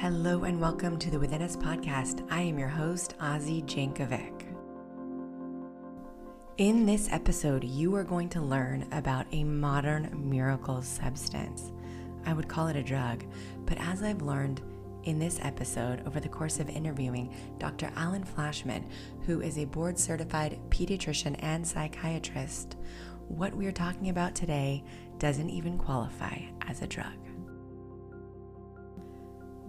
Hello 0.00 0.44
and 0.44 0.60
welcome 0.60 0.98
to 0.98 1.10
the 1.10 1.18
Within 1.18 1.40
Us 1.40 1.56
podcast. 1.56 2.22
I 2.30 2.42
am 2.42 2.58
your 2.58 2.68
host, 2.68 3.14
Ozzy 3.18 3.64
Jankovic. 3.64 4.44
In 6.58 6.84
this 6.84 7.08
episode, 7.10 7.64
you 7.64 7.94
are 7.94 8.04
going 8.04 8.28
to 8.28 8.42
learn 8.42 8.86
about 8.92 9.24
a 9.32 9.42
modern 9.42 10.10
miracle 10.28 10.82
substance. 10.82 11.72
I 12.26 12.34
would 12.34 12.46
call 12.46 12.66
it 12.66 12.76
a 12.76 12.82
drug, 12.82 13.24
but 13.64 13.78
as 13.80 14.02
I've 14.02 14.20
learned 14.20 14.60
in 15.04 15.18
this 15.18 15.38
episode 15.40 16.06
over 16.06 16.20
the 16.20 16.28
course 16.28 16.60
of 16.60 16.68
interviewing 16.68 17.34
Dr. 17.58 17.90
Alan 17.96 18.22
Flashman, 18.22 18.90
who 19.24 19.40
is 19.40 19.56
a 19.56 19.64
board 19.64 19.98
certified 19.98 20.58
pediatrician 20.68 21.36
and 21.38 21.66
psychiatrist, 21.66 22.76
what 23.28 23.56
we 23.56 23.66
are 23.66 23.72
talking 23.72 24.10
about 24.10 24.34
today 24.34 24.84
doesn't 25.16 25.48
even 25.48 25.78
qualify 25.78 26.38
as 26.68 26.82
a 26.82 26.86
drug. 26.86 27.25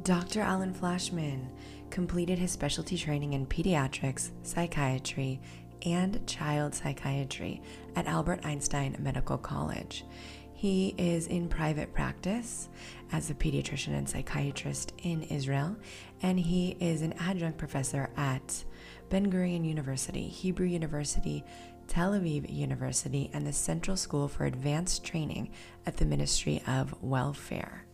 Dr. 0.08 0.40
Alan 0.40 0.74
Flashman 0.74 1.52
completed 1.90 2.40
his 2.40 2.50
specialty 2.52 2.98
training 2.98 3.34
in 3.34 3.46
pediatrics, 3.46 4.30
psychiatry, 4.42 5.42
and 5.86 6.26
child 6.26 6.74
psychiatry 6.74 7.62
at 7.94 8.06
Albert 8.06 8.46
Einstein 8.46 8.96
Medical 9.00 9.38
College. 9.38 10.06
He 10.54 10.96
is 10.98 11.28
in 11.28 11.50
private 11.50 11.94
practice 11.94 12.70
as 13.12 13.30
a 13.30 13.34
pediatrician 13.34 13.98
and 13.98 14.08
psychiatrist 14.08 14.94
in 15.04 15.24
Israel, 15.24 15.76
and 16.22 16.40
he 16.40 16.78
is 16.80 17.02
an 17.02 17.12
adjunct 17.20 17.58
professor 17.58 18.10
at 18.16 18.64
Ben 19.10 19.30
Gurion 19.30 19.68
University, 19.68 20.30
Hebrew 20.30 20.68
University, 20.68 21.44
Tel 21.90 22.14
Aviv 22.14 22.50
University, 22.50 23.30
and 23.34 23.46
the 23.46 23.52
Central 23.52 23.98
School 23.98 24.30
for 24.30 24.46
Advanced 24.46 25.04
Training 25.04 25.50
at 25.86 25.98
the 25.98 26.06
Ministry 26.06 26.64
of 26.66 26.96
Welfare. 27.04 27.87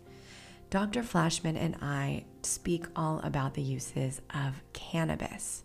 Dr. 0.73 1.03
Flashman 1.03 1.55
and 1.55 1.75
I 1.83 2.25
speak 2.41 2.87
all 2.95 3.19
about 3.19 3.53
the 3.53 3.61
uses 3.61 4.19
of 4.33 4.63
cannabis. 4.73 5.63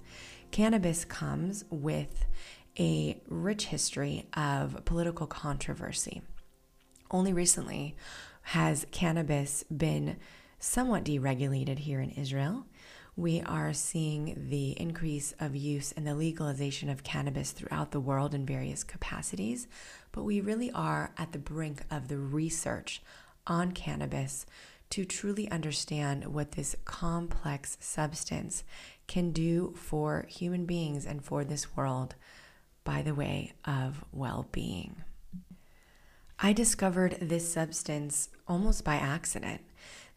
Cannabis 0.50 1.06
comes 1.06 1.64
with 1.70 2.26
a 2.78 3.18
rich 3.26 3.64
history 3.64 4.26
of 4.34 4.84
political 4.84 5.26
controversy. 5.26 6.20
Only 7.10 7.32
recently 7.32 7.96
has 8.42 8.84
cannabis 8.90 9.64
been 9.74 10.18
somewhat 10.58 11.04
deregulated 11.04 11.78
here 11.78 12.02
in 12.02 12.10
Israel. 12.10 12.66
We 13.16 13.40
are 13.40 13.72
seeing 13.72 14.48
the 14.50 14.78
increase 14.78 15.32
of 15.40 15.56
use 15.56 15.90
and 15.92 16.06
the 16.06 16.14
legalization 16.14 16.90
of 16.90 17.02
cannabis 17.02 17.52
throughout 17.52 17.92
the 17.92 18.00
world 18.00 18.34
in 18.34 18.44
various 18.44 18.84
capacities, 18.84 19.68
but 20.12 20.24
we 20.24 20.42
really 20.42 20.70
are 20.72 21.14
at 21.16 21.32
the 21.32 21.38
brink 21.38 21.84
of 21.90 22.08
the 22.08 22.18
research 22.18 23.00
on 23.46 23.72
cannabis 23.72 24.44
to 24.90 25.04
truly 25.04 25.50
understand 25.50 26.26
what 26.26 26.52
this 26.52 26.76
complex 26.84 27.76
substance 27.80 28.64
can 29.06 29.32
do 29.32 29.74
for 29.76 30.26
human 30.28 30.64
beings 30.66 31.06
and 31.06 31.24
for 31.24 31.44
this 31.44 31.76
world 31.76 32.14
by 32.84 33.02
the 33.02 33.14
way 33.14 33.52
of 33.64 34.04
well 34.12 34.48
being. 34.52 35.02
I 36.38 36.52
discovered 36.52 37.18
this 37.20 37.52
substance 37.52 38.28
almost 38.46 38.84
by 38.84 38.94
accident. 38.94 39.60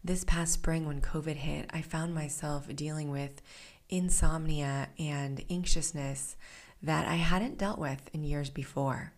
This 0.04 0.24
past 0.24 0.52
spring, 0.52 0.86
when 0.86 1.00
COVID 1.00 1.36
hit, 1.36 1.68
I 1.72 1.82
found 1.82 2.14
myself 2.14 2.68
dealing 2.74 3.10
with 3.10 3.42
insomnia 3.88 4.88
and 4.98 5.44
anxiousness 5.50 6.36
that 6.82 7.06
I 7.06 7.16
hadn't 7.16 7.58
dealt 7.58 7.78
with 7.78 8.08
in 8.12 8.24
years 8.24 8.50
before. 8.50 9.12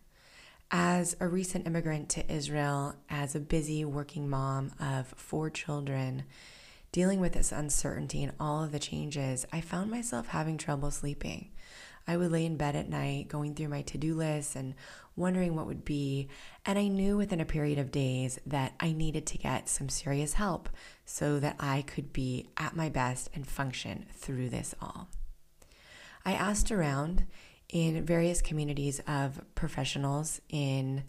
As 0.70 1.16
a 1.20 1.28
recent 1.28 1.66
immigrant 1.66 2.08
to 2.10 2.32
Israel, 2.32 2.94
as 3.08 3.34
a 3.34 3.40
busy 3.40 3.84
working 3.84 4.28
mom 4.28 4.72
of 4.80 5.08
four 5.16 5.50
children, 5.50 6.24
dealing 6.90 7.20
with 7.20 7.32
this 7.32 7.52
uncertainty 7.52 8.22
and 8.22 8.32
all 8.40 8.64
of 8.64 8.72
the 8.72 8.78
changes, 8.78 9.46
I 9.52 9.60
found 9.60 9.90
myself 9.90 10.28
having 10.28 10.58
trouble 10.58 10.90
sleeping. 10.90 11.50
I 12.06 12.16
would 12.16 12.32
lay 12.32 12.44
in 12.44 12.56
bed 12.56 12.76
at 12.76 12.88
night 12.88 13.28
going 13.28 13.54
through 13.54 13.68
my 13.68 13.82
to 13.82 13.98
do 13.98 14.14
list 14.14 14.56
and 14.56 14.74
wondering 15.16 15.54
what 15.54 15.66
would 15.66 15.84
be. 15.84 16.28
And 16.66 16.78
I 16.78 16.88
knew 16.88 17.16
within 17.16 17.40
a 17.40 17.46
period 17.46 17.78
of 17.78 17.90
days 17.90 18.38
that 18.46 18.74
I 18.78 18.92
needed 18.92 19.26
to 19.26 19.38
get 19.38 19.68
some 19.68 19.88
serious 19.88 20.34
help 20.34 20.68
so 21.06 21.40
that 21.40 21.56
I 21.58 21.82
could 21.82 22.12
be 22.12 22.50
at 22.56 22.76
my 22.76 22.88
best 22.88 23.30
and 23.34 23.46
function 23.46 24.06
through 24.12 24.50
this 24.50 24.74
all. 24.82 25.08
I 26.24 26.32
asked 26.32 26.70
around 26.70 27.24
in 27.74 28.04
various 28.04 28.40
communities 28.40 29.00
of 29.08 29.42
professionals 29.56 30.40
in 30.48 31.02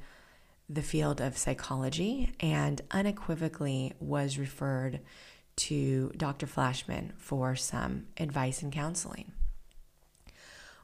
the 0.68 0.82
field 0.82 1.22
of 1.22 1.38
psychology 1.38 2.34
and 2.40 2.82
unequivocally 2.90 3.94
was 4.00 4.40
referred 4.40 5.00
to 5.56 6.12
Dr. 6.18 6.48
Flashman 6.48 7.14
for 7.18 7.56
some 7.56 8.08
advice 8.18 8.64
and 8.64 8.74
counseling. 8.74 9.32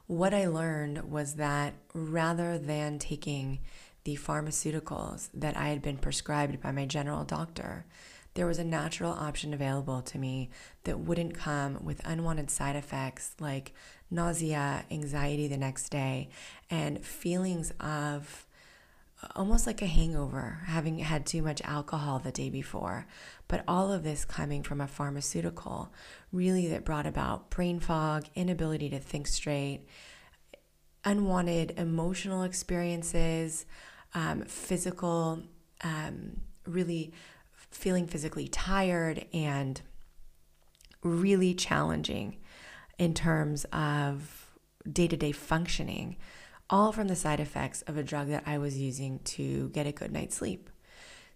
What 0.06 0.32
I 0.32 0.46
learned 0.46 1.10
was 1.10 1.34
that 1.34 1.74
rather 1.92 2.58
than 2.58 3.00
taking 3.00 3.58
the 4.04 4.16
pharmaceuticals 4.16 5.30
that 5.34 5.56
I 5.56 5.68
had 5.68 5.82
been 5.82 5.96
prescribed 5.96 6.60
by 6.60 6.70
my 6.70 6.86
general 6.86 7.24
doctor, 7.24 7.86
there 8.34 8.46
was 8.46 8.60
a 8.60 8.64
natural 8.64 9.12
option 9.12 9.52
available 9.52 10.00
to 10.02 10.18
me 10.18 10.48
that 10.84 11.00
wouldn't 11.00 11.34
come 11.34 11.84
with 11.84 12.00
unwanted 12.04 12.50
side 12.50 12.76
effects 12.76 13.34
like 13.40 13.74
nausea, 14.12 14.84
anxiety 14.90 15.48
the 15.48 15.56
next 15.56 15.88
day, 15.88 16.28
and 16.70 17.04
feelings 17.04 17.72
of 17.80 18.46
almost 19.36 19.66
like 19.66 19.82
a 19.82 19.86
hangover, 19.86 20.60
having 20.66 20.98
had 20.98 21.24
too 21.24 21.42
much 21.42 21.62
alcohol 21.62 22.18
the 22.18 22.32
day 22.32 22.50
before. 22.50 23.06
But 23.48 23.64
all 23.66 23.92
of 23.92 24.02
this 24.02 24.24
coming 24.24 24.62
from 24.62 24.80
a 24.80 24.86
pharmaceutical, 24.86 25.92
really, 26.32 26.68
that 26.68 26.84
brought 26.84 27.06
about 27.06 27.50
brain 27.50 27.80
fog, 27.80 28.26
inability 28.34 28.90
to 28.90 28.98
think 28.98 29.26
straight, 29.26 29.86
unwanted 31.04 31.74
emotional 31.76 32.42
experiences, 32.42 33.64
um, 34.14 34.42
physical, 34.42 35.42
um, 35.82 36.40
really 36.66 37.12
feeling 37.70 38.06
physically 38.06 38.48
tired 38.48 39.24
and 39.32 39.80
really 41.02 41.54
challenging 41.54 42.36
in 42.98 43.14
terms 43.14 43.64
of 43.72 44.50
day 44.90 45.08
to 45.08 45.16
day 45.16 45.32
functioning, 45.32 46.16
all 46.70 46.92
from 46.92 47.08
the 47.08 47.16
side 47.16 47.40
effects 47.40 47.82
of 47.82 47.96
a 47.96 48.02
drug 48.02 48.28
that 48.28 48.44
I 48.46 48.58
was 48.58 48.78
using 48.78 49.18
to 49.20 49.68
get 49.70 49.86
a 49.86 49.92
good 49.92 50.12
night's 50.12 50.36
sleep. 50.36 50.70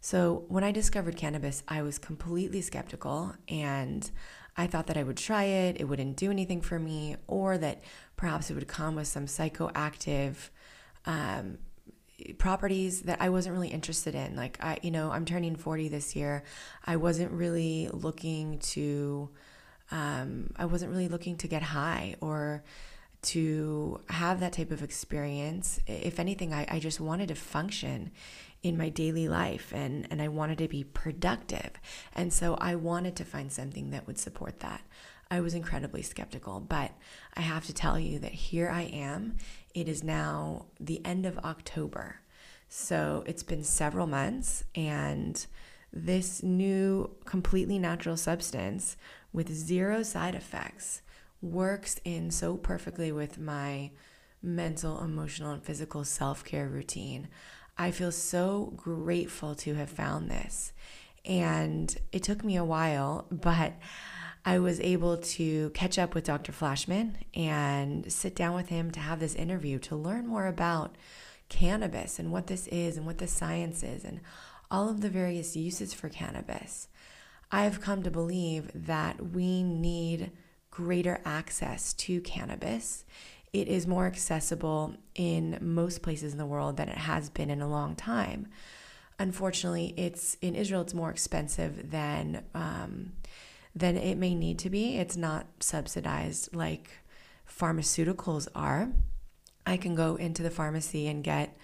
So, 0.00 0.44
when 0.48 0.62
I 0.62 0.72
discovered 0.72 1.16
cannabis, 1.16 1.62
I 1.66 1.82
was 1.82 1.98
completely 1.98 2.60
skeptical 2.60 3.34
and 3.48 4.08
I 4.56 4.66
thought 4.66 4.86
that 4.86 4.96
I 4.96 5.02
would 5.02 5.16
try 5.16 5.44
it, 5.44 5.80
it 5.80 5.84
wouldn't 5.84 6.16
do 6.16 6.30
anything 6.30 6.62
for 6.62 6.78
me, 6.78 7.16
or 7.26 7.58
that 7.58 7.82
perhaps 8.16 8.50
it 8.50 8.54
would 8.54 8.68
come 8.68 8.94
with 8.94 9.06
some 9.06 9.26
psychoactive 9.26 10.36
um, 11.04 11.58
properties 12.38 13.02
that 13.02 13.20
I 13.20 13.28
wasn't 13.28 13.54
really 13.54 13.68
interested 13.68 14.14
in. 14.14 14.34
Like 14.34 14.56
I, 14.62 14.78
you 14.82 14.90
know, 14.90 15.10
I'm 15.10 15.26
turning 15.26 15.56
40 15.56 15.88
this 15.88 16.16
year. 16.16 16.42
I 16.84 16.96
wasn't 16.96 17.32
really 17.32 17.90
looking 17.92 18.58
to, 18.60 19.30
um, 19.90 20.52
I 20.56 20.64
wasn't 20.64 20.90
really 20.90 21.08
looking 21.08 21.36
to 21.38 21.48
get 21.48 21.62
high 21.62 22.16
or 22.20 22.64
to 23.22 24.00
have 24.08 24.40
that 24.40 24.52
type 24.52 24.70
of 24.70 24.82
experience. 24.82 25.80
If 25.86 26.18
anything, 26.18 26.52
I, 26.52 26.66
I 26.68 26.78
just 26.78 27.00
wanted 27.00 27.28
to 27.28 27.34
function 27.34 28.10
in 28.62 28.76
my 28.76 28.88
daily 28.88 29.28
life 29.28 29.72
and, 29.74 30.06
and 30.10 30.20
I 30.20 30.28
wanted 30.28 30.58
to 30.58 30.68
be 30.68 30.84
productive. 30.84 31.70
And 32.14 32.32
so 32.32 32.54
I 32.60 32.74
wanted 32.74 33.16
to 33.16 33.24
find 33.24 33.52
something 33.52 33.90
that 33.90 34.06
would 34.06 34.18
support 34.18 34.60
that. 34.60 34.82
I 35.30 35.40
was 35.40 35.54
incredibly 35.54 36.02
skeptical, 36.02 36.60
but 36.60 36.92
I 37.34 37.40
have 37.40 37.66
to 37.66 37.74
tell 37.74 37.98
you 37.98 38.18
that 38.20 38.32
here 38.32 38.68
I 38.68 38.82
am. 38.82 39.36
It 39.74 39.88
is 39.88 40.04
now 40.04 40.66
the 40.78 41.04
end 41.04 41.26
of 41.26 41.38
October. 41.38 42.20
So 42.68 43.24
it's 43.26 43.42
been 43.42 43.64
several 43.64 44.06
months, 44.06 44.64
and 44.74 45.44
this 45.92 46.42
new, 46.42 47.10
completely 47.24 47.78
natural 47.78 48.16
substance 48.16 48.96
with 49.36 49.52
zero 49.52 50.02
side 50.02 50.34
effects 50.34 51.02
works 51.42 52.00
in 52.04 52.30
so 52.30 52.56
perfectly 52.56 53.12
with 53.12 53.38
my 53.38 53.90
mental, 54.42 55.04
emotional, 55.04 55.52
and 55.52 55.62
physical 55.62 56.04
self 56.04 56.42
care 56.42 56.66
routine. 56.66 57.28
I 57.76 57.90
feel 57.90 58.10
so 58.10 58.72
grateful 58.76 59.54
to 59.56 59.74
have 59.74 59.90
found 59.90 60.30
this. 60.30 60.72
And 61.26 61.94
it 62.12 62.22
took 62.22 62.42
me 62.42 62.56
a 62.56 62.64
while, 62.64 63.26
but 63.30 63.74
I 64.46 64.58
was 64.58 64.80
able 64.80 65.18
to 65.18 65.70
catch 65.70 65.98
up 65.98 66.14
with 66.14 66.24
Dr. 66.24 66.52
Flashman 66.52 67.18
and 67.34 68.10
sit 68.10 68.34
down 68.34 68.54
with 68.54 68.70
him 68.70 68.90
to 68.92 69.00
have 69.00 69.20
this 69.20 69.34
interview 69.34 69.78
to 69.80 69.96
learn 69.96 70.26
more 70.26 70.46
about 70.46 70.94
cannabis 71.50 72.18
and 72.18 72.32
what 72.32 72.46
this 72.46 72.66
is 72.68 72.96
and 72.96 73.04
what 73.04 73.18
the 73.18 73.26
science 73.26 73.82
is 73.82 74.02
and 74.04 74.20
all 74.70 74.88
of 74.88 75.02
the 75.02 75.10
various 75.10 75.56
uses 75.56 75.92
for 75.92 76.08
cannabis. 76.08 76.88
I've 77.50 77.80
come 77.80 78.02
to 78.02 78.10
believe 78.10 78.70
that 78.74 79.32
we 79.32 79.62
need 79.62 80.32
greater 80.70 81.20
access 81.24 81.92
to 81.94 82.20
cannabis. 82.20 83.04
It 83.52 83.68
is 83.68 83.86
more 83.86 84.06
accessible 84.06 84.96
in 85.14 85.58
most 85.60 86.02
places 86.02 86.32
in 86.32 86.38
the 86.38 86.46
world 86.46 86.76
than 86.76 86.88
it 86.88 86.98
has 86.98 87.30
been 87.30 87.48
in 87.48 87.62
a 87.62 87.68
long 87.68 87.94
time. 87.94 88.48
Unfortunately, 89.18 89.94
it's 89.96 90.36
in 90.42 90.54
Israel. 90.54 90.82
It's 90.82 90.92
more 90.92 91.10
expensive 91.10 91.90
than 91.90 92.44
um, 92.54 93.12
than 93.74 93.96
it 93.96 94.16
may 94.16 94.34
need 94.34 94.58
to 94.58 94.70
be. 94.70 94.96
It's 94.96 95.16
not 95.16 95.46
subsidized 95.60 96.54
like 96.54 96.90
pharmaceuticals 97.48 98.48
are. 98.54 98.90
I 99.66 99.76
can 99.76 99.94
go 99.94 100.16
into 100.16 100.42
the 100.42 100.50
pharmacy 100.50 101.06
and 101.08 101.24
get 101.24 101.56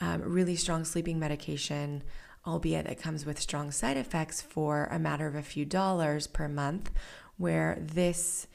um, 0.00 0.22
really 0.22 0.56
strong 0.56 0.84
sleeping 0.84 1.18
medication, 1.18 2.02
albeit 2.46 2.86
it 2.86 3.00
comes 3.00 3.26
with 3.26 3.40
strong 3.40 3.70
side 3.70 3.96
effects 3.96 4.40
for 4.40 4.88
a 4.90 4.98
matter 4.98 5.26
of 5.26 5.34
a 5.34 5.42
few 5.42 5.64
dollars 5.64 6.26
per 6.26 6.48
month, 6.48 6.90
where 7.36 7.78
this 7.80 8.46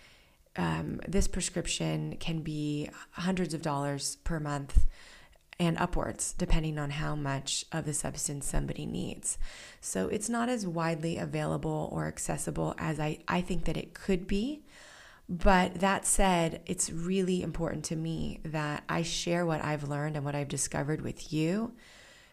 um, 0.58 1.00
this 1.08 1.28
prescription 1.28 2.18
can 2.20 2.42
be 2.42 2.90
hundreds 3.12 3.54
of 3.54 3.62
dollars 3.62 4.18
per 4.18 4.40
month 4.40 4.86
and 5.60 5.78
upwards, 5.78 6.34
depending 6.34 6.80
on 6.80 6.90
how 6.90 7.16
much 7.16 7.66
of 7.72 7.86
the 7.86 7.94
substance 7.94 8.48
somebody 8.48 8.86
needs. 8.86 9.38
So 9.80 10.08
it's 10.08 10.28
not 10.28 10.50
as 10.50 10.66
widely 10.66 11.18
available 11.18 11.90
or 11.92 12.08
accessible 12.08 12.74
as 12.78 13.00
I, 13.00 13.20
I 13.28 13.42
think 13.42 13.66
that 13.66 13.78
it 13.78 13.94
could 13.94 14.28
be. 14.28 14.64
But 15.30 15.76
that 15.76 16.06
said, 16.06 16.62
it's 16.66 16.92
really 16.92 17.44
important 17.44 17.86
to 17.86 17.96
me 17.96 18.40
that 18.44 18.84
I 18.90 19.04
share 19.04 19.46
what 19.46 19.64
I've 19.64 19.88
learned 19.88 20.16
and 20.16 20.26
what 20.26 20.36
I've 20.36 20.50
discovered 20.50 21.02
with 21.02 21.32
you 21.32 21.74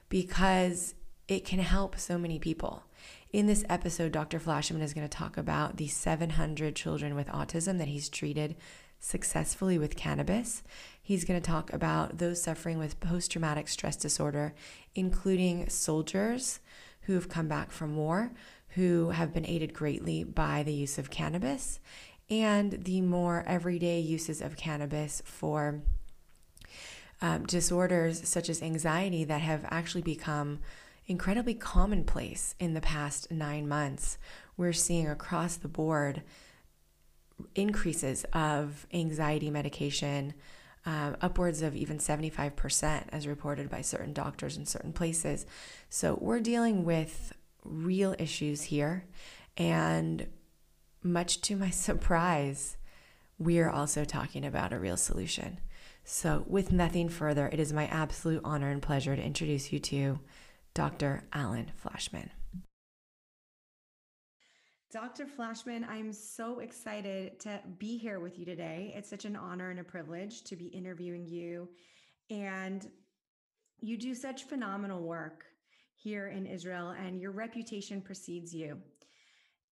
because 0.08 0.94
it 1.28 1.44
can 1.44 1.60
help 1.60 1.98
so 1.98 2.18
many 2.18 2.38
people. 2.38 2.84
In 3.30 3.46
this 3.46 3.64
episode, 3.68 4.12
Dr. 4.12 4.38
Flashman 4.38 4.80
is 4.80 4.94
going 4.94 5.06
to 5.06 5.16
talk 5.16 5.36
about 5.36 5.76
the 5.76 5.86
700 5.86 6.74
children 6.74 7.14
with 7.14 7.28
autism 7.28 7.78
that 7.78 7.88
he's 7.88 8.08
treated 8.08 8.56
successfully 8.98 9.78
with 9.78 9.96
cannabis. 9.96 10.62
He's 11.00 11.26
going 11.26 11.40
to 11.40 11.46
talk 11.46 11.72
about 11.72 12.18
those 12.18 12.42
suffering 12.42 12.78
with 12.78 12.98
post 13.00 13.30
traumatic 13.30 13.68
stress 13.68 13.96
disorder, 13.96 14.54
including 14.94 15.68
soldiers 15.68 16.60
who 17.02 17.12
have 17.12 17.28
come 17.28 17.48
back 17.48 17.70
from 17.70 17.96
war, 17.96 18.32
who 18.70 19.10
have 19.10 19.32
been 19.32 19.46
aided 19.46 19.74
greatly 19.74 20.24
by 20.24 20.62
the 20.62 20.72
use 20.72 20.98
of 20.98 21.10
cannabis, 21.10 21.78
and 22.30 22.84
the 22.84 23.00
more 23.02 23.44
everyday 23.46 24.00
uses 24.00 24.40
of 24.40 24.56
cannabis 24.56 25.22
for 25.24 25.82
um, 27.20 27.46
disorders 27.46 28.26
such 28.28 28.48
as 28.48 28.62
anxiety 28.62 29.24
that 29.24 29.40
have 29.40 29.66
actually 29.70 30.02
become 30.02 30.60
incredibly 31.08 31.54
commonplace 31.54 32.54
in 32.60 32.74
the 32.74 32.80
past 32.80 33.30
nine 33.32 33.66
months. 33.66 34.18
We're 34.56 34.74
seeing 34.74 35.08
across 35.08 35.56
the 35.56 35.68
board 35.68 36.22
increases 37.54 38.24
of 38.32 38.86
anxiety 38.92 39.50
medication, 39.50 40.34
um, 40.84 41.16
upwards 41.20 41.62
of 41.62 41.74
even 41.74 41.98
75%, 41.98 43.04
as 43.10 43.26
reported 43.26 43.70
by 43.70 43.80
certain 43.80 44.12
doctors 44.12 44.56
in 44.56 44.66
certain 44.66 44.92
places. 44.92 45.46
So 45.88 46.18
we're 46.20 46.40
dealing 46.40 46.84
with 46.84 47.32
real 47.64 48.14
issues 48.18 48.64
here. 48.64 49.06
And 49.56 50.26
much 51.02 51.40
to 51.42 51.56
my 51.56 51.70
surprise, 51.88 52.76
we 53.38 53.60
are 53.60 53.70
also 53.70 54.04
talking 54.04 54.44
about 54.44 54.72
a 54.72 54.78
real 54.78 54.96
solution. 54.96 55.60
So, 56.04 56.44
with 56.46 56.72
nothing 56.72 57.10
further, 57.10 57.50
it 57.52 57.60
is 57.60 57.70
my 57.70 57.86
absolute 57.86 58.40
honor 58.42 58.70
and 58.70 58.80
pleasure 58.80 59.14
to 59.14 59.22
introduce 59.22 59.72
you 59.72 59.78
to 59.80 60.18
Dr. 60.74 61.24
Alan 61.32 61.70
Flashman. 61.76 62.30
Dr. 64.90 65.26
Flashman, 65.26 65.84
I'm 65.84 66.12
so 66.12 66.60
excited 66.60 67.38
to 67.40 67.60
be 67.78 67.98
here 67.98 68.20
with 68.20 68.38
you 68.38 68.46
today. 68.46 68.94
It's 68.96 69.10
such 69.10 69.26
an 69.26 69.36
honor 69.36 69.70
and 69.70 69.80
a 69.80 69.84
privilege 69.84 70.44
to 70.44 70.56
be 70.56 70.66
interviewing 70.68 71.26
you. 71.26 71.68
And 72.30 72.88
you 73.80 73.98
do 73.98 74.14
such 74.14 74.44
phenomenal 74.44 75.02
work 75.02 75.44
here 75.94 76.28
in 76.28 76.46
Israel, 76.46 76.90
and 76.90 77.20
your 77.20 77.32
reputation 77.32 78.00
precedes 78.00 78.54
you. 78.54 78.78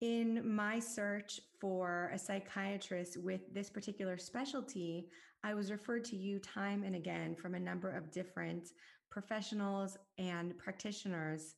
In 0.02 0.54
my 0.54 0.80
search 0.80 1.40
for 1.62 2.12
a 2.14 2.20
psychiatrist 2.20 3.18
with 3.18 3.54
this 3.54 3.70
particular 3.70 4.18
specialty, 4.18 5.08
I 5.44 5.54
was 5.54 5.72
referred 5.72 6.04
to 6.06 6.16
you 6.18 6.40
time 6.40 6.84
and 6.84 6.96
again 6.96 7.36
from 7.36 7.56
a 7.56 7.60
number 7.60 7.90
of 7.90 8.12
different 8.12 8.70
professionals 9.10 9.98
and 10.18 10.58
practitioners. 10.58 11.56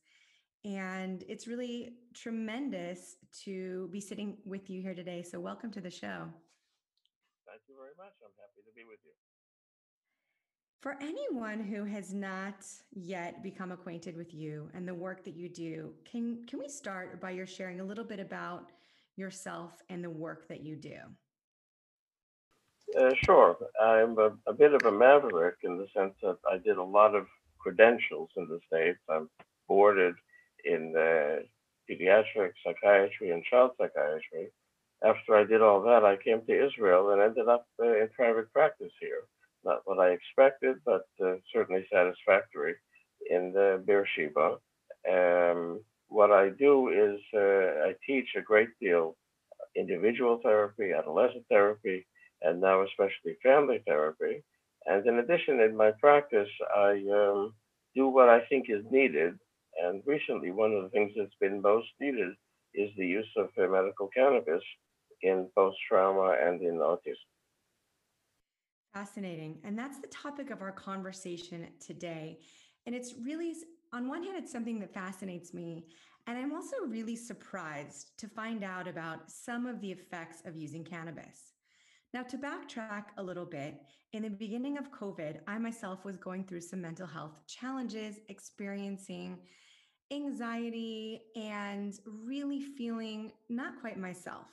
And 0.64 1.24
it's 1.28 1.46
really 1.46 1.94
tremendous 2.14 3.16
to 3.44 3.88
be 3.92 4.00
sitting 4.00 4.36
with 4.44 4.68
you 4.68 4.82
here 4.82 4.94
today. 4.94 5.22
So, 5.22 5.38
welcome 5.38 5.70
to 5.72 5.80
the 5.80 5.90
show. 5.90 6.28
Thank 7.46 7.62
you 7.68 7.76
very 7.76 7.94
much. 7.96 8.12
I'm 8.22 8.34
happy 8.36 8.62
to 8.66 8.74
be 8.74 8.84
with 8.84 8.98
you. 9.04 9.12
For 10.80 10.96
anyone 11.00 11.60
who 11.60 11.84
has 11.84 12.14
not 12.14 12.64
yet 12.92 13.42
become 13.42 13.72
acquainted 13.72 14.16
with 14.16 14.32
you 14.32 14.70
and 14.74 14.86
the 14.86 14.94
work 14.94 15.24
that 15.24 15.34
you 15.34 15.48
do, 15.48 15.92
can, 16.04 16.46
can 16.46 16.60
we 16.60 16.68
start 16.68 17.20
by 17.20 17.30
your 17.30 17.46
sharing 17.46 17.80
a 17.80 17.84
little 17.84 18.04
bit 18.04 18.20
about 18.20 18.70
yourself 19.16 19.82
and 19.88 20.04
the 20.04 20.10
work 20.10 20.46
that 20.48 20.60
you 20.60 20.76
do? 20.76 20.98
Uh, 22.98 23.10
sure. 23.24 23.56
I'm 23.82 24.16
a, 24.18 24.30
a, 24.46 24.52
bit 24.52 24.72
of 24.72 24.82
a 24.86 24.92
maverick 24.92 25.56
in 25.62 25.76
the 25.76 25.86
sense 25.94 26.14
that 26.22 26.38
I 26.50 26.58
did 26.58 26.78
a 26.78 26.82
lot 26.82 27.14
of 27.14 27.26
credentials 27.68 28.30
in 28.36 28.48
the 28.48 28.60
States. 28.66 28.98
I'm 29.10 29.28
boarded 29.68 30.14
in 30.64 30.94
uh, 30.96 31.42
pediatric 31.90 32.52
psychiatry 32.64 33.30
and 33.30 33.44
child 33.44 33.72
psychiatry. 33.78 34.48
After 35.04 35.36
I 35.36 35.44
did 35.44 35.62
all 35.62 35.82
that, 35.82 36.04
I 36.04 36.16
came 36.16 36.40
to 36.46 36.66
Israel 36.66 37.10
and 37.10 37.20
ended 37.20 37.48
up 37.48 37.66
uh, 37.80 37.96
in 38.02 38.08
private 38.16 38.52
practice 38.52 38.92
here. 39.00 39.22
Not 39.64 39.82
what 39.84 39.98
I 39.98 40.10
expected, 40.10 40.76
but 40.84 41.06
uh, 41.24 41.34
certainly 41.52 41.86
satisfactory 41.92 42.74
in 43.30 43.52
the 43.52 43.82
Beersheba. 43.86 44.56
Um, 45.08 45.80
what 46.08 46.30
I 46.32 46.48
do 46.48 46.88
is 46.88 47.20
uh, 47.34 47.88
I 47.88 47.94
teach 48.06 48.28
a 48.36 48.42
great 48.42 48.70
deal 48.80 49.16
individual 49.76 50.40
therapy, 50.42 50.92
adolescent 50.92 51.44
therapy, 51.50 52.06
and 52.42 52.60
now 52.60 52.82
especially 52.82 53.36
family 53.42 53.82
therapy. 53.86 54.42
And 54.88 55.06
in 55.06 55.18
addition, 55.18 55.60
in 55.60 55.76
my 55.76 55.90
practice, 56.00 56.48
I 56.74 57.04
um, 57.12 57.52
do 57.94 58.08
what 58.08 58.30
I 58.30 58.40
think 58.48 58.66
is 58.70 58.84
needed. 58.90 59.34
And 59.84 60.02
recently, 60.06 60.50
one 60.50 60.72
of 60.72 60.82
the 60.82 60.88
things 60.88 61.12
that's 61.14 61.34
been 61.40 61.60
most 61.60 61.88
needed 62.00 62.30
is 62.74 62.90
the 62.96 63.06
use 63.06 63.28
of 63.36 63.50
medical 63.56 64.08
cannabis 64.08 64.62
in 65.22 65.48
post 65.54 65.76
trauma 65.86 66.36
and 66.42 66.62
in 66.62 66.76
autism. 66.78 67.28
Fascinating. 68.94 69.58
And 69.62 69.78
that's 69.78 69.98
the 69.98 70.06
topic 70.06 70.50
of 70.50 70.62
our 70.62 70.72
conversation 70.72 71.66
today. 71.84 72.38
And 72.86 72.94
it's 72.94 73.14
really, 73.22 73.54
on 73.92 74.08
one 74.08 74.22
hand, 74.22 74.36
it's 74.38 74.50
something 74.50 74.78
that 74.80 74.94
fascinates 74.94 75.52
me. 75.52 75.84
And 76.26 76.38
I'm 76.38 76.54
also 76.54 76.76
really 76.86 77.16
surprised 77.16 78.18
to 78.18 78.26
find 78.26 78.64
out 78.64 78.88
about 78.88 79.30
some 79.30 79.66
of 79.66 79.80
the 79.80 79.92
effects 79.92 80.42
of 80.46 80.56
using 80.56 80.82
cannabis. 80.82 81.52
Now, 82.14 82.22
to 82.22 82.38
backtrack 82.38 83.04
a 83.18 83.22
little 83.22 83.44
bit, 83.44 83.82
in 84.14 84.22
the 84.22 84.30
beginning 84.30 84.78
of 84.78 84.90
COVID, 84.90 85.40
I 85.46 85.58
myself 85.58 86.06
was 86.06 86.16
going 86.16 86.44
through 86.44 86.62
some 86.62 86.80
mental 86.80 87.06
health 87.06 87.46
challenges, 87.46 88.16
experiencing 88.30 89.38
anxiety, 90.10 91.20
and 91.36 91.92
really 92.06 92.62
feeling 92.62 93.32
not 93.50 93.78
quite 93.82 93.98
myself. 93.98 94.46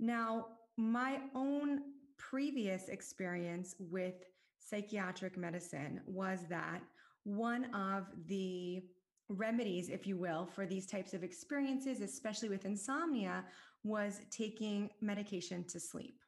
Now, 0.00 0.46
my 0.76 1.20
own 1.36 1.82
previous 2.18 2.88
experience 2.88 3.76
with 3.78 4.24
psychiatric 4.58 5.36
medicine 5.36 6.00
was 6.06 6.40
that 6.48 6.82
one 7.22 7.72
of 7.72 8.08
the 8.26 8.82
remedies, 9.28 9.90
if 9.90 10.08
you 10.08 10.16
will, 10.16 10.44
for 10.44 10.66
these 10.66 10.86
types 10.86 11.14
of 11.14 11.22
experiences, 11.22 12.00
especially 12.00 12.48
with 12.48 12.64
insomnia, 12.64 13.44
was 13.84 14.20
taking 14.32 14.90
medication 15.00 15.64
to 15.68 15.78
sleep. 15.78 16.18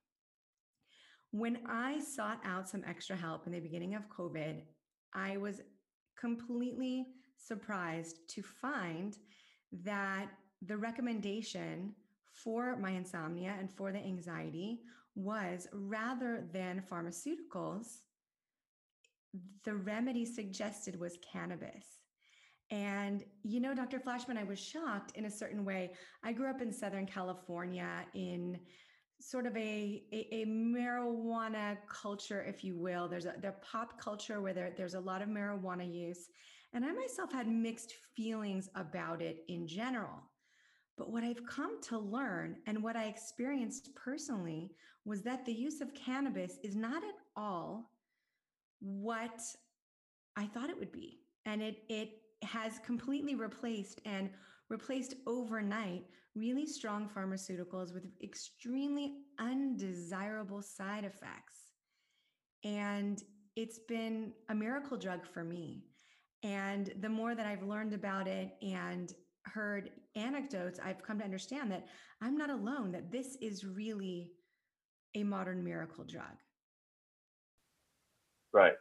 When 1.32 1.58
I 1.68 2.00
sought 2.00 2.40
out 2.44 2.68
some 2.68 2.82
extra 2.86 3.16
help 3.16 3.46
in 3.46 3.52
the 3.52 3.60
beginning 3.60 3.94
of 3.94 4.08
COVID, 4.08 4.62
I 5.14 5.36
was 5.36 5.60
completely 6.18 7.06
surprised 7.36 8.18
to 8.30 8.42
find 8.42 9.16
that 9.84 10.28
the 10.62 10.76
recommendation 10.76 11.94
for 12.32 12.76
my 12.76 12.90
insomnia 12.90 13.54
and 13.58 13.70
for 13.70 13.92
the 13.92 13.98
anxiety 13.98 14.80
was 15.14 15.66
rather 15.72 16.46
than 16.52 16.82
pharmaceuticals, 16.90 18.00
the 19.64 19.74
remedy 19.74 20.24
suggested 20.24 20.98
was 20.98 21.18
cannabis. 21.32 22.00
And, 22.70 23.24
you 23.42 23.60
know, 23.60 23.74
Dr. 23.74 24.00
Flashman, 24.00 24.36
I 24.36 24.44
was 24.44 24.58
shocked 24.58 25.12
in 25.14 25.26
a 25.26 25.30
certain 25.30 25.64
way. 25.64 25.92
I 26.24 26.32
grew 26.32 26.50
up 26.50 26.60
in 26.60 26.72
Southern 26.72 27.06
California 27.06 28.04
in 28.14 28.58
sort 29.20 29.46
of 29.46 29.56
a, 29.56 30.02
a, 30.12 30.28
a, 30.42 30.46
marijuana 30.46 31.78
culture, 31.88 32.42
if 32.42 32.62
you 32.62 32.76
will. 32.76 33.08
There's 33.08 33.24
a 33.24 33.34
the 33.40 33.54
pop 33.62 34.00
culture 34.00 34.40
where 34.40 34.52
there, 34.52 34.72
there's 34.76 34.94
a 34.94 35.00
lot 35.00 35.22
of 35.22 35.28
marijuana 35.28 35.90
use. 35.92 36.28
And 36.72 36.84
I 36.84 36.92
myself 36.92 37.32
had 37.32 37.48
mixed 37.48 37.94
feelings 38.14 38.68
about 38.74 39.22
it 39.22 39.44
in 39.48 39.66
general. 39.66 40.22
But 40.98 41.10
what 41.10 41.24
I've 41.24 41.46
come 41.46 41.80
to 41.82 41.98
learn 41.98 42.56
and 42.66 42.82
what 42.82 42.96
I 42.96 43.04
experienced 43.04 43.94
personally 43.94 44.70
was 45.04 45.22
that 45.22 45.44
the 45.44 45.52
use 45.52 45.80
of 45.80 45.94
cannabis 45.94 46.58
is 46.62 46.74
not 46.74 47.02
at 47.02 47.14
all 47.36 47.90
what 48.80 49.40
I 50.36 50.46
thought 50.46 50.70
it 50.70 50.78
would 50.78 50.92
be. 50.92 51.20
And 51.44 51.62
it 51.62 51.82
it 51.88 52.20
has 52.42 52.78
completely 52.84 53.34
replaced 53.34 54.00
and 54.04 54.28
replaced 54.68 55.14
overnight 55.26 56.04
really 56.36 56.66
strong 56.66 57.08
pharmaceuticals 57.08 57.92
with 57.94 58.04
extremely 58.22 59.14
undesirable 59.40 60.62
side 60.62 61.04
effects. 61.04 61.68
And 62.64 63.22
it's 63.56 63.78
been 63.78 64.32
a 64.50 64.54
miracle 64.54 64.96
drug 64.98 65.26
for 65.26 65.42
me. 65.42 65.84
And 66.42 66.92
the 67.00 67.08
more 67.08 67.34
that 67.34 67.46
I've 67.46 67.62
learned 67.62 67.94
about 67.94 68.28
it 68.28 68.54
and 68.60 69.12
heard 69.44 69.90
anecdotes, 70.14 70.78
I've 70.84 71.02
come 71.02 71.18
to 71.18 71.24
understand 71.24 71.72
that 71.72 71.86
I'm 72.20 72.36
not 72.36 72.50
alone, 72.50 72.92
that 72.92 73.10
this 73.10 73.36
is 73.40 73.64
really 73.64 74.32
a 75.14 75.22
modern 75.22 75.64
miracle 75.64 76.04
drug. 76.04 76.36
Right. 78.52 78.74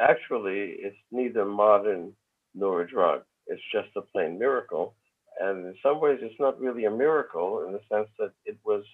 Actually, 0.00 0.76
it's 0.78 0.96
neither 1.10 1.44
modern 1.44 2.12
nor 2.54 2.82
a 2.82 2.88
drug. 2.88 3.22
It's 3.46 3.62
just 3.72 3.88
a 3.96 4.02
plain 4.02 4.38
miracle. 4.38 4.94
And 5.42 5.66
in 5.66 5.74
some 5.82 6.00
ways, 6.00 6.18
it's 6.22 6.38
not 6.38 6.60
really 6.60 6.84
a 6.84 6.90
miracle 7.04 7.64
in 7.66 7.72
the 7.72 7.80
sense 7.92 8.08
that 8.20 8.32
it 8.44 8.58
was 8.64 8.84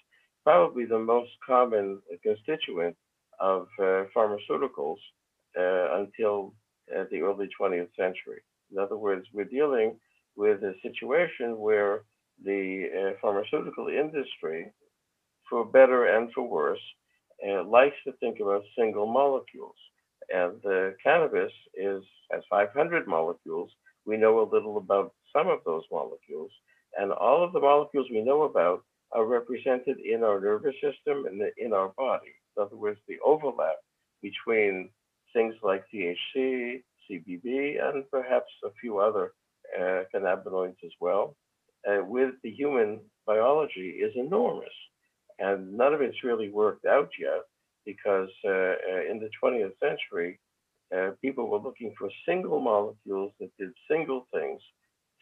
probably 0.44 0.86
the 0.86 0.98
most 0.98 1.30
common 1.46 2.00
constituent 2.22 2.96
of 3.38 3.68
uh, 3.78 4.04
pharmaceuticals 4.16 4.96
uh, 5.58 5.86
until 6.00 6.54
uh, 6.96 7.04
the 7.10 7.20
early 7.20 7.48
20th 7.60 7.94
century. 7.96 8.40
In 8.72 8.78
other 8.78 8.96
words, 8.96 9.26
we're 9.34 9.44
dealing 9.58 9.96
with 10.36 10.62
a 10.62 10.74
situation 10.82 11.58
where 11.58 12.04
the 12.42 12.64
uh, 12.98 13.12
pharmaceutical 13.20 13.88
industry, 13.88 14.72
for 15.50 15.64
better 15.66 16.16
and 16.16 16.32
for 16.32 16.48
worse, 16.48 16.80
uh, 17.46 17.62
likes 17.64 17.96
to 18.06 18.12
think 18.20 18.40
about 18.40 18.62
single 18.76 19.06
molecules. 19.06 19.76
And 20.32 20.52
the 20.62 20.94
cannabis 21.02 21.52
is 21.74 22.02
has 22.30 22.42
500 22.50 23.06
molecules. 23.06 23.70
We 24.06 24.16
know 24.16 24.40
a 24.40 24.50
little 24.54 24.78
about 24.78 25.12
some 25.32 25.48
of 25.48 25.60
those 25.64 25.84
molecules, 25.90 26.50
and 26.98 27.12
all 27.12 27.44
of 27.44 27.52
the 27.52 27.60
molecules 27.60 28.06
we 28.10 28.22
know 28.22 28.42
about 28.42 28.84
are 29.12 29.24
represented 29.24 29.98
in 30.00 30.22
our 30.22 30.40
nervous 30.40 30.74
system 30.74 31.26
and 31.26 31.42
in 31.56 31.72
our 31.72 31.88
body. 31.96 32.34
In 32.56 32.62
other 32.62 32.76
words, 32.76 33.00
the 33.08 33.18
overlap 33.24 33.76
between 34.22 34.90
things 35.32 35.54
like 35.62 35.84
THC, 35.92 36.82
CBD, 37.10 37.82
and 37.82 38.04
perhaps 38.10 38.50
a 38.64 38.70
few 38.80 38.98
other 38.98 39.32
uh, 39.78 40.02
cannabinoids 40.14 40.82
as 40.84 40.92
well, 41.00 41.36
uh, 41.88 42.04
with 42.04 42.34
the 42.42 42.50
human 42.50 43.00
biology 43.26 43.90
is 44.00 44.12
enormous. 44.16 44.72
And 45.38 45.76
none 45.76 45.94
of 45.94 46.00
it's 46.00 46.24
really 46.24 46.50
worked 46.50 46.84
out 46.84 47.10
yet 47.18 47.42
because 47.86 48.28
uh, 48.44 48.50
uh 48.50 49.10
in 49.10 49.18
the 49.20 49.30
20th 49.42 49.72
century, 49.80 50.38
uh, 50.94 51.10
people 51.22 51.48
were 51.48 51.58
looking 51.58 51.94
for 51.98 52.08
single 52.26 52.60
molecules 52.60 53.32
that 53.38 53.50
did 53.58 53.70
single 53.90 54.26
things. 54.32 54.60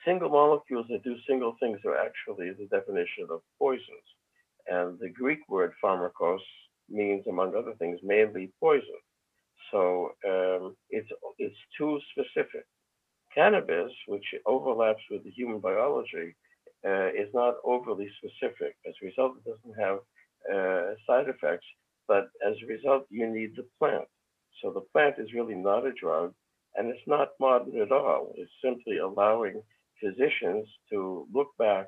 Single 0.07 0.31
molecules 0.31 0.87
that 0.91 1.05
do 1.05 1.17
single 1.29 1.57
things 1.61 1.81
are 1.85 1.99
actually 1.99 2.53
the 2.53 2.67
definition 2.67 3.27
of 3.31 3.43
poisons. 3.59 4.09
And 4.69 4.99
the 5.01 5.11
Greek 5.11 5.41
word 5.51 5.75
pharmakos 5.85 6.41
means, 6.89 7.27
among 7.29 7.57
other 7.57 7.75
things, 7.79 8.01
mainly 8.03 8.53
poison. 8.61 9.01
So 9.73 10.13
um, 10.27 10.77
it's 10.91 11.11
it's 11.39 11.57
too 11.79 12.01
specific. 12.13 12.65
Cannabis, 13.35 13.93
which 14.09 14.27
overlaps 14.47 15.03
with 15.11 15.25
the 15.25 15.31
human 15.31 15.61
biology, 15.61 16.35
uh, 16.87 17.09
is 17.09 17.31
not 17.35 17.57
overly 17.65 18.09
specific. 18.19 18.77
As 18.89 18.95
a 19.03 19.07
result, 19.07 19.37
it 19.39 19.51
doesn't 19.51 19.81
have 19.81 19.99
uh, 20.55 20.95
side 21.07 21.29
effects, 21.29 21.67
but 22.09 22.29
as 22.47 22.55
a 22.63 22.67
result, 22.67 23.07
you 23.11 23.27
need 23.29 23.57
the 23.57 23.67
plant. 23.79 24.09
So 24.63 24.73
the 24.73 24.87
plant 24.93 25.17
is 25.19 25.35
really 25.35 25.57
not 25.57 25.87
a 25.87 25.93
drug, 25.93 26.35
and 26.77 26.89
it's 26.89 27.07
not 27.07 27.31
modern 27.41 27.81
at 27.81 27.93
all. 27.93 28.33
It's 28.37 28.53
simply 28.65 28.99
allowing 28.99 29.63
physicians 30.03 30.67
to 30.91 31.27
look 31.33 31.49
back 31.59 31.87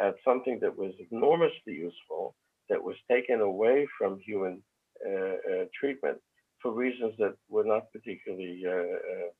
at 0.00 0.14
something 0.24 0.58
that 0.60 0.76
was 0.76 0.92
enormously 1.10 1.74
useful, 1.74 2.34
that 2.68 2.82
was 2.82 2.96
taken 3.10 3.40
away 3.40 3.86
from 3.98 4.20
human 4.20 4.62
uh, 5.06 5.36
uh 5.50 5.64
treatment, 5.78 6.18
for 6.60 6.72
reasons 6.72 7.14
that 7.18 7.34
were 7.48 7.64
not 7.64 7.92
particularly 7.92 8.62
uh, 8.66 8.70
uh, 8.70 9.30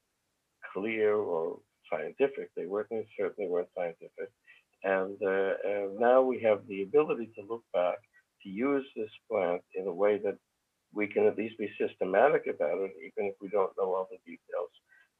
clear 0.73 1.15
or 1.15 1.59
scientific. 1.91 2.51
They 2.57 2.67
weren't 2.67 3.07
certainly 3.19 3.51
weren't 3.51 3.69
scientific, 3.77 4.31
and 4.85 5.17
uh, 5.23 5.55
now 5.99 6.23
we 6.23 6.41
have 6.43 6.61
the 6.69 6.83
ability 6.83 7.31
to 7.37 7.43
look 7.49 7.65
back 7.75 7.99
to 8.43 8.49
use 8.49 8.87
this 8.97 9.11
plant 9.31 9.63
in 9.75 9.87
a 9.87 9.93
way 9.93 10.19
that 10.19 10.39
we 10.95 11.07
can 11.07 11.27
at 11.27 11.37
least 11.37 11.59
be 11.59 11.71
systematic 11.81 12.47
about 12.47 12.79
it, 12.79 12.93
even 13.01 13.31
if 13.31 13.35
we 13.41 13.49
don't 13.49 13.73
know 13.79 13.95
all 13.95 14.09
the 14.11 14.19
details, 14.25 14.71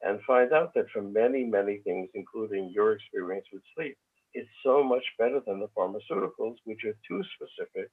and 0.01 0.19
find 0.25 0.53
out 0.53 0.73
that 0.75 0.89
for 0.93 1.01
many, 1.01 1.43
many 1.43 1.77
things, 1.83 2.09
including 2.13 2.71
your 2.73 2.93
experience 2.93 3.45
with 3.51 3.61
sleep, 3.75 3.97
it's 4.33 4.49
so 4.63 4.83
much 4.83 5.03
better 5.17 5.41
than 5.45 5.59
the 5.59 5.67
pharmaceuticals, 5.77 6.55
which 6.65 6.83
are 6.85 6.95
too 7.07 7.21
specific, 7.35 7.89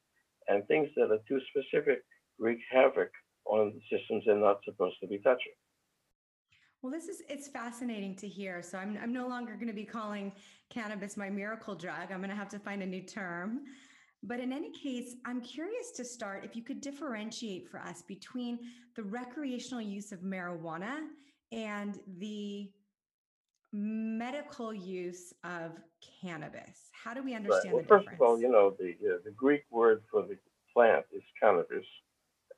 and 0.48 0.66
things 0.68 0.88
that 0.96 1.10
are 1.10 1.18
too 1.28 1.40
specific 1.50 2.02
wreak 2.38 2.58
havoc 2.70 3.10
on 3.46 3.72
the 3.74 3.96
systems 3.96 4.24
they're 4.26 4.36
not 4.36 4.60
supposed 4.64 4.96
to 5.00 5.06
be 5.06 5.18
touching. 5.18 5.52
Well, 6.82 6.92
this 6.92 7.08
is 7.08 7.22
it's 7.28 7.48
fascinating 7.48 8.14
to 8.16 8.28
hear. 8.28 8.62
So 8.62 8.78
I'm 8.78 8.98
I'm 9.02 9.12
no 9.12 9.26
longer 9.26 9.54
going 9.54 9.68
to 9.68 9.72
be 9.72 9.84
calling 9.84 10.32
cannabis 10.70 11.16
my 11.16 11.30
miracle 11.30 11.74
drug. 11.74 12.12
I'm 12.12 12.18
going 12.18 12.30
to 12.30 12.36
have 12.36 12.50
to 12.50 12.58
find 12.58 12.82
a 12.82 12.86
new 12.86 13.02
term. 13.02 13.62
But 14.22 14.40
in 14.40 14.52
any 14.52 14.70
case, 14.72 15.14
I'm 15.24 15.40
curious 15.40 15.90
to 15.92 16.04
start 16.04 16.44
if 16.44 16.56
you 16.56 16.62
could 16.62 16.80
differentiate 16.80 17.68
for 17.68 17.80
us 17.80 18.02
between 18.02 18.58
the 18.94 19.02
recreational 19.02 19.80
use 19.80 20.12
of 20.12 20.20
marijuana 20.20 21.00
and 21.52 21.98
the 22.18 22.70
medical 23.72 24.72
use 24.72 25.34
of 25.44 25.72
cannabis. 26.22 26.90
How 26.92 27.14
do 27.14 27.22
we 27.22 27.34
understand 27.34 27.74
right. 27.74 27.88
well, 27.88 28.00
First 28.00 28.08
of 28.12 28.20
all, 28.20 28.40
you 28.40 28.50
know, 28.50 28.74
the, 28.78 28.90
uh, 28.90 29.18
the 29.24 29.32
Greek 29.32 29.64
word 29.70 30.02
for 30.10 30.22
the 30.22 30.36
plant 30.72 31.04
is 31.12 31.22
cannabis. 31.40 31.84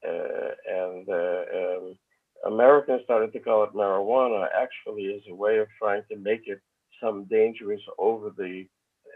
Uh, 0.06 0.54
and 0.70 1.08
uh, 1.08 1.42
um, 1.56 1.98
Americans 2.46 3.00
started 3.04 3.32
to 3.32 3.40
call 3.40 3.64
it 3.64 3.74
marijuana 3.74 4.46
actually 4.56 5.12
as 5.14 5.22
a 5.28 5.34
way 5.34 5.58
of 5.58 5.66
trying 5.80 6.02
to 6.10 6.16
make 6.16 6.42
it 6.46 6.60
some 7.02 7.24
dangerous 7.24 7.80
over 7.98 8.30
the 8.36 8.64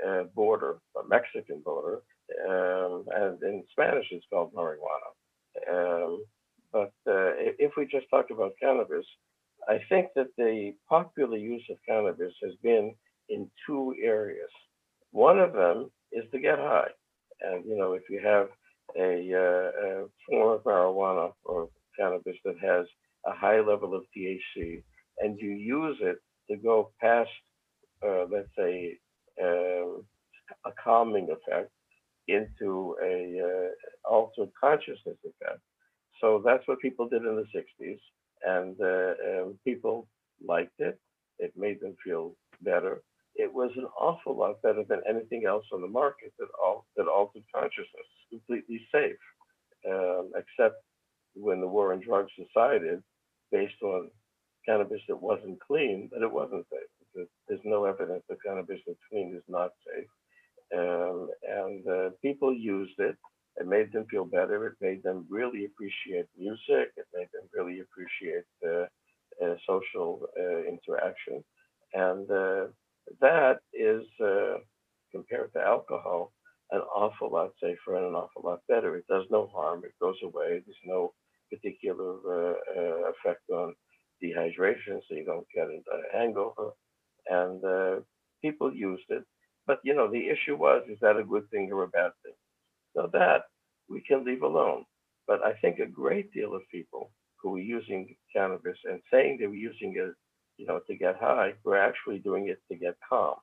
uh, 0.07 0.25
border, 0.35 0.79
the 0.95 1.02
Mexican 1.09 1.61
border, 1.61 2.02
um, 2.49 3.05
and 3.14 3.43
in 3.43 3.62
Spanish 3.71 4.07
it's 4.11 4.26
called 4.31 4.52
marijuana. 4.55 5.11
Um, 5.71 6.25
but 6.73 6.93
uh, 7.07 7.37
if 7.59 7.73
we 7.76 7.85
just 7.87 8.07
talk 8.11 8.31
about 8.31 8.55
cannabis, 8.61 9.07
I 9.69 9.81
think 9.88 10.09
that 10.16 10.28
the 10.37 10.75
popular 10.88 11.37
use 11.37 11.64
of 11.71 11.76
cannabis 11.88 12.33
has 12.42 12.52
been 12.62 12.95
in 13.28 13.50
two 13.66 13.95
areas. 14.02 14.50
One 15.12 15.38
of 15.38 15.52
them 15.52 15.90
is 16.11 16.25
to 16.33 16.40
get 16.40 16.59
high. 16.59 16.90
And, 17.40 17.64
you 17.64 17.76
know, 17.76 17.92
if 17.92 18.02
you 18.11 18.21
have 18.25 18.49
a, 18.97 19.33
uh, 19.35 19.87
a 19.87 20.07
form 20.28 20.59
of 20.59 20.64
marijuana 20.64 21.33
or 21.45 21.69
cannabis 21.99 22.37
that 22.45 22.59
has 22.61 22.87
a 23.26 23.33
high 23.33 23.61
level 23.61 23.95
of 23.95 24.02
THC, 24.16 24.83
and 25.19 25.38
you 25.38 25.50
use 25.50 25.97
it 26.00 26.16
to 26.50 26.57
go 26.57 26.90
past, 27.00 27.31
uh, 28.04 28.25
let's 28.31 28.49
say, 28.57 28.99
uh, 29.42 30.00
a 30.64 30.73
calming 30.83 31.28
effect 31.31 31.71
into 32.28 32.97
a 33.02 33.40
uh, 33.40 34.09
altered 34.09 34.50
consciousness 34.61 35.16
effect. 35.25 35.61
So 36.21 36.42
that's 36.45 36.66
what 36.66 36.81
people 36.81 37.09
did 37.09 37.23
in 37.23 37.37
the 37.37 37.47
60s, 37.54 37.99
and 38.46 38.76
uh, 38.80 39.14
um, 39.30 39.58
people 39.64 40.06
liked 40.46 40.78
it. 40.78 40.99
It 41.38 41.52
made 41.56 41.80
them 41.80 41.96
feel 42.04 42.34
better. 42.62 43.02
It 43.34 43.52
was 43.52 43.70
an 43.76 43.87
awful 43.99 44.37
lot 44.37 44.61
better 44.62 44.84
than 44.88 45.00
anything 45.08 45.44
else 45.46 45.64
on 45.72 45.80
the 45.80 45.88
market 45.88 46.32
that, 46.38 46.49
al- 46.62 46.87
that 46.96 47.06
altered 47.08 47.44
consciousness. 47.54 48.06
Completely 48.30 48.87
safe, 48.92 49.16
um, 49.90 50.32
except 50.37 50.76
when 51.34 51.61
the 51.61 51.66
war 51.66 51.92
on 51.92 52.00
drugs 52.00 52.32
decided, 52.37 53.02
based 53.50 53.80
on 53.82 54.11
cannabis 54.66 55.00
that 55.08 55.20
wasn't 55.20 55.58
clean, 55.61 56.08
that 56.12 56.22
it 56.22 56.30
wasn't 56.30 56.66
safe. 56.70 57.26
There's 57.49 57.61
no 57.64 57.84
evidence 57.84 58.22
that 58.28 58.38
cannabis 58.46 58.80
that's 58.87 58.99
clean 59.11 59.34
is 59.37 59.42
not 59.49 59.70
safe. 59.87 60.06
Um, 60.75 61.28
and 61.46 61.87
uh, 61.87 62.11
people 62.22 62.54
used 62.54 62.99
it. 62.99 63.16
It 63.56 63.66
made 63.66 63.92
them 63.92 64.06
feel 64.11 64.25
better. 64.25 64.66
It 64.66 64.75
made 64.80 65.02
them 65.02 65.26
really 65.28 65.64
appreciate 65.66 66.26
music. 66.38 66.92
It 66.97 67.06
made 67.14 67.28
them 67.32 67.49
really 67.54 67.80
appreciate 67.80 68.44
uh, 68.66 68.87
uh, 69.44 69.56
social 69.66 70.26
uh, 70.38 70.62
interaction. 70.64 71.44
And 71.94 72.30
uh, 72.30 72.66
that 73.21 73.59
is, 73.73 74.02
uh, 74.25 74.59
compared 75.12 75.52
to 75.54 75.61
alcohol, 75.61 76.32
an 76.71 76.80
awful 76.94 77.30
lot 77.30 77.50
safer 77.62 77.97
and 77.97 78.06
an 78.06 78.14
awful 78.14 78.42
lot 78.44 78.61
better. 78.68 78.97
It 78.97 79.06
does 79.09 79.25
no 79.30 79.49
harm. 79.54 79.82
It 79.85 79.92
goes 80.00 80.16
away. 80.25 80.62
There's 80.64 80.85
no 80.87 81.12
particular 81.50 82.56
effect 83.12 83.42
on 83.52 83.75
dehydration, 84.23 85.00
so 85.06 85.14
you 85.14 85.25
don't 85.25 85.47
get 85.54 85.68
a 85.68 86.16
hangover. 86.18 86.71
And 87.28 88.04
people 88.42 88.73
used 88.75 89.04
it 89.11 89.25
but 89.66 89.78
you 89.85 89.94
know, 89.94 90.11
the 90.11 90.28
issue 90.28 90.56
was, 90.56 90.82
is 90.88 90.99
that 91.02 91.16
a 91.16 91.23
good 91.25 91.49
thing 91.50 91.71
or 91.73 91.85
a 91.85 91.88
bad 91.88 92.11
thing? 92.25 92.35
So 92.94 93.08
that 93.12 93.42
we 93.88 94.00
can 94.02 94.25
leave 94.25 94.42
alone. 94.42 94.84
But 95.26 95.44
I 95.44 95.54
think 95.54 95.78
a 95.78 95.87
great 95.87 96.32
deal 96.32 96.54
of 96.54 96.62
people 96.70 97.11
who 97.42 97.56
are 97.56 97.61
using 97.61 98.14
cannabis 98.34 98.78
and 98.84 99.00
saying 99.12 99.38
they 99.38 99.46
were 99.46 99.54
using 99.54 99.94
it 99.96 100.14
you 100.58 100.66
know, 100.66 100.80
to 100.87 100.94
get 100.96 101.16
high. 101.18 101.54
We're 101.64 101.78
actually 101.78 102.18
doing 102.18 102.49
it 102.49 102.61
to 102.70 102.78
get 102.78 102.96
calm 103.08 103.37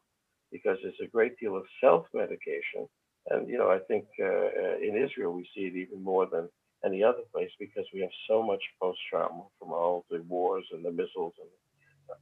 because 0.52 0.78
there's 0.82 0.96
a 1.04 1.08
great 1.08 1.38
deal 1.40 1.56
of 1.58 1.64
self-medication. 1.82 2.88
And, 3.30 3.48
you 3.48 3.58
know, 3.58 3.70
I 3.70 3.80
think 3.88 4.06
uh, 4.22 4.26
uh, 4.26 4.78
in 4.82 4.96
Israel, 4.96 5.34
we 5.34 5.48
see 5.56 5.64
it 5.64 5.76
even 5.76 6.04
more 6.04 6.28
than 6.32 6.50
any 6.86 7.04
other 7.04 7.24
place 7.34 7.52
because 7.60 7.86
we 7.94 8.00
have 8.02 8.10
so 8.30 8.42
much 8.42 8.62
post-trauma 8.82 9.44
from 9.60 9.72
all 9.72 10.06
the 10.10 10.24
wars 10.28 10.66
and 10.72 10.84
the 10.84 10.92
missiles 10.92 11.34
and 11.40 11.50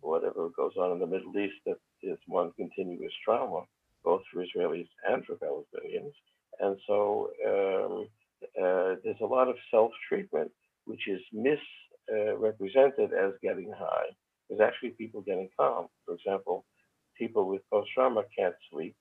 whatever 0.01 0.50
goes 0.50 0.74
on 0.77 0.93
in 0.93 1.00
the 1.00 1.07
Middle 1.07 1.38
East 1.38 1.55
that 1.65 1.77
is 2.01 2.17
one 2.27 2.51
continuous 2.57 3.13
trauma, 3.24 3.62
both 4.03 4.22
for 4.34 4.43
Israelis 4.43 4.89
and 5.07 5.24
for 5.25 5.36
Palestinians. 5.36 6.13
And 6.60 6.78
so 6.88 7.32
um, 7.46 8.08
uh, 8.62 8.96
there's 9.04 9.22
a 9.22 9.26
lot 9.26 9.48
of 9.48 9.56
self-treatment, 9.72 10.52
which 10.86 11.08
is 11.08 11.22
misrepresented 11.34 13.14
as 13.14 13.34
getting 13.42 13.72
high. 13.78 14.10
There's 14.50 14.62
actually 14.62 14.92
people 14.92 15.22
getting 15.22 15.50
calm. 15.58 15.88
For 16.06 16.16
example, 16.16 16.66
people 17.18 17.48
with 17.48 17.62
post-trauma 17.72 18.24
can't 18.38 18.56
sleep. 18.72 18.96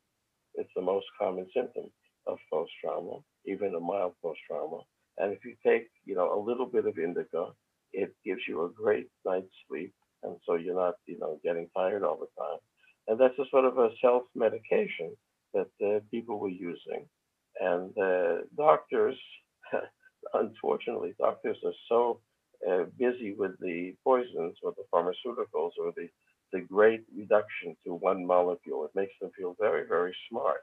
It's 0.54 0.70
the 0.74 0.82
most 0.82 1.06
common 1.20 1.46
symptom 1.54 1.84
of 2.26 2.38
post-trauma, 2.52 3.18
even 3.46 3.74
a 3.74 3.80
mild 3.80 4.14
post-trauma. 4.22 4.80
And 5.18 5.32
if 5.32 5.44
you 5.44 5.54
take, 5.64 5.88
you 6.04 6.14
know, 6.14 6.38
a 6.38 6.40
little 6.44 6.66
bit 6.66 6.86
of 6.86 6.98
indica, 6.98 7.52
it 7.92 8.14
gives 8.24 8.40
you 8.48 8.64
a 8.64 8.70
great 8.70 9.08
night's 9.24 9.46
sleep, 9.68 9.94
and 10.22 10.36
so 10.44 10.56
you're 10.56 10.74
not, 10.74 10.94
you 11.06 11.18
know, 11.18 11.38
getting 11.44 11.68
tired 11.74 12.02
all 12.02 12.18
the 12.18 12.26
time. 12.42 12.58
And 13.08 13.18
that's 13.20 13.38
a 13.38 13.48
sort 13.50 13.64
of 13.64 13.78
a 13.78 13.90
self-medication 14.00 15.16
that 15.54 15.68
uh, 15.82 16.00
people 16.10 16.38
were 16.38 16.48
using. 16.48 17.06
And 17.60 17.92
doctors, 18.56 19.16
unfortunately, 20.34 21.14
doctors 21.18 21.58
are 21.64 21.72
so 21.88 22.20
uh, 22.68 22.84
busy 22.98 23.34
with 23.34 23.58
the 23.60 23.94
poisons 24.04 24.56
or 24.62 24.74
the 24.76 24.84
pharmaceuticals 24.92 25.72
or 25.78 25.92
the 25.96 26.08
the 26.52 26.60
great 26.60 27.02
reduction 27.16 27.76
to 27.84 27.94
one 27.94 28.24
molecule. 28.24 28.84
It 28.84 28.92
makes 28.94 29.12
them 29.20 29.30
feel 29.36 29.56
very, 29.58 29.86
very 29.86 30.14
smart. 30.30 30.60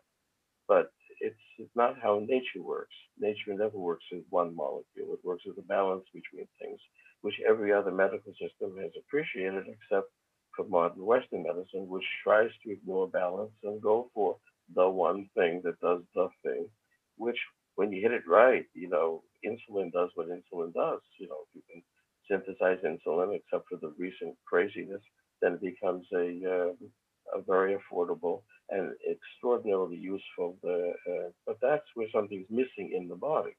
But 0.68 0.92
it's, 1.20 1.36
not 1.76 1.98
how 2.02 2.20
nature 2.20 2.62
works. 2.62 2.94
Nature 3.20 3.54
never 3.54 3.78
works 3.78 4.06
in 4.12 4.24
one 4.30 4.56
molecule. 4.56 5.14
It 5.14 5.20
works 5.24 5.44
with 5.46 5.58
a 5.58 5.62
balance 5.68 6.06
between 6.14 6.48
things, 6.62 6.80
which 7.22 7.36
every 7.48 7.74
other 7.74 7.92
medical 7.92 8.34
system 8.34 8.78
has 8.82 8.92
appreciated, 8.98 9.66
except 9.68 10.10
for 10.56 10.66
modern 10.66 11.06
Western 11.06 11.44
medicine, 11.44 11.88
which 11.88 12.04
tries 12.24 12.52
to 12.64 12.72
ignore 12.72 13.08
balance 13.08 13.52
and 13.64 13.82
go 13.82 14.10
for 14.14 14.38
the 14.76 14.88
one 14.88 15.30
thing 15.36 15.62
that 15.64 15.80
does 15.82 16.02
the 16.16 16.30
thing, 16.44 16.68
which 17.18 17.38
when 17.76 17.92
you 17.92 18.02
hit 18.02 18.12
it 18.14 18.24
right, 18.28 18.66
you 18.74 18.90
know, 18.90 19.24
insulin 19.46 19.92
does 19.92 20.10
what 20.16 20.28
insulin 20.30 20.74
does. 20.74 21.02
You 21.20 21.28
know, 21.30 21.40
if 21.48 21.56
you 21.56 21.62
can 21.72 21.84
synthesize 22.30 22.80
insulin, 22.86 23.36
except 23.36 23.70
for 23.70 23.78
the 23.82 23.94
recent 23.98 24.36
craziness 24.46 25.02
then 25.42 25.54
it 25.54 25.62
becomes 25.62 26.06
a, 26.14 26.28
uh, 26.46 27.38
a 27.40 27.42
very 27.48 27.78
affordable 27.78 28.44
and 28.70 28.94
extraordinarily 29.10 29.98
useful. 29.98 30.58
Uh, 30.66 31.12
uh, 31.12 31.30
but 31.46 31.58
that's 31.62 31.86
where 31.96 32.08
something's 32.14 32.48
missing 32.50 32.94
in 32.96 33.08
the 33.10 33.16
body, 33.16 33.52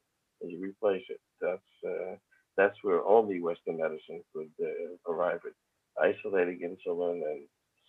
and 0.42 0.50
you 0.50 0.60
replace 0.60 1.04
it. 1.10 1.20
That's 1.40 1.72
uh, 1.86 2.16
that's 2.56 2.76
where 2.82 3.04
only 3.04 3.40
Western 3.40 3.78
medicine 3.78 4.24
could 4.34 4.50
uh, 4.62 5.12
arrive 5.12 5.40
at 5.46 5.54
isolating 6.02 6.60
insulin 6.60 7.22
and 7.22 7.42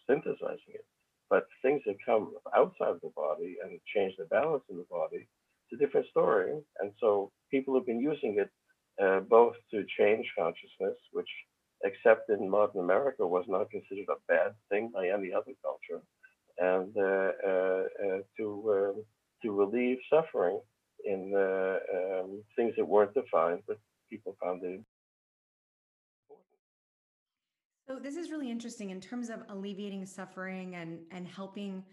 synthesizing 0.07 0.75
it. 0.75 0.85
But 1.31 1.47
things 1.63 1.81
that 1.87 1.95
come 2.05 2.33
outside 2.55 2.95
the 3.01 3.11
body 3.15 3.57
and 3.63 3.79
change 3.95 4.13
the 4.17 4.25
balance 4.25 4.63
in 4.69 4.77
the 4.77 4.85
body, 4.91 5.27
a 5.75 5.77
different 5.77 6.07
story. 6.07 6.51
And 6.79 6.91
so 6.99 7.31
people 7.51 7.75
have 7.75 7.85
been 7.85 7.99
using 7.99 8.37
it 8.39 8.49
uh, 9.03 9.19
both 9.21 9.55
to 9.71 9.85
change 9.97 10.25
consciousness, 10.37 10.97
which 11.11 11.29
except 11.83 12.29
in 12.29 12.49
modern 12.49 12.81
America, 12.81 13.25
was 13.25 13.45
not 13.47 13.69
considered 13.69 14.07
a 14.09 14.19
bad 14.27 14.53
thing 14.69 14.91
by 14.93 15.07
any 15.07 15.31
other 15.33 15.51
culture, 15.61 16.01
and 16.57 16.95
uh, 16.97 17.31
uh, 17.47 17.83
uh 18.05 18.19
to 18.37 18.47
um, 18.69 19.03
to 19.41 19.51
relieve 19.51 19.97
suffering 20.09 20.59
in 21.03 21.33
uh, 21.35 21.77
um, 21.95 22.41
things 22.55 22.73
that 22.77 22.85
weren't 22.85 23.13
defined, 23.13 23.61
but 23.67 23.77
people 24.09 24.35
found 24.41 24.63
it 24.63 24.67
important. 24.67 26.45
So 27.87 27.99
this 27.99 28.15
is 28.15 28.31
really 28.31 28.49
interesting 28.49 28.89
in 28.89 29.01
terms 29.01 29.29
of 29.29 29.43
alleviating 29.49 30.05
suffering 30.05 30.75
and 30.75 30.99
and 31.11 31.27
helping 31.27 31.83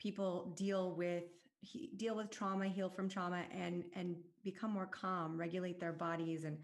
people 0.00 0.54
deal 0.56 0.94
with 0.94 1.24
he, 1.62 1.90
deal 1.96 2.14
with 2.16 2.30
trauma, 2.30 2.66
heal 2.68 2.90
from 2.90 3.08
trauma, 3.08 3.42
and 3.52 3.84
and 3.94 4.16
become 4.44 4.72
more 4.72 4.86
calm, 4.86 5.38
regulate 5.38 5.80
their 5.80 5.92
bodies, 5.92 6.44
and 6.44 6.58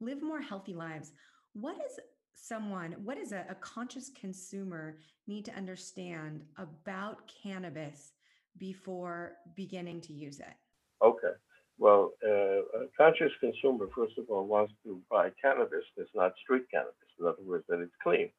live 0.00 0.22
more 0.22 0.40
healthy 0.40 0.74
lives. 0.74 1.12
What 1.54 1.76
is 1.76 1.98
someone, 2.34 2.92
what 3.02 3.16
does 3.18 3.32
a, 3.32 3.44
a 3.48 3.54
conscious 3.56 4.10
consumer 4.20 4.98
need 5.26 5.44
to 5.46 5.54
understand 5.54 6.42
about 6.56 7.16
cannabis 7.42 8.12
before 8.58 9.36
beginning 9.56 10.00
to 10.02 10.12
use 10.12 10.38
it? 10.40 10.54
Okay. 11.02 11.34
Well, 11.78 12.12
uh, 12.26 12.82
a 12.82 12.86
conscious 12.96 13.32
consumer, 13.40 13.86
first 13.94 14.18
of 14.18 14.24
all, 14.28 14.46
wants 14.46 14.72
to 14.84 15.00
buy 15.10 15.30
cannabis 15.40 15.84
that's 15.96 16.10
not 16.14 16.32
street 16.42 16.64
cannabis. 16.72 16.94
In 17.20 17.26
other 17.26 17.42
words, 17.44 17.64
that 17.68 17.80
it's 17.80 17.94
clean, 18.02 18.30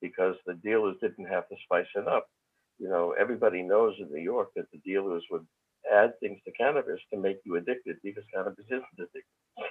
because 0.00 0.36
the 0.46 0.54
dealers 0.54 0.96
didn't 1.00 1.26
have 1.26 1.48
to 1.48 1.56
spice 1.64 1.86
it 1.96 2.06
up. 2.06 2.28
You 2.78 2.88
know, 2.88 3.14
everybody 3.18 3.62
knows 3.62 3.94
in 3.98 4.10
New 4.12 4.22
York 4.22 4.50
that 4.56 4.70
the 4.72 4.78
dealers 4.78 5.24
would 5.30 5.46
add 5.92 6.18
things 6.20 6.40
to 6.44 6.52
cannabis 6.52 7.00
to 7.12 7.18
make 7.18 7.38
you 7.44 7.56
addicted 7.56 7.96
because 8.02 8.24
cannabis 8.34 8.64
isn't. 8.68 8.84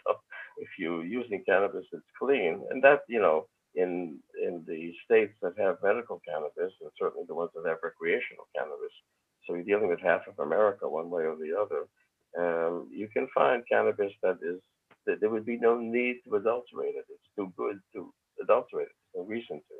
So 0.06 0.16
if 0.58 0.70
you're 0.80 1.04
using 1.04 1.44
cannabis 1.46 1.86
that's 1.92 2.04
clean, 2.18 2.64
and 2.70 2.82
that, 2.84 3.02
you 3.10 3.20
know, 3.20 3.48
in 3.76 4.20
in 4.42 4.64
the 4.68 4.94
states 5.04 5.34
that 5.42 5.54
have 5.58 5.78
medical 5.84 6.22
cannabis, 6.28 6.74
and 6.82 6.92
certainly 6.98 7.26
the 7.28 7.36
ones 7.36 7.52
that 7.56 7.68
have 7.68 7.80
recreational 7.84 8.48
cannabis, 8.56 8.94
so 9.46 9.56
you're 9.56 9.64
dealing 9.64 9.90
with 9.90 10.00
half 10.00 10.22
of 10.28 10.40
America 10.40 10.88
one 10.88 11.10
way 11.10 11.24
or 11.24 11.36
the 11.36 11.52
other, 11.54 11.88
um, 12.40 12.88
you 12.92 13.08
can 13.10 13.28
find 13.34 13.64
cannabis 13.68 14.14
that 14.22 14.38
is 14.42 14.62
that 15.06 15.20
there 15.20 15.30
would 15.30 15.46
be 15.46 15.58
no 15.58 15.78
need 15.78 16.18
to 16.26 16.36
adulterate 16.36 16.96
it. 16.96 17.06
It's 17.10 17.30
too 17.36 17.52
good 17.58 17.80
to 17.94 18.14
adulterate 18.42 18.88
it. 18.88 19.18
No 19.18 19.24
reason 19.24 19.58
to. 19.58 19.76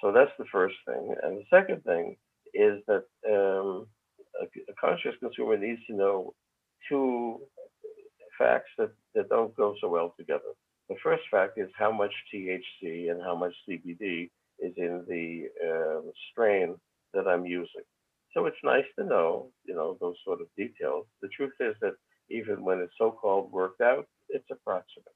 So 0.00 0.12
that's 0.12 0.32
the 0.38 0.46
first 0.50 0.76
thing. 0.86 1.14
And 1.22 1.38
the 1.38 1.44
second 1.50 1.84
thing 1.84 2.16
is 2.54 2.82
that 2.86 3.04
um, 3.28 3.86
a, 4.40 4.44
a 4.44 4.74
conscious 4.80 5.14
consumer 5.20 5.56
needs 5.56 5.80
to 5.86 5.94
know 5.94 6.34
two 6.88 7.40
facts 8.38 8.70
that, 8.78 8.90
that 9.14 9.28
don't 9.28 9.56
go 9.56 9.74
so 9.80 9.88
well 9.88 10.14
together. 10.18 10.52
The 10.88 10.96
first 11.02 11.22
fact 11.30 11.58
is 11.58 11.68
how 11.76 11.90
much 11.90 12.12
THC 12.32 13.10
and 13.10 13.20
how 13.22 13.34
much 13.34 13.54
CBD 13.68 14.30
is 14.60 14.72
in 14.76 15.04
the 15.08 15.48
uh, 15.66 16.00
strain 16.30 16.76
that 17.12 17.26
I'm 17.26 17.44
using. 17.46 17.82
So 18.34 18.46
it's 18.46 18.56
nice 18.62 18.84
to 18.98 19.04
know, 19.04 19.50
you 19.64 19.74
know, 19.74 19.96
those 20.00 20.16
sort 20.24 20.40
of 20.40 20.46
details. 20.56 21.06
The 21.22 21.28
truth 21.28 21.54
is 21.60 21.74
that 21.80 21.94
even 22.28 22.62
when 22.64 22.80
it's 22.80 22.92
so-called 22.98 23.50
worked 23.50 23.80
out, 23.80 24.06
it's 24.28 24.48
approximate. 24.50 25.14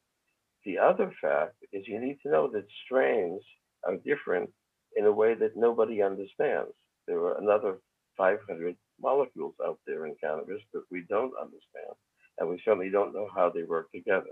The 0.65 0.79
other 0.79 1.13
fact 1.21 1.57
is 1.73 1.87
you 1.87 2.01
need 2.01 2.19
to 2.23 2.31
know 2.31 2.49
that 2.53 2.65
strains 2.85 3.43
are 3.85 3.97
different 3.97 4.51
in 4.97 5.07
a 5.07 5.13
way 5.13 5.35
that 5.35 5.57
nobody 5.57 6.03
understands. 6.03 6.73
There 7.07 7.19
are 7.21 7.39
another 7.39 7.79
500 8.17 8.77
molecules 9.01 9.55
out 9.65 9.79
there 9.87 10.07
in 10.07 10.15
cannabis 10.23 10.63
that 10.73 10.85
we 10.91 11.05
don't 11.09 11.33
understand, 11.41 11.95
and 12.39 12.49
we 12.49 12.61
certainly 12.65 12.91
don't 12.91 13.15
know 13.15 13.29
how 13.35 13.51
they 13.51 13.63
work 13.63 13.91
together. 13.93 14.31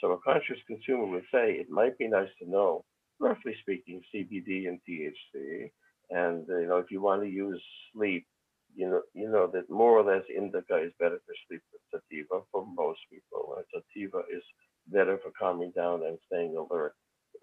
So 0.00 0.12
a 0.12 0.18
conscious 0.20 0.58
consumer 0.66 1.06
would 1.06 1.24
say 1.32 1.52
it 1.52 1.70
might 1.70 1.96
be 1.98 2.08
nice 2.08 2.28
to 2.40 2.50
know, 2.50 2.84
roughly 3.20 3.54
speaking, 3.60 4.02
CBD 4.14 4.68
and 4.68 4.80
THC. 4.88 5.70
And 6.10 6.46
you 6.48 6.66
know, 6.66 6.78
if 6.78 6.90
you 6.90 7.00
want 7.00 7.22
to 7.22 7.28
use 7.28 7.62
sleep, 7.92 8.26
you 8.74 8.88
know, 8.88 9.02
you 9.14 9.30
know 9.30 9.48
that 9.52 9.70
more 9.70 9.98
or 9.98 10.04
less 10.04 10.24
indica 10.34 10.78
is 10.82 10.92
better 10.98 11.20
for 11.24 11.34
sleep 11.48 11.62
than 11.72 12.00
sativa 12.00 12.42
for 12.50 12.66
most 12.66 13.00
people. 13.10 13.56
And 13.56 13.64
sativa 13.72 14.18
is 14.34 14.42
better 14.88 15.18
for 15.22 15.30
calming 15.38 15.72
down 15.74 16.02
and 16.04 16.18
staying 16.26 16.56
alert 16.56 16.94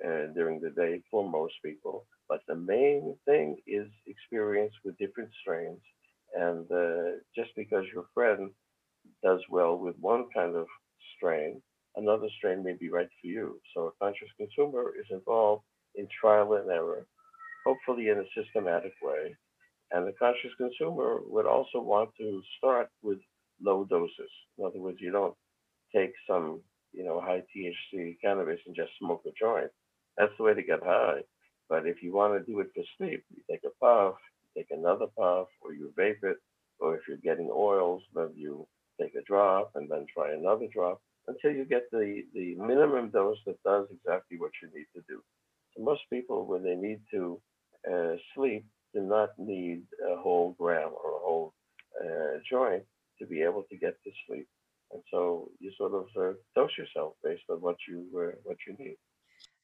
uh, 0.05 0.33
during 0.33 0.59
the 0.61 0.71
day 0.71 1.01
for 1.09 1.29
most 1.29 1.55
people. 1.63 2.05
But 2.29 2.41
the 2.47 2.55
main 2.55 3.15
thing 3.25 3.57
is 3.67 3.87
experience 4.07 4.73
with 4.83 4.97
different 4.97 5.29
strains. 5.41 5.81
And 6.35 6.69
uh, 6.71 7.17
just 7.35 7.51
because 7.55 7.85
your 7.93 8.05
friend 8.13 8.51
does 9.23 9.41
well 9.49 9.77
with 9.77 9.95
one 9.99 10.25
kind 10.33 10.55
of 10.55 10.67
strain 11.17 11.61
another 11.95 12.27
strain 12.37 12.63
may 12.63 12.73
be 12.73 12.89
right 12.89 13.09
for 13.21 13.27
you. 13.27 13.59
So 13.73 13.87
a 13.87 14.03
conscious 14.03 14.29
consumer 14.37 14.93
is 14.99 15.05
involved 15.09 15.63
in 15.95 16.07
trial 16.19 16.53
and 16.53 16.69
error, 16.69 17.05
hopefully 17.65 18.09
in 18.09 18.19
a 18.19 18.23
systematic 18.35 18.93
way. 19.01 19.35
And 19.91 20.07
the 20.07 20.13
conscious 20.13 20.51
consumer 20.57 21.19
would 21.25 21.45
also 21.45 21.81
want 21.81 22.11
to 22.17 22.41
start 22.57 22.89
with 23.01 23.19
low 23.61 23.83
doses. 23.85 24.31
In 24.57 24.65
other 24.65 24.79
words, 24.79 24.99
you 25.01 25.11
don't 25.11 25.35
take 25.93 26.13
some, 26.29 26.61
you 26.93 27.03
know, 27.03 27.19
high 27.19 27.43
THC 27.55 28.17
cannabis 28.23 28.59
and 28.65 28.75
just 28.75 28.91
smoke 28.99 29.23
a 29.27 29.31
joint. 29.39 29.69
That's 30.17 30.31
the 30.37 30.43
way 30.43 30.53
to 30.53 30.63
get 30.63 30.83
high. 30.83 31.21
But 31.69 31.87
if 31.87 32.03
you 32.03 32.13
want 32.13 32.33
to 32.33 32.51
do 32.51 32.59
it 32.59 32.71
for 32.75 32.83
sleep, 32.97 33.23
you 33.29 33.41
take 33.49 33.63
a 33.65 33.69
puff, 33.79 34.15
you 34.43 34.61
take 34.61 34.71
another 34.71 35.07
puff, 35.17 35.47
or 35.61 35.73
you 35.73 35.93
vape 35.97 36.23
it, 36.23 36.37
or 36.79 36.95
if 36.95 37.01
you're 37.07 37.17
getting 37.17 37.49
oils, 37.51 38.03
then 38.13 38.29
you 38.35 38.67
take 38.99 39.15
a 39.15 39.23
drop 39.23 39.71
and 39.75 39.89
then 39.89 40.05
try 40.13 40.33
another 40.33 40.67
drop 40.73 41.01
until 41.27 41.51
you 41.51 41.65
get 41.65 41.89
the, 41.91 42.23
the 42.33 42.55
minimum 42.55 43.09
dose 43.09 43.37
that 43.45 43.61
does 43.63 43.87
exactly 43.91 44.37
what 44.37 44.51
you 44.61 44.67
need 44.75 44.87
to 44.95 45.01
do 45.07 45.21
to 45.75 45.83
most 45.83 46.01
people, 46.11 46.45
when 46.45 46.63
they 46.63 46.75
need 46.75 46.99
to 47.11 47.39
uh, 47.91 48.15
sleep, 48.35 48.65
do 48.93 49.01
not 49.01 49.29
need 49.37 49.83
a 50.11 50.17
whole 50.17 50.55
gram 50.59 50.89
or 50.89 51.11
a 51.11 51.19
whole 51.19 51.53
uh, 52.03 52.37
joint 52.49 52.83
to 53.19 53.25
be 53.25 53.41
able 53.41 53.63
to 53.69 53.77
get 53.77 53.95
to 54.03 54.11
sleep. 54.27 54.47
And 54.91 55.01
so 55.09 55.49
you 55.59 55.71
sort 55.77 55.93
of 55.93 56.07
uh, 56.19 56.33
dose 56.55 56.71
yourself 56.77 57.13
based 57.23 57.43
on 57.49 57.61
what 57.61 57.77
you 57.87 58.05
uh, 58.15 58.35
what 58.43 58.57
you 58.67 58.75
need. 58.77 58.97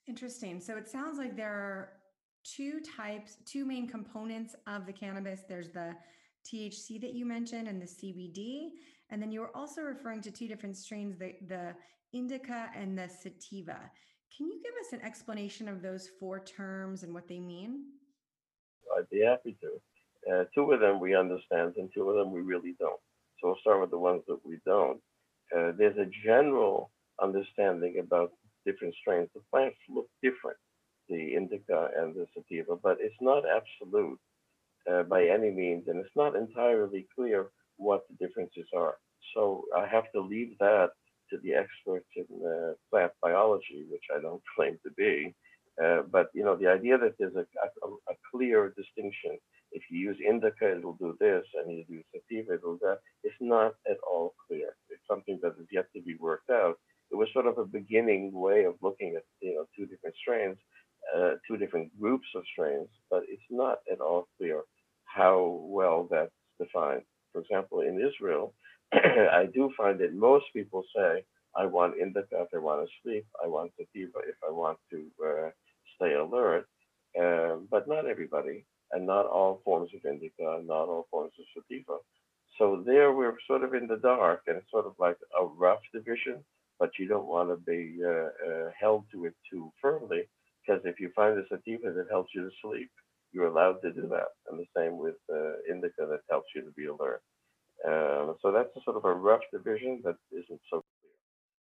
Interesting. 0.07 0.61
So 0.61 0.77
it 0.77 0.87
sounds 0.87 1.17
like 1.17 1.35
there 1.35 1.51
are 1.51 1.89
two 2.43 2.79
types, 2.79 3.37
two 3.45 3.65
main 3.65 3.87
components 3.87 4.55
of 4.65 4.85
the 4.85 4.93
cannabis. 4.93 5.41
There's 5.47 5.69
the 5.69 5.93
THC 6.45 7.01
that 7.01 7.13
you 7.13 7.25
mentioned 7.25 7.67
and 7.67 7.81
the 7.81 7.85
CBD. 7.85 8.69
And 9.09 9.21
then 9.21 9.31
you 9.31 9.41
were 9.41 9.55
also 9.55 9.81
referring 9.81 10.21
to 10.21 10.31
two 10.31 10.47
different 10.47 10.77
strains, 10.77 11.17
the, 11.17 11.33
the 11.47 11.75
indica 12.13 12.69
and 12.75 12.97
the 12.97 13.09
sativa. 13.09 13.79
Can 14.35 14.47
you 14.47 14.61
give 14.63 14.73
us 14.79 14.93
an 14.93 15.05
explanation 15.05 15.67
of 15.67 15.81
those 15.81 16.09
four 16.19 16.39
terms 16.43 17.03
and 17.03 17.13
what 17.13 17.27
they 17.27 17.39
mean? 17.39 17.85
I'd 18.97 19.09
be 19.09 19.21
happy 19.21 19.57
to. 19.61 20.31
Uh, 20.31 20.43
two 20.53 20.71
of 20.71 20.79
them 20.79 20.99
we 20.99 21.15
understand, 21.15 21.73
and 21.77 21.89
two 21.93 22.09
of 22.09 22.15
them 22.15 22.33
we 22.33 22.41
really 22.41 22.75
don't. 22.79 22.99
So 23.39 23.47
we'll 23.47 23.57
start 23.61 23.81
with 23.81 23.91
the 23.91 23.97
ones 23.97 24.23
that 24.27 24.39
we 24.43 24.57
don't. 24.65 24.99
Uh, 25.55 25.71
there's 25.77 25.97
a 25.97 26.09
general 26.25 26.91
understanding 27.21 27.99
about 27.99 28.31
different 28.67 28.95
strains. 29.01 29.29
The 29.33 29.41
plants 29.51 29.77
look 29.89 30.07
different, 30.21 30.59
the 31.09 31.21
indica 31.35 31.89
and 31.97 32.13
the 32.15 32.25
sativa, 32.33 32.75
but 32.87 32.97
it's 32.99 33.21
not 33.21 33.43
absolute 33.59 34.19
uh, 34.91 35.03
by 35.03 35.21
any 35.27 35.51
means, 35.51 35.83
and 35.87 35.97
it's 35.99 36.15
not 36.15 36.35
entirely 36.35 37.07
clear 37.15 37.47
what 37.77 38.01
the 38.07 38.15
differences 38.25 38.67
are. 38.75 38.95
So 39.33 39.63
I 39.75 39.87
have 39.87 40.11
to 40.13 40.21
leave 40.21 40.57
that 40.59 40.91
to 41.29 41.37
the 41.43 41.53
experts 41.53 42.07
in 42.15 42.25
uh, 42.45 42.73
plant 42.89 43.11
biology, 43.21 43.85
which 43.89 44.07
I 44.15 44.21
don't 44.21 44.41
claim 44.55 44.77
to 44.85 44.91
be. 44.97 45.35
Uh, 45.83 46.01
but 46.11 46.27
you 46.33 46.43
know, 46.43 46.55
the 46.55 46.67
idea 46.67 46.97
that 46.97 47.13
there's 47.19 47.35
a, 47.35 47.45
a, 47.85 47.89
a, 48.11 48.15
clear 48.31 48.73
distinction. 48.75 49.37
If 49.71 49.83
you 49.91 49.99
use 49.99 50.17
indica, 50.27 50.75
it'll 50.75 50.97
do 50.97 51.15
this, 51.19 51.43
and 51.53 51.71
you 51.71 51.83
use 51.87 52.05
sativa, 52.11 52.55
it'll 52.55 52.77
do 52.77 52.79
that. 52.87 52.99
It's 53.23 53.35
not 53.39 53.73
at 53.87 53.97
all 54.09 54.33
clear. 54.47 54.75
It's 54.89 55.03
something 55.07 55.37
that 55.43 55.53
is 55.59 55.67
yet 55.71 55.85
to 55.95 56.01
be 56.01 56.15
worked 56.19 56.49
out. 56.49 56.77
It 57.11 57.15
was 57.15 57.29
sort 57.33 57.47
of 57.47 57.57
a 57.57 57.65
beginning 57.65 58.31
way 58.33 58.65
of 58.65 58.75
looking 58.81 59.15
at 59.15 59.23
you 59.41 59.55
know 59.55 59.65
two 59.75 59.85
different 59.85 60.15
strains, 60.21 60.57
uh, 61.15 61.33
two 61.47 61.57
different 61.57 61.97
groups 61.99 62.27
of 62.35 62.43
strains, 62.51 62.89
but 63.09 63.23
it's 63.29 63.49
not 63.49 63.79
at 63.91 64.01
all 64.01 64.27
clear 64.37 64.63
how 65.05 65.59
well 65.63 66.07
that's 66.11 66.31
defined. 66.59 67.03
For 67.33 67.41
example, 67.41 67.81
in 67.81 67.99
Israel, 68.01 68.53
I 68.93 69.47
do 69.53 69.71
find 69.77 69.99
that 69.99 70.13
most 70.15 70.45
people 70.53 70.83
say, 70.95 71.23
I 71.55 71.65
want 71.65 71.97
indica 71.99 72.41
if 72.41 72.49
I 72.55 72.59
want 72.59 72.85
to 72.85 72.93
sleep, 73.03 73.25
I 73.43 73.47
want 73.47 73.71
sativa 73.77 74.19
if 74.27 74.37
I 74.47 74.51
want 74.51 74.77
to 74.91 75.05
uh, 75.25 75.49
stay 75.95 76.13
alert, 76.15 76.67
uh, 77.21 77.57
but 77.71 77.87
not 77.87 78.07
everybody, 78.07 78.65
and 78.91 79.05
not 79.07 79.25
all 79.25 79.61
forms 79.65 79.91
of 79.95 80.05
indica, 80.05 80.61
not 80.65 80.87
all 80.89 81.07
forms 81.11 81.33
of 81.39 81.45
sativa. 81.55 81.97
So 82.57 82.83
there 82.85 83.13
we're 83.13 83.35
sort 83.47 83.63
of 83.63 83.73
in 83.73 83.87
the 83.87 83.97
dark, 83.97 84.43
and 84.47 84.57
it's 84.57 84.71
sort 84.71 84.85
of 84.85 84.93
like 84.99 85.17
a 85.39 85.45
rough 85.45 85.81
division, 85.93 86.43
but 86.79 86.91
you 86.99 87.07
don't 87.07 87.27
want 87.27 87.49
to 87.49 87.57
be 87.57 87.99
uh, 88.03 88.29
uh, 88.49 88.71
held 88.79 89.05
to 89.11 89.25
it 89.25 89.33
too 89.51 89.71
firmly, 89.81 90.23
because 90.65 90.81
if 90.85 90.99
you 90.99 91.11
find 91.15 91.37
a 91.37 91.43
sativa 91.49 91.91
that 91.93 92.07
helps 92.09 92.31
you 92.35 92.41
to 92.41 92.51
sleep, 92.61 92.89
you're 93.31 93.47
allowed 93.47 93.81
to 93.81 93.91
do 93.91 94.07
that. 94.09 94.29
And 94.49 94.59
the 94.59 94.65
same 94.75 94.97
with 94.97 95.15
uh, 95.31 95.53
indica 95.69 96.05
that 96.09 96.21
helps 96.29 96.47
you 96.55 96.61
to 96.61 96.71
be 96.71 96.85
alert. 96.85 97.21
Um, 97.87 98.35
so 98.41 98.51
that's 98.51 98.69
a 98.75 98.81
sort 98.83 98.97
of 98.97 99.05
a 99.05 99.13
rough 99.13 99.41
division 99.51 100.01
that 100.03 100.15
isn't 100.31 100.61
so 100.69 100.81
clear. 100.81 101.13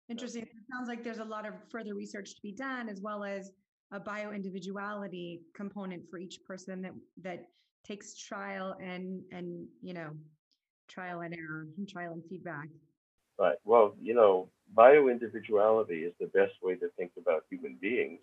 Interesting. 0.09 0.43
It 0.43 0.49
sounds 0.73 0.89
like 0.89 1.03
there's 1.03 1.19
a 1.19 1.25
lot 1.25 1.47
of 1.47 1.55
further 1.71 1.95
research 1.95 2.35
to 2.37 2.43
be 2.43 2.53
done, 2.53 2.89
as 2.89 3.01
well 3.01 3.25
as 3.25 3.51
a 3.93 4.01
bio 4.01 4.33
individuality 4.33 5.43
component 5.55 6.03
for 6.11 6.19
each 6.19 6.39
person 6.47 6.83
that 6.83 6.93
that 7.23 7.47
takes 7.85 8.17
trial 8.17 8.77
and 8.81 9.23
and 9.33 9.67
you 9.83 9.95
know 9.95 10.11
trial 10.89 11.21
and 11.21 11.35
error, 11.35 11.67
and 11.79 11.89
trial 11.89 12.13
and 12.13 12.23
feedback. 12.29 12.69
Right. 13.39 13.57
Well, 13.65 13.95
you 14.01 14.15
know, 14.15 14.49
bio 14.75 15.09
individuality 15.09 16.05
is 16.05 16.15
the 16.21 16.27
best 16.29 16.55
way 16.63 16.77
to 16.77 16.89
think 16.97 17.13
about 17.19 17.45
human 17.51 17.77
beings, 17.81 18.21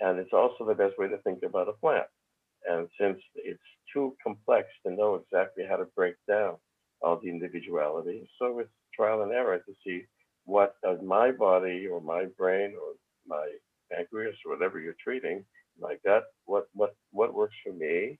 and 0.00 0.18
it's 0.18 0.32
also 0.32 0.64
the 0.66 0.74
best 0.74 0.98
way 0.98 1.08
to 1.08 1.18
think 1.18 1.42
about 1.42 1.68
a 1.68 1.72
plant. 1.74 2.06
And 2.68 2.88
since 3.00 3.18
it's 3.36 3.60
too 3.92 4.16
complex 4.22 4.68
to 4.86 4.92
know 4.92 5.16
exactly 5.16 5.64
how 5.68 5.76
to 5.76 5.86
break 5.96 6.16
down 6.28 6.56
all 7.02 7.18
the 7.20 7.28
individuality, 7.30 8.28
so 8.38 8.58
it's 8.60 8.70
trial 8.94 9.22
and 9.22 9.32
error 9.32 9.58
to 9.58 9.74
see 9.84 10.04
what 10.44 10.76
does 10.82 10.98
my 11.02 11.30
body 11.32 11.86
or 11.86 12.00
my 12.00 12.26
brain 12.38 12.74
or 12.80 12.94
my 13.26 13.46
pancreas 13.92 14.36
or 14.46 14.52
whatever 14.54 14.80
you're 14.80 14.96
treating, 15.02 15.44
my 15.80 15.96
gut, 16.04 16.24
what 16.46 16.68
what 16.74 16.94
what 17.12 17.34
works 17.34 17.56
for 17.64 17.72
me, 17.72 18.18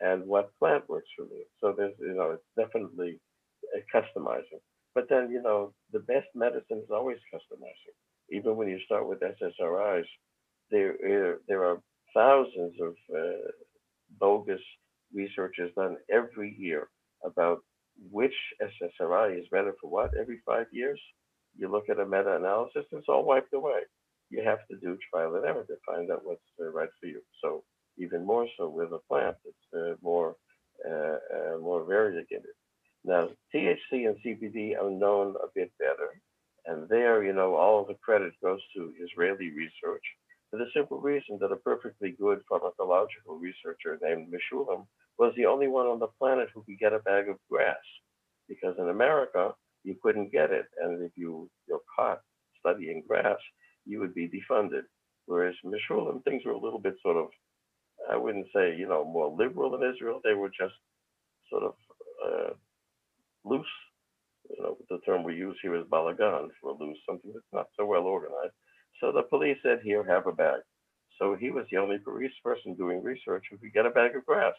and 0.00 0.26
what 0.26 0.52
plant 0.58 0.88
works 0.88 1.08
for 1.16 1.24
me. 1.26 1.44
So 1.60 1.72
there's 1.76 1.94
you 2.00 2.14
know 2.14 2.32
it's 2.32 2.50
definitely 2.56 3.20
uh, 3.76 3.80
customizing. 3.94 4.60
But 4.94 5.08
then 5.08 5.30
you 5.30 5.42
know 5.42 5.72
the 5.92 6.00
best 6.00 6.28
medicine 6.34 6.78
is 6.84 6.90
always 6.90 7.18
customizing. 7.34 7.96
Even 8.30 8.56
when 8.56 8.68
you 8.68 8.80
start 8.86 9.08
with 9.08 9.20
SSRIs, 9.20 10.06
there 10.70 11.38
there 11.48 11.64
are 11.64 11.78
thousands 12.14 12.74
of 12.80 12.94
uh, 13.14 13.50
bogus 14.20 14.60
research 15.12 15.56
is 15.58 15.70
done 15.76 15.96
every 16.10 16.54
year 16.58 16.88
about 17.24 17.60
which 18.10 18.34
SSRI 18.62 19.38
is 19.40 19.46
better 19.50 19.74
for 19.80 19.90
what 19.90 20.12
every 20.20 20.40
five 20.46 20.66
years. 20.72 21.00
You 21.56 21.68
look 21.70 21.88
at 21.88 22.00
a 22.00 22.06
meta 22.06 22.36
analysis, 22.36 22.84
it's 22.92 23.08
all 23.08 23.24
wiped 23.24 23.54
away. 23.54 23.80
You 24.30 24.42
have 24.44 24.60
to 24.70 24.76
do 24.78 24.98
trial 25.12 25.36
and 25.36 25.44
error 25.44 25.64
to 25.64 25.76
find 25.86 26.10
out 26.10 26.22
what's 26.24 26.42
uh, 26.60 26.66
right 26.70 26.88
for 27.00 27.06
you. 27.06 27.20
So, 27.42 27.62
even 27.98 28.26
more 28.26 28.48
so 28.58 28.68
with 28.68 28.92
a 28.92 28.98
plant, 29.08 29.36
it's 29.44 29.66
uh, 29.76 29.94
more 30.02 30.34
more 31.60 31.84
variegated. 31.84 32.54
Now, 33.04 33.28
THC 33.54 34.08
and 34.08 34.16
CBD 34.24 34.76
are 34.80 34.90
known 34.90 35.34
a 35.42 35.48
bit 35.54 35.70
better. 35.78 36.20
And 36.66 36.88
there, 36.88 37.22
you 37.22 37.34
know, 37.34 37.54
all 37.54 37.84
the 37.84 37.94
credit 37.94 38.32
goes 38.42 38.60
to 38.74 38.92
Israeli 38.98 39.50
research 39.50 40.04
for 40.54 40.58
the 40.58 40.70
simple 40.72 41.00
reason 41.00 41.36
that 41.40 41.50
a 41.50 41.56
perfectly 41.56 42.12
good 42.12 42.40
pharmacological 42.48 43.40
researcher 43.40 43.98
named 44.00 44.32
Mechoulam 44.32 44.86
was 45.18 45.32
the 45.36 45.46
only 45.46 45.66
one 45.66 45.86
on 45.86 45.98
the 45.98 46.06
planet 46.18 46.48
who 46.54 46.62
could 46.62 46.78
get 46.78 46.92
a 46.92 47.00
bag 47.00 47.28
of 47.28 47.38
grass. 47.50 47.76
Because 48.48 48.76
in 48.78 48.88
America, 48.88 49.52
you 49.82 49.96
couldn't 50.00 50.30
get 50.30 50.52
it. 50.52 50.66
And 50.80 51.02
if 51.02 51.10
you, 51.16 51.50
you're 51.66 51.80
caught 51.96 52.20
studying 52.60 53.02
grass, 53.08 53.38
you 53.84 53.98
would 53.98 54.14
be 54.14 54.28
defunded. 54.28 54.82
Whereas 55.26 55.56
Mechoulam, 55.64 56.22
things 56.22 56.44
were 56.44 56.52
a 56.52 56.60
little 56.60 56.78
bit 56.78 56.94
sort 57.02 57.16
of, 57.16 57.30
I 58.08 58.16
wouldn't 58.16 58.46
say, 58.54 58.76
you 58.76 58.86
know, 58.86 59.04
more 59.04 59.34
liberal 59.36 59.74
in 59.74 59.92
Israel. 59.92 60.20
They 60.22 60.34
were 60.34 60.50
just 60.50 60.74
sort 61.50 61.64
of 61.64 61.74
uh, 62.24 62.50
loose. 63.44 63.66
You 64.50 64.62
know, 64.62 64.76
the 64.90 64.98
term 65.06 65.24
we 65.24 65.34
use 65.34 65.56
here 65.62 65.74
is 65.76 65.84
balagan 65.84 66.48
for 66.60 66.76
loose, 66.78 66.98
something 67.08 67.32
that's 67.32 67.52
not 67.52 67.66
so 67.78 67.86
well 67.86 68.04
organized. 68.04 68.54
So 69.00 69.12
the 69.12 69.22
police 69.22 69.58
said, 69.62 69.80
here, 69.82 70.04
have 70.04 70.26
a 70.26 70.32
bag. 70.32 70.60
So 71.18 71.36
he 71.38 71.50
was 71.50 71.66
the 71.70 71.78
only 71.78 71.98
police 71.98 72.32
person 72.42 72.74
doing 72.74 73.02
research 73.02 73.44
who 73.50 73.58
could 73.58 73.72
get 73.72 73.86
a 73.86 73.90
bag 73.90 74.16
of 74.16 74.26
grass. 74.26 74.54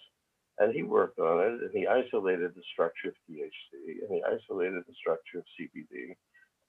And 0.58 0.74
he 0.74 0.84
worked 0.84 1.19
on 1.19 1.41
it 1.41 1.62
and 1.63 1.71
he 1.74 1.86
isolated 1.86 2.52
the 2.56 2.63
structure 2.71 3.10
of 3.10 3.15
THC 3.30 4.02
and 4.02 4.10
he 4.10 4.24
isolated 4.24 4.84
the 4.88 4.93
structure 4.93 5.39
of 5.39 5.45
CBD. 5.60 6.15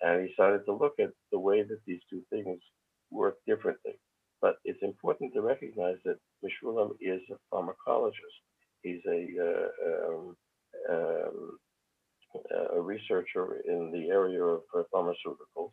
And 0.02 0.26
he 0.26 0.34
started 0.34 0.64
to 0.64 0.72
look 0.72 0.94
at 0.98 1.10
the 1.30 1.38
way 1.38 1.62
that 1.62 1.80
these 1.86 2.00
two 2.10 2.22
things 2.30 2.60
work 3.10 3.36
differently. 3.46 3.92
But 4.42 4.56
it's 4.64 4.82
important 4.82 5.32
to 5.34 5.40
recognize 5.40 5.96
that 6.04 6.18
Mechoulam 6.44 6.92
is 7.00 7.22
a 7.30 7.54
pharmacologist. 7.54 8.36
He's 8.82 9.00
a, 9.08 9.26
uh, 9.40 10.10
um, 10.10 10.36
um, 10.90 11.58
a 12.76 12.80
researcher 12.80 13.60
in 13.66 13.90
the 13.92 14.08
area 14.10 14.42
of 14.42 14.62
uh, 14.74 14.82
pharmaceuticals 14.92 15.72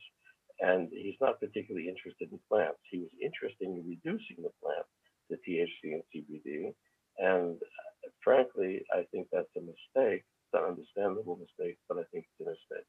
and 0.59 0.89
he's 0.91 1.19
not 1.19 1.39
particularly 1.39 1.89
interested 1.89 2.31
in 2.31 2.39
plants. 2.49 2.79
He 2.89 2.99
was 2.99 3.09
interested 3.21 3.67
in 3.67 3.83
reducing 3.85 4.37
the 4.43 4.51
plant, 4.61 4.85
to 5.31 5.37
THC 5.43 5.93
and 5.93 6.03
CBD. 6.13 6.73
And 7.17 7.57
uh, 7.57 8.09
frankly, 8.23 8.83
I 8.93 9.03
think 9.11 9.27
that's 9.31 9.51
a 9.57 9.61
mistake. 9.61 10.23
It's 10.23 10.53
an 10.53 10.63
understandable 10.63 11.37
mistake, 11.37 11.77
but 11.87 11.97
I 11.97 12.03
think 12.11 12.25
it's 12.25 12.47
a 12.47 12.49
mistake. 12.49 12.87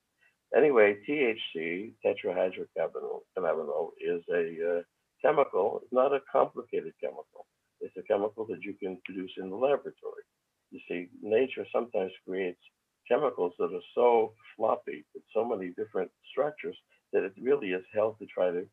Anyway, 0.57 0.97
THC, 1.09 1.93
tetrahydrocannabinol, 2.05 3.89
is 4.01 4.23
a 4.33 4.79
uh, 4.79 4.83
chemical, 5.23 5.81
it's 5.83 5.93
not 5.93 6.13
a 6.13 6.21
complicated 6.31 6.93
chemical. 7.01 7.47
It's 7.81 7.97
a 7.97 8.03
chemical 8.03 8.47
that 8.47 8.63
you 8.63 8.75
can 8.75 8.99
produce 9.05 9.33
in 9.37 9.51
the 9.51 9.57
laboratory. 9.57 10.23
You 10.71 10.81
see, 10.89 11.09
nature 11.23 11.67
sometimes 11.73 12.13
creates 12.27 12.61
chemicals 13.09 13.53
that 13.59 13.73
are 13.75 13.89
so 13.95 14.33
floppy 14.57 15.05
with 15.15 15.25
so 15.35 15.45
many 15.45 15.71
different 15.77 16.11
structures 16.31 16.77
that 17.13 17.25
it 17.25 17.33
really 17.41 17.71
is 17.71 17.85
hell 17.95 18.17
to 18.21 18.27
try 18.27 18.51
to 18.51 18.67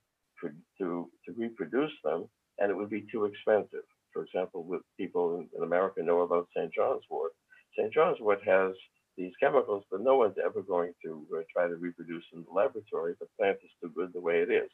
to 0.79 1.09
to 1.25 1.33
reproduce 1.37 1.91
them, 2.03 2.27
and 2.59 2.71
it 2.71 2.75
would 2.75 2.89
be 2.89 3.05
too 3.11 3.25
expensive. 3.25 3.85
For 4.13 4.23
example, 4.23 4.79
people 4.97 5.37
in, 5.37 5.49
in 5.57 5.63
America 5.63 6.03
know 6.03 6.21
about 6.21 6.47
St. 6.55 6.73
John's 6.73 7.03
wort. 7.09 7.31
St. 7.77 7.93
John's 7.93 8.19
wort 8.19 8.41
has 8.45 8.73
these 9.17 9.33
chemicals, 9.39 9.83
but 9.91 10.01
no 10.01 10.17
one's 10.17 10.37
ever 10.43 10.61
going 10.61 10.93
to 11.05 11.25
uh, 11.37 11.41
try 11.53 11.67
to 11.67 11.75
reproduce 11.75 12.23
in 12.33 12.43
the 12.43 12.51
laboratory. 12.53 13.15
The 13.19 13.27
plant 13.37 13.57
is 13.63 13.71
too 13.81 13.91
good 13.95 14.13
the 14.13 14.21
way 14.21 14.39
it 14.41 14.51
is. 14.51 14.69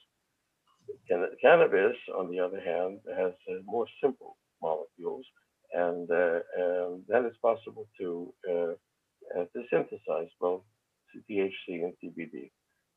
Can- 1.10 1.36
Cannabis, 1.42 1.96
on 2.18 2.30
the 2.32 2.40
other 2.40 2.62
hand, 2.62 3.00
has 3.18 3.34
uh, 3.50 3.62
more 3.66 3.88
simple 4.02 4.38
molecules, 4.62 5.26
and, 5.74 6.10
uh, 6.12 6.40
and 6.58 7.04
then 7.08 7.26
it's 7.26 7.38
possible 7.38 7.88
to, 8.00 8.34
uh, 9.36 9.42
uh, 9.42 9.46
to 9.54 9.64
synthesize 9.70 10.30
both 10.40 10.62
THC 11.30 11.84
and 11.84 11.94
CBD. 12.04 12.52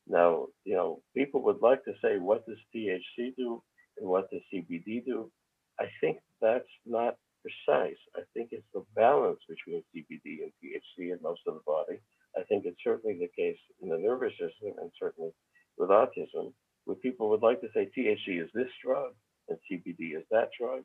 Now, 0.06 0.46
you 0.64 0.74
know, 0.74 1.02
people 1.16 1.42
would 1.42 1.62
like 1.62 1.84
to 1.84 1.92
say, 2.02 2.18
what 2.18 2.46
does 2.46 2.58
THC 2.74 3.36
do 3.36 3.62
and 3.98 4.08
what 4.08 4.30
does 4.30 4.40
CBD 4.52 5.04
do? 5.04 5.30
I 5.78 5.86
think 6.00 6.18
that's 6.40 6.68
not 6.86 7.16
precise. 7.42 7.96
I 8.16 8.22
think 8.34 8.50
it's 8.52 8.66
the 8.74 8.84
balance 8.94 9.40
between 9.48 9.82
CBD 9.94 10.42
and 10.42 10.52
THC 10.62 11.12
in 11.12 11.18
most 11.22 11.40
of 11.46 11.54
the 11.54 11.60
body. 11.66 12.00
I 12.36 12.42
think 12.44 12.64
it's 12.64 12.82
certainly 12.84 13.18
the 13.18 13.30
case 13.36 13.58
in 13.82 13.88
the 13.88 13.98
nervous 13.98 14.32
system 14.32 14.74
and 14.80 14.90
certainly 14.98 15.32
with 15.78 15.90
autism, 15.90 16.52
where 16.84 16.96
people 16.96 17.30
would 17.30 17.42
like 17.42 17.60
to 17.60 17.68
say 17.74 17.90
THC 17.96 18.42
is 18.42 18.50
this 18.54 18.70
drug 18.84 19.12
and 19.48 19.58
CBD 19.70 20.16
is 20.16 20.24
that 20.30 20.50
drug. 20.58 20.82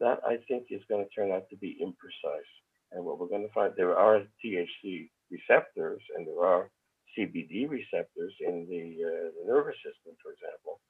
That 0.00 0.20
I 0.26 0.38
think 0.48 0.66
is 0.70 0.82
going 0.88 1.04
to 1.04 1.10
turn 1.10 1.30
out 1.32 1.48
to 1.50 1.56
be 1.56 1.78
imprecise. 1.82 2.52
And 2.92 3.04
what 3.04 3.18
we're 3.18 3.28
going 3.28 3.46
to 3.46 3.52
find, 3.52 3.72
there 3.76 3.96
are 3.96 4.22
THC 4.44 5.10
receptors 5.30 6.02
and 6.16 6.26
there 6.26 6.44
are 6.44 6.70
CBD 7.16 7.68
receptors 7.68 8.32
in 8.40 8.66
the, 8.68 9.04
uh, 9.04 9.30
the 9.40 9.52
nervous 9.52 9.76
system, 9.76 10.14
for 10.22 10.32
example, 10.32 10.80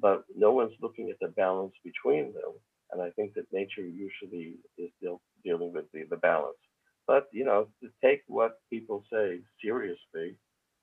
but 0.00 0.24
no 0.36 0.52
one's 0.52 0.74
looking 0.80 1.10
at 1.10 1.18
the 1.20 1.28
balance 1.28 1.74
between 1.84 2.32
them. 2.32 2.52
And 2.92 3.00
I 3.00 3.10
think 3.10 3.34
that 3.34 3.52
nature 3.52 3.86
usually 3.86 4.56
is 4.78 4.90
still 4.98 5.20
dealing 5.44 5.72
with 5.72 5.84
the, 5.92 6.04
the 6.10 6.16
balance. 6.16 6.58
But, 7.06 7.26
you 7.32 7.44
know, 7.44 7.68
to 7.82 7.88
take 8.04 8.22
what 8.26 8.60
people 8.70 9.04
say 9.12 9.40
seriously 9.62 10.36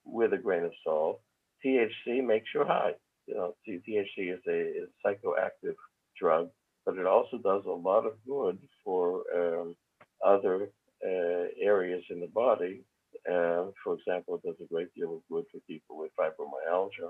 with 0.06 0.34
a 0.34 0.38
grain 0.38 0.64
of 0.64 0.72
salt, 0.84 1.22
THC 1.66 2.26
makes 2.26 2.48
you 2.54 2.64
high. 2.66 2.94
You 3.28 3.36
know, 3.36 3.56
THC 3.68 4.34
is 4.34 4.40
a, 4.48 4.60
is 4.60 4.90
a 5.06 5.08
psychoactive 5.08 5.76
drug, 6.20 6.50
but 6.86 6.98
it 6.98 7.06
also 7.06 7.38
does 7.38 7.64
a 7.66 7.70
lot 7.72 8.06
of 8.06 8.14
good 8.26 8.58
for 8.84 9.24
um, 9.36 9.76
other 10.26 10.70
uh, 11.06 11.46
areas 11.62 12.04
in 12.10 12.20
the 12.20 12.28
body. 12.28 12.84
Uh, 13.30 13.72
for 13.84 13.96
example, 13.96 14.36
it 14.36 14.48
does 14.48 14.56
a 14.62 14.74
great 14.74 14.94
deal 14.96 15.16
of 15.16 15.22
good 15.32 15.46
for 15.52 15.60
people 15.68 15.98
with 15.98 16.12
fibromyalgia, 16.20 17.10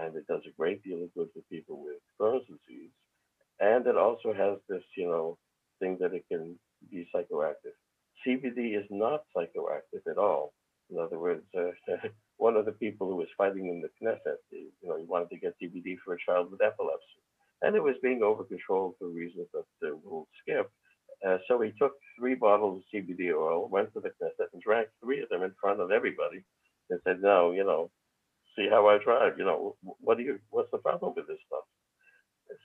and 0.00 0.16
it 0.16 0.26
does 0.26 0.42
a 0.46 0.56
great 0.56 0.82
deal 0.82 1.02
of 1.02 1.14
good 1.14 1.28
for 1.34 1.42
people 1.50 1.82
with 1.82 1.98
Crohn's 2.20 2.46
disease. 2.46 2.90
And 3.60 3.86
it 3.86 3.96
also 3.96 4.32
has 4.32 4.58
this, 4.68 4.82
you 4.96 5.06
know, 5.06 5.38
thing 5.80 5.96
that 6.00 6.14
it 6.14 6.24
can 6.30 6.58
be 6.90 7.08
psychoactive. 7.14 7.76
CBD 8.26 8.78
is 8.78 8.86
not 8.90 9.24
psychoactive 9.36 10.10
at 10.10 10.18
all. 10.18 10.52
In 10.90 10.98
other 10.98 11.18
words, 11.18 11.44
uh, 11.56 11.70
one 12.36 12.56
of 12.56 12.64
the 12.66 12.72
people 12.72 13.08
who 13.08 13.16
was 13.16 13.28
fighting 13.36 13.68
in 13.68 13.80
the 13.80 13.90
Knesset, 14.00 14.36
you 14.50 14.70
know, 14.82 14.98
he 14.98 15.04
wanted 15.04 15.30
to 15.30 15.38
get 15.38 15.54
CBD 15.62 15.96
for 16.04 16.14
a 16.14 16.18
child 16.24 16.50
with 16.50 16.62
epilepsy, 16.62 17.20
and 17.62 17.74
it 17.74 17.82
was 17.82 17.96
being 18.02 18.22
over 18.22 18.44
controlled 18.44 18.94
for 18.98 19.08
reasons 19.08 19.46
that 19.52 19.88
uh, 19.88 19.96
we'll 20.02 20.26
skip. 20.42 20.70
Uh, 21.26 21.38
so 21.48 21.60
he 21.60 21.72
took 21.78 21.92
three 22.18 22.34
bottles 22.34 22.78
of 22.78 22.84
CBD 22.92 23.32
oil, 23.34 23.68
went 23.68 23.92
to 23.94 24.00
the 24.00 24.10
Knesset, 24.10 24.48
and 24.52 24.62
drank 24.62 24.88
three 25.02 25.22
of 25.22 25.28
them 25.28 25.42
in 25.42 25.52
front 25.60 25.80
of 25.80 25.90
everybody, 25.90 26.44
and 26.90 27.00
said, 27.04 27.20
"No, 27.22 27.52
you 27.52 27.64
know, 27.64 27.90
see 28.56 28.68
how 28.70 28.88
I 28.88 28.98
drive. 28.98 29.38
You 29.38 29.44
know, 29.44 29.76
what 29.82 30.18
do 30.18 30.24
you? 30.24 30.38
What's 30.50 30.70
the 30.70 30.78
problem 30.78 31.14
with 31.16 31.26
this 31.26 31.38
stuff?" 31.46 31.64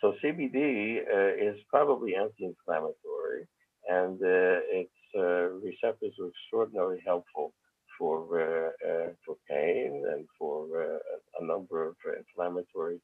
So 0.02 0.16
CBD 0.24 1.00
uh, 1.00 1.50
is 1.50 1.58
probably 1.70 2.16
anti-inflammatory, 2.16 3.48
and 3.88 4.22
uh, 4.22 4.60
its 4.72 4.92
uh, 5.18 5.50
receptors 5.64 6.14
are 6.20 6.30
extraordinarily 6.30 7.02
helpful 7.06 7.54
for 7.98 8.42
uh, 8.42 8.90
uh, 8.90 9.10
for 9.26 9.36
pain 9.50 10.04
and 10.14 10.26
for 10.38 11.00
a 11.40 11.46
number 11.46 11.88
of 11.88 11.96
inflammatory 12.18 13.00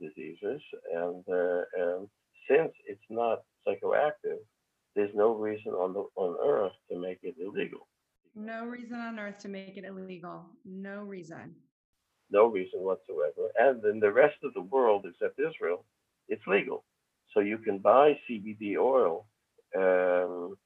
diseases. 0.00 0.62
And 0.92 1.24
um, 1.80 2.08
since 2.48 2.72
it's 2.86 3.08
not 3.10 3.42
psychoactive, 3.66 4.38
there's 4.94 5.14
no 5.14 5.34
reason 5.34 5.72
on 5.72 5.92
the 5.92 6.04
on 6.16 6.36
earth 6.44 6.72
to 6.90 6.98
make 6.98 7.18
it 7.22 7.34
illegal. 7.40 7.88
No 8.34 8.64
reason 8.64 8.96
on 8.96 9.18
earth 9.18 9.38
to 9.40 9.48
make 9.48 9.76
it 9.76 9.84
illegal. 9.84 10.46
No 10.64 11.02
reason. 11.02 11.54
No 12.30 12.46
reason 12.46 12.80
whatsoever. 12.80 13.50
And 13.58 13.84
in 13.84 14.00
the 14.00 14.12
rest 14.12 14.36
of 14.42 14.54
the 14.54 14.62
world, 14.62 15.06
except 15.06 15.38
Israel, 15.38 15.84
it's 16.28 16.46
legal. 16.46 16.84
So 17.32 17.40
you 17.40 17.58
can 17.58 17.78
buy 17.78 18.18
CBD 18.28 18.76
oil 18.76 19.26
um, 19.76 20.56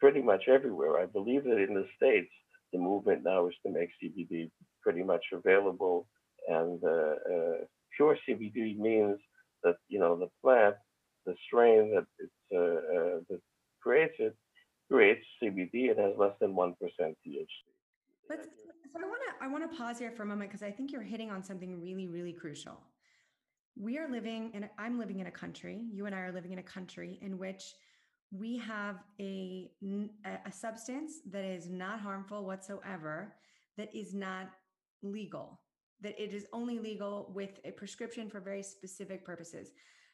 pretty 0.00 0.22
much 0.22 0.44
everywhere. 0.48 0.98
I 0.98 1.06
believe 1.06 1.44
that 1.44 1.58
in 1.58 1.74
the 1.74 1.86
States, 1.96 2.30
the 2.72 2.78
movement 2.78 3.22
now 3.24 3.48
is 3.48 3.54
to 3.64 3.72
make 3.72 3.90
CBD 4.02 4.50
pretty 4.82 5.02
much 5.02 5.24
available. 5.32 6.06
And 6.48 6.82
uh, 6.82 7.14
uh, 7.32 7.58
pure 7.96 8.16
CBD 8.28 8.78
means 8.78 9.18
that, 9.64 9.76
you 9.88 9.98
know, 9.98 10.18
the 10.18 10.28
plant, 10.42 10.76
the 11.26 11.34
strain 11.46 11.94
that, 11.94 12.06
it's, 12.18 12.32
uh, 12.52 12.58
uh 12.58 13.20
that 13.28 13.40
creates 13.80 14.14
it, 14.18 14.36
creates 14.90 15.24
CBD. 15.42 15.90
It 15.90 15.98
has 15.98 16.12
less 16.18 16.34
than 16.40 16.54
1% 16.54 16.74
THC. 16.80 17.46
Let's, 18.28 18.48
so 18.92 19.00
I 19.00 19.08
want 19.08 19.20
to 19.28 19.44
I 19.44 19.48
want 19.48 19.70
to 19.70 19.76
pause 19.76 19.98
here 19.98 20.10
for 20.10 20.22
a 20.22 20.26
moment 20.26 20.50
because 20.50 20.62
I 20.62 20.70
think 20.70 20.92
you're 20.92 21.02
hitting 21.02 21.30
on 21.30 21.42
something 21.42 21.80
really 21.80 22.06
really 22.08 22.32
crucial. 22.32 22.78
We 23.74 23.98
are 23.98 24.08
living 24.08 24.50
and 24.54 24.68
I'm 24.78 24.98
living 24.98 25.20
in 25.20 25.26
a 25.26 25.30
country. 25.30 25.82
You 25.90 26.06
and 26.06 26.14
I 26.14 26.20
are 26.20 26.32
living 26.32 26.52
in 26.52 26.58
a 26.58 26.62
country 26.62 27.18
in 27.22 27.38
which 27.38 27.74
we 28.30 28.58
have 28.58 29.02
a 29.20 29.70
a 30.44 30.52
substance 30.52 31.20
that 31.30 31.44
is 31.44 31.68
not 31.68 32.00
harmful 32.00 32.44
whatsoever 32.44 33.34
that 33.76 33.94
is 33.94 34.14
not 34.14 34.50
legal 35.02 35.60
that 36.02 36.20
it 36.22 36.32
is 36.34 36.46
only 36.52 36.78
legal 36.78 37.30
with 37.34 37.60
a 37.64 37.70
prescription 37.70 38.28
for 38.28 38.40
very 38.40 38.62
specific 38.62 39.24
purposes 39.24 39.70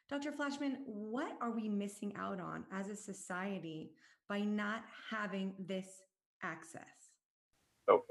dr 0.09 0.31
flashman 0.33 0.77
what 0.85 1.35
are 1.41 1.51
we 1.51 1.67
missing 1.67 2.13
out 2.17 2.39
on 2.39 2.63
as 2.71 2.89
a 2.89 2.95
society 2.95 3.91
by 4.27 4.39
not 4.39 4.83
having 5.09 5.53
this 5.59 6.03
access 6.43 7.11
okay 7.89 8.03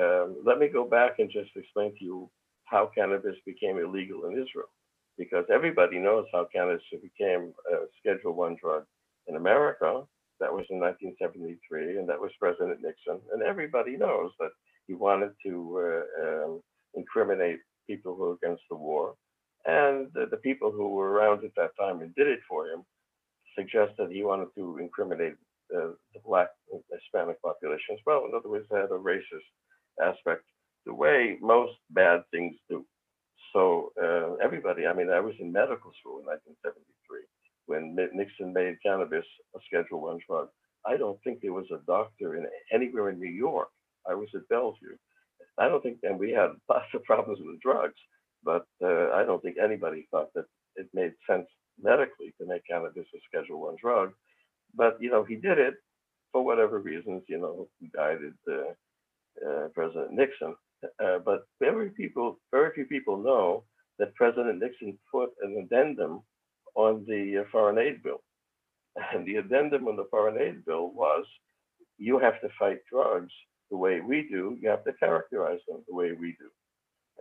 um, 0.00 0.36
let 0.44 0.58
me 0.58 0.68
go 0.68 0.84
back 0.84 1.18
and 1.18 1.30
just 1.30 1.50
explain 1.56 1.92
to 1.98 2.04
you 2.04 2.30
how 2.64 2.90
cannabis 2.94 3.36
became 3.46 3.78
illegal 3.78 4.26
in 4.26 4.32
israel 4.32 4.68
because 5.16 5.44
everybody 5.52 5.98
knows 5.98 6.26
how 6.32 6.46
cannabis 6.52 6.82
became 6.90 7.52
a 7.72 7.86
schedule 8.00 8.34
one 8.34 8.56
drug 8.60 8.84
in 9.26 9.36
America. 9.36 10.02
That 10.40 10.52
was 10.52 10.66
in 10.68 10.80
1973, 10.80 11.98
and 11.98 12.08
that 12.08 12.20
was 12.20 12.30
President 12.40 12.80
Nixon. 12.82 13.20
And 13.32 13.42
everybody 13.42 13.96
knows 13.96 14.32
that 14.40 14.50
he 14.86 14.94
wanted 14.94 15.30
to 15.46 15.80
uh, 15.80 16.22
um, 16.26 16.62
incriminate 16.96 17.60
people 17.86 18.14
who 18.14 18.22
were 18.22 18.38
against 18.42 18.62
the 18.70 18.76
war. 18.76 19.14
And 19.66 20.08
the, 20.14 20.26
the, 20.30 20.36
people 20.38 20.70
who 20.70 20.90
were 20.90 21.10
around 21.10 21.44
at 21.44 21.54
that 21.56 21.70
time 21.80 22.00
and 22.00 22.14
did 22.14 22.26
it 22.26 22.40
for 22.48 22.66
him 22.66 22.84
suggested 23.58 24.10
he 24.10 24.22
wanted 24.22 24.48
to 24.56 24.78
incriminate 24.78 25.36
uh, 25.74 25.92
the 26.12 26.20
black 26.24 26.48
and 26.72 26.82
Hispanic 26.92 27.40
population 27.40 27.94
as 27.94 28.00
well. 28.06 28.26
In 28.28 28.34
other 28.36 28.48
words, 28.48 28.66
had 28.70 28.90
a 28.90 28.98
racist 28.98 29.48
aspect, 30.02 30.42
the 30.84 30.92
way 30.92 31.38
most 31.40 31.72
bad 31.90 32.24
things 32.30 32.54
do. 32.68 32.84
So 33.54 33.92
uh, 34.02 34.34
everybody, 34.44 34.86
I 34.86 34.92
mean, 34.92 35.10
I 35.10 35.20
was 35.20 35.34
in 35.38 35.52
medical 35.52 35.92
school 36.00 36.18
in 36.18 36.26
1973 36.26 37.24
when 37.66 37.96
Nixon 38.12 38.52
made 38.52 38.76
cannabis 38.84 39.24
a 39.56 39.58
Schedule 39.66 40.02
One 40.02 40.18
drug. 40.26 40.48
I 40.86 40.96
don't 40.96 41.18
think 41.24 41.40
there 41.40 41.52
was 41.52 41.70
a 41.72 41.84
doctor 41.86 42.36
in 42.36 42.46
anywhere 42.72 43.08
in 43.10 43.18
New 43.18 43.30
York. 43.30 43.68
I 44.08 44.14
was 44.14 44.28
at 44.34 44.48
Bellevue. 44.48 44.96
I 45.58 45.68
don't 45.68 45.82
think, 45.82 45.98
and 46.02 46.18
we 46.18 46.30
had 46.30 46.50
lots 46.68 46.86
of 46.94 47.04
problems 47.04 47.40
with 47.42 47.60
drugs, 47.60 47.98
but 48.42 48.66
uh, 48.82 49.10
I 49.12 49.24
don't 49.24 49.42
think 49.42 49.56
anybody 49.62 50.06
thought 50.10 50.32
that 50.34 50.46
it 50.76 50.88
made 50.92 51.12
sense 51.28 51.46
medically 51.80 52.34
to 52.40 52.46
make 52.46 52.62
cannabis 52.68 53.06
a 53.14 53.18
Schedule 53.28 53.60
One 53.60 53.76
drug. 53.80 54.12
But 54.74 54.98
you 55.00 55.10
know, 55.10 55.24
he 55.24 55.36
did 55.36 55.58
it 55.58 55.74
for 56.32 56.44
whatever 56.44 56.80
reasons. 56.80 57.22
You 57.28 57.38
know, 57.38 57.68
he 57.80 57.90
guided 57.94 58.34
uh, 58.50 58.72
uh, 59.48 59.68
President 59.74 60.12
Nixon. 60.12 60.54
Uh, 61.02 61.18
but 61.24 61.44
very 61.60 61.90
people, 61.90 62.38
very 62.50 62.72
few 62.74 62.84
people 62.84 63.16
know 63.16 63.64
that 63.98 64.14
President 64.16 64.60
Nixon 64.60 64.98
put 65.10 65.30
an 65.42 65.56
addendum 65.64 66.22
on 66.74 67.04
the 67.08 67.40
uh, 67.40 67.44
foreign 67.50 67.78
aid 67.78 68.02
bill. 68.02 68.22
And 69.12 69.26
the 69.26 69.36
addendum 69.36 69.88
on 69.88 69.96
the 69.96 70.06
foreign 70.10 70.40
aid 70.40 70.64
bill 70.64 70.92
was 70.92 71.24
you 71.98 72.18
have 72.18 72.40
to 72.42 72.48
fight 72.58 72.78
drugs 72.90 73.32
the 73.70 73.76
way 73.76 74.00
we 74.00 74.28
do, 74.30 74.56
you 74.60 74.68
have 74.68 74.84
to 74.84 74.92
characterize 74.94 75.60
them 75.68 75.82
the 75.88 75.94
way 75.94 76.12
we 76.12 76.36
do. 76.38 76.48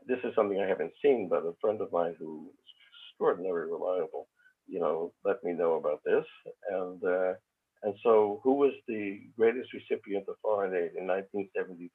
This 0.08 0.20
is 0.24 0.36
something 0.36 0.60
I 0.60 0.68
haven't 0.68 0.94
seen, 1.02 1.28
but 1.30 1.46
a 1.46 1.54
friend 1.62 1.80
of 1.82 1.92
mine 1.92 2.16
who 2.20 2.50
is 2.54 2.70
extraordinarily 3.12 3.72
reliable, 3.72 4.28
you 4.68 4.80
know, 4.80 5.14
let 5.24 5.44
me 5.44 5.54
know 5.54 5.76
about 5.76 6.02
this. 6.06 6.26
And 6.72 7.04
uh, 7.04 7.34
and 7.84 7.96
so, 8.02 8.40
who 8.44 8.54
was 8.54 8.74
the 8.88 9.22
greatest 9.38 9.70
recipient 9.74 10.26
of 10.30 10.36
foreign 10.42 10.74
aid 10.74 10.92
in 10.98 11.06
1973 11.06 11.90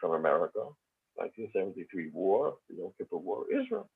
from 0.00 0.12
America? 0.12 0.60
1973 1.16 2.10
war, 2.12 2.56
the 2.68 2.76
Yom 2.76 2.92
Kippur 2.98 3.18
War, 3.18 3.44
Israel. 3.48 3.88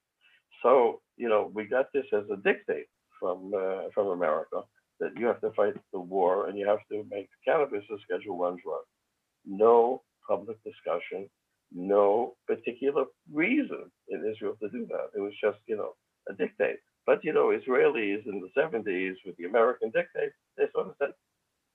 So, 0.62 1.00
you 1.16 1.28
know, 1.28 1.50
we 1.52 1.64
got 1.64 1.92
this 1.92 2.06
as 2.12 2.24
a 2.32 2.36
dictate 2.36 2.86
from 3.18 3.52
uh, 3.54 3.90
from 3.94 4.08
America 4.08 4.62
that 5.00 5.10
you 5.16 5.26
have 5.26 5.40
to 5.40 5.50
fight 5.52 5.74
the 5.92 6.00
war 6.00 6.48
and 6.48 6.58
you 6.58 6.66
have 6.66 6.80
to 6.90 7.04
make 7.10 7.28
cannabis 7.44 7.84
a 7.90 7.96
Schedule 8.02 8.38
One 8.38 8.56
drug. 8.62 8.82
No 9.48 10.02
public 10.28 10.58
discussion, 10.64 11.30
no 11.72 12.36
particular 12.46 13.06
reason 13.32 13.90
in 14.10 14.26
Israel 14.30 14.56
to 14.62 14.70
do 14.70 14.86
that. 14.90 15.10
It 15.16 15.20
was 15.20 15.34
just, 15.42 15.58
you 15.66 15.76
know, 15.76 15.94
a 16.30 16.34
dictate. 16.34 16.78
But, 17.06 17.24
you 17.24 17.32
know, 17.32 17.48
Israelis 17.48 18.26
in 18.26 18.42
the 18.42 18.50
70s 18.60 19.16
with 19.26 19.36
the 19.38 19.46
American 19.46 19.90
dictate, 19.90 20.32
they 20.58 20.66
sort 20.74 20.88
of 20.88 20.94
said, 21.00 21.10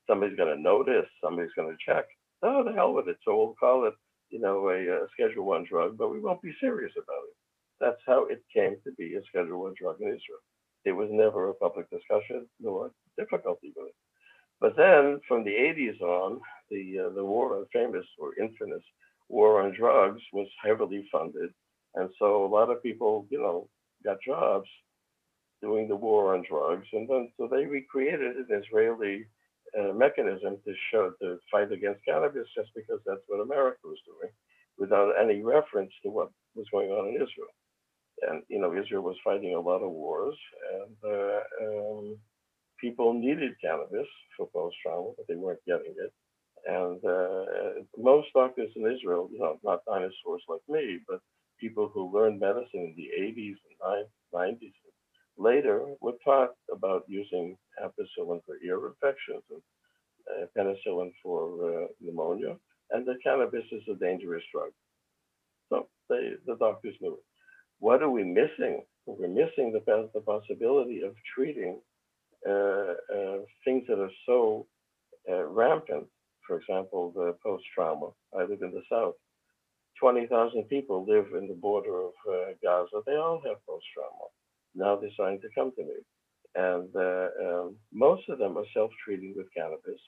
somebody's 0.07 0.37
going 0.37 0.55
to 0.55 0.61
notice, 0.61 1.07
somebody's 1.23 1.53
going 1.55 1.75
to 1.75 1.85
check. 1.93 2.05
Oh, 2.43 2.63
the 2.63 2.73
hell 2.73 2.93
with 2.93 3.09
it. 3.09 3.17
So 3.25 3.37
we'll 3.37 3.55
call 3.59 3.85
it, 3.87 3.95
you 4.29 4.39
know, 4.39 4.69
a, 4.69 5.05
a 5.05 5.07
Schedule 5.13 5.45
One 5.45 5.65
drug, 5.69 5.97
but 5.97 6.11
we 6.11 6.19
won't 6.19 6.41
be 6.41 6.53
serious 6.59 6.93
about 6.97 7.23
it. 7.29 7.35
That's 7.79 8.01
how 8.05 8.25
it 8.27 8.43
came 8.53 8.75
to 8.85 8.91
be 8.97 9.15
a 9.15 9.21
Schedule 9.29 9.63
One 9.63 9.75
drug 9.79 9.97
in 10.01 10.07
Israel. 10.07 10.43
It 10.85 10.91
was 10.91 11.09
never 11.11 11.49
a 11.49 11.53
public 11.55 11.89
discussion 11.89 12.47
nor 12.59 12.91
difficulty 13.17 13.73
with 13.75 13.87
it. 13.87 13.95
But 14.61 14.77
then 14.77 15.19
from 15.27 15.43
the 15.43 15.51
80s 15.51 16.01
on, 16.01 16.39
the 16.73 16.85
uh, 17.05 17.09
the 17.17 17.23
war 17.23 17.57
on 17.57 17.65
famous 17.71 18.05
or 18.19 18.29
infamous 18.45 18.83
war 19.29 19.61
on 19.63 19.73
drugs 19.79 20.21
was 20.33 20.47
heavily 20.63 21.03
funded, 21.11 21.51
and 21.95 22.09
so 22.19 22.45
a 22.45 22.53
lot 22.57 22.69
of 22.71 22.83
people, 22.83 23.27
you 23.29 23.39
know, 23.39 23.69
got 24.03 24.17
jobs 24.25 24.69
doing 25.61 25.87
the 25.87 25.95
war 25.95 26.35
on 26.35 26.43
drugs, 26.49 26.87
and 26.93 27.07
then 27.09 27.29
so 27.37 27.47
they 27.47 27.65
recreated 27.65 28.35
an 28.35 28.47
Israeli 28.49 29.25
uh, 29.79 29.93
mechanism 29.93 30.57
to 30.65 30.73
show 30.91 31.13
to 31.21 31.37
fight 31.51 31.71
against 31.71 32.05
cannabis 32.05 32.47
just 32.57 32.69
because 32.75 32.99
that's 33.05 33.25
what 33.27 33.41
America 33.47 33.79
was 33.85 33.99
doing, 34.05 34.31
without 34.77 35.13
any 35.23 35.41
reference 35.41 35.93
to 36.03 36.09
what 36.09 36.29
was 36.55 36.67
going 36.71 36.89
on 36.89 37.09
in 37.09 37.15
Israel. 37.15 37.53
And 38.27 38.43
you 38.49 38.59
know, 38.59 38.71
Israel 38.77 39.03
was 39.03 39.17
fighting 39.23 39.55
a 39.55 39.59
lot 39.59 39.81
of 39.83 39.91
wars, 39.91 40.37
and 40.75 40.95
uh, 41.15 41.39
um, 41.65 42.17
people 42.79 43.13
needed 43.13 43.53
cannabis 43.61 44.07
for 44.35 44.47
post 44.53 44.75
trauma, 44.83 45.11
but 45.17 45.25
they 45.27 45.35
weren't 45.35 45.65
getting 45.65 45.95
it. 45.97 46.13
And 46.67 47.03
uh, 47.05 47.83
most 47.97 48.27
doctors 48.33 48.71
in 48.75 48.83
Israel, 48.91 49.29
you 49.31 49.39
know, 49.39 49.59
not 49.63 49.85
dinosaurs 49.85 50.43
like 50.47 50.61
me, 50.69 50.99
but 51.07 51.19
people 51.59 51.89
who 51.93 52.11
learned 52.13 52.39
medicine 52.39 52.67
in 52.73 52.95
the 52.97 53.09
80s 53.21 53.57
and 53.85 54.07
90s 54.33 54.73
later 55.37 55.85
were 56.01 56.13
taught 56.23 56.51
about 56.71 57.03
using 57.07 57.57
ampicillin 57.83 58.41
for 58.45 58.55
ear 58.65 58.87
infections 58.87 59.43
and 59.49 59.61
uh, 60.29 60.47
penicillin 60.57 61.11
for 61.21 61.83
uh, 61.83 61.87
pneumonia, 62.01 62.55
and 62.91 63.05
that 63.07 63.23
cannabis 63.23 63.65
is 63.71 63.83
a 63.91 63.95
dangerous 63.95 64.43
drug. 64.53 64.71
So 65.69 65.87
they, 66.09 66.33
the 66.45 66.55
doctors 66.57 66.95
knew 67.01 67.13
it. 67.15 67.23
What 67.79 68.01
are 68.03 68.09
we 68.09 68.23
missing? 68.23 68.83
We're 69.05 69.27
missing 69.27 69.73
the, 69.73 70.09
the 70.13 70.21
possibility 70.21 71.01
of 71.01 71.15
treating 71.35 71.79
uh, 72.47 72.95
uh, 73.13 73.39
things 73.65 73.83
that 73.87 73.99
are 73.99 74.11
so 74.25 74.67
uh, 75.29 75.45
rampant. 75.45 76.07
For 76.47 76.59
example, 76.59 77.11
the 77.15 77.35
post-trauma. 77.43 78.09
I 78.37 78.43
live 78.43 78.61
in 78.61 78.71
the 78.71 78.83
south. 78.91 79.15
20,000 79.99 80.63
people 80.65 81.05
live 81.07 81.27
in 81.37 81.47
the 81.47 81.53
border 81.53 82.01
of 82.03 82.13
Gaza. 82.61 83.01
They 83.05 83.15
all 83.15 83.41
have 83.45 83.65
post-trauma. 83.67 84.27
Now 84.75 84.95
they're 84.95 85.11
starting 85.13 85.41
to 85.41 85.49
come 85.55 85.71
to 85.75 85.83
me. 85.83 85.99
And 86.55 86.89
um, 86.95 87.75
most 87.91 88.27
of 88.29 88.39
them 88.39 88.57
are 88.57 88.65
self-treating 88.73 89.33
with 89.35 89.47
cannabis. 89.55 90.01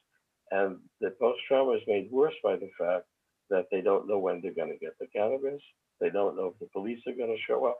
And 0.52 0.78
the 1.02 1.12
post-trauma 1.20 1.74
is 1.74 1.82
made 1.88 2.10
worse 2.12 2.36
by 2.44 2.56
the 2.56 2.70
fact 2.78 3.06
that 3.50 3.66
they 3.72 3.82
don't 3.82 4.08
know 4.08 4.20
when 4.20 4.42
they're 4.42 4.54
going 4.54 4.72
to 4.72 4.86
get 4.86 4.98
the 5.00 5.08
cannabis. 5.08 5.62
They 6.02 6.10
don't 6.10 6.36
know 6.36 6.48
if 6.48 6.60
the 6.60 6.68
police 6.74 7.00
are 7.08 7.14
going 7.16 7.36
to 7.36 7.42
show 7.48 7.66
up. 7.66 7.80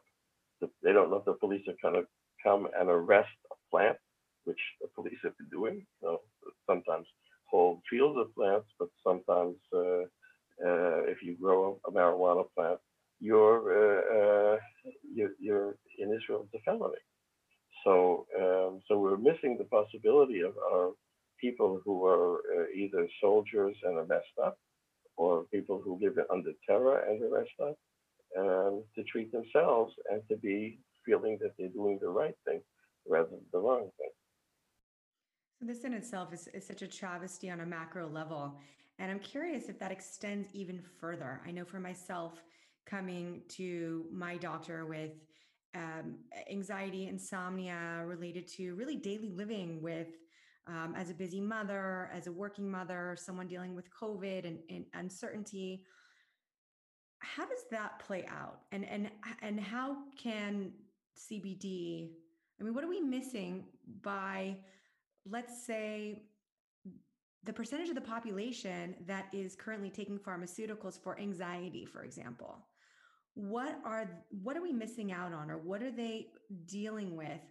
They 0.84 0.94
don't 0.94 1.10
know 1.12 1.18
if 1.18 1.26
the 1.26 1.34
police 1.34 1.64
are 1.68 1.76
going 1.82 2.02
to 2.02 2.08
come 2.44 2.68
and 2.80 2.90
arrest 2.90 3.30
a 3.52 3.56
plant 3.70 3.98
which 4.46 4.60
the 4.82 4.88
police 4.96 5.18
have 5.24 5.38
been 5.38 5.50
doing. 5.50 5.86
So 6.02 6.22
sometimes 6.68 7.08
hold 7.50 7.82
fields 7.90 8.18
of 8.20 8.34
plants, 8.36 8.68
but 8.80 8.90
sometimes 9.06 9.56
uh, 9.74 10.04
uh, 10.66 11.00
if 11.14 11.22
you 11.22 11.36
grow 11.42 11.80
a 11.88 11.92
marijuana 11.92 12.46
plant, 12.56 12.80
you're, 13.20 14.56
uh 14.56 14.58
you're, 15.16 15.32
you're 15.40 15.76
in 16.00 16.14
Israel, 16.14 16.48
it's 16.52 16.62
a 16.62 16.72
felony. 16.72 16.96
So, 17.84 18.26
um, 18.40 18.82
so 18.88 18.98
we're 19.00 19.18
missing 19.18 19.58
the 19.58 19.66
possibility 19.66 20.42
of 20.42 20.54
our 20.72 20.92
people 21.40 21.82
who 21.86 22.06
are 22.06 22.38
uh, 22.38 22.68
either 22.76 23.08
soldiers 23.22 23.76
and 23.84 23.98
are 23.98 24.06
messed 24.06 24.38
up, 24.44 24.58
or 25.18 25.44
people 25.54 25.82
who 25.84 26.00
live 26.02 26.18
under 26.32 26.52
terror 26.68 27.00
and 27.08 27.22
are 27.24 27.40
messed 27.40 27.60
up, 27.62 27.78
um, 28.38 28.84
to 28.96 29.04
treat 29.04 29.32
themselves 29.32 29.94
and 30.12 30.22
to 30.30 30.36
be 30.38 30.80
feeling 31.06 31.38
that 31.42 31.54
they're 31.58 31.70
doing 31.70 32.00
the 32.02 32.10
right 32.10 32.36
thing 32.46 32.62
rather 33.08 33.30
than 33.30 33.40
the 33.54 33.60
wrong 33.60 33.90
thing. 33.98 34.10
This 35.66 35.84
in 35.84 35.94
itself 35.94 36.32
is, 36.32 36.48
is 36.54 36.66
such 36.66 36.84
a 36.84 36.88
travesty 36.88 37.50
on 37.50 37.62
a 37.62 37.66
macro 37.66 38.08
level. 38.08 38.60
And 39.00 39.12
I'm 39.12 39.20
curious 39.20 39.68
if 39.68 39.80
that 39.80 39.92
extends 39.92 40.48
even 40.54 40.80
further. 41.00 41.42
I 41.46 41.52
know 41.52 41.66
for 41.66 41.80
myself, 41.80 42.44
coming 42.86 43.42
to 43.50 44.06
my 44.12 44.38
doctor 44.38 44.86
with 44.86 45.12
um, 45.74 46.18
anxiety, 46.52 47.08
insomnia 47.08 48.04
related 48.06 48.48
to 48.50 48.76
really 48.76 48.96
daily 48.96 49.32
living 49.32 49.82
with 49.82 50.10
um, 50.68 50.94
as 50.96 51.10
a 51.10 51.14
busy 51.14 51.42
mother, 51.42 52.12
as 52.14 52.28
a 52.28 52.32
working 52.32 52.70
mother, 52.70 53.18
someone 53.20 53.48
dealing 53.48 53.76
with 53.76 53.90
COVID 53.90 54.46
and, 54.46 54.60
and 54.70 54.86
uncertainty. 54.94 55.84
How 57.20 57.46
does 57.46 57.66
that 57.72 58.00
play 58.00 58.26
out? 58.28 58.60
And 58.72 58.86
and 58.86 59.10
and 59.42 59.60
how 59.60 59.98
can 60.18 60.72
CBD? 61.18 62.12
I 62.60 62.64
mean, 62.64 62.74
what 62.74 62.84
are 62.84 62.90
we 62.90 63.02
missing 63.02 63.66
by 64.02 64.58
let's 65.30 65.66
say 65.66 66.24
the 67.44 67.54
percentage 67.54 67.90
of 67.90 67.96
the 67.96 68.02
population 68.02 68.96
that 69.06 69.26
is 69.34 69.56
currently 69.56 69.90
taking 69.90 70.18
pharmaceuticals 70.18 71.02
for 71.02 71.20
anxiety 71.20 71.86
for 71.86 72.04
example 72.04 72.66
what 73.36 73.78
are 73.86 74.24
what 74.44 74.58
are 74.58 74.62
we 74.62 74.72
missing 74.72 75.12
out 75.12 75.34
on 75.34 75.52
or 75.52 75.58
what 75.58 75.84
are 75.84 75.92
they 75.92 76.28
dealing 76.68 77.16
with 77.16 77.42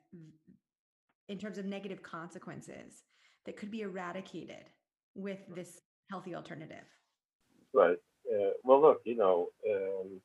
in 1.28 1.38
terms 1.38 1.58
of 1.58 1.66
negative 1.66 2.02
consequences 2.02 3.04
that 3.46 3.56
could 3.56 3.70
be 3.70 3.82
eradicated 3.82 4.70
with 5.14 5.38
this 5.54 5.80
healthy 6.10 6.34
alternative? 6.34 6.84
Right. 7.72 7.98
Uh, 8.28 8.50
well 8.64 8.80
look 8.80 9.02
you 9.04 9.16
know 9.16 9.48
um, 9.70 10.20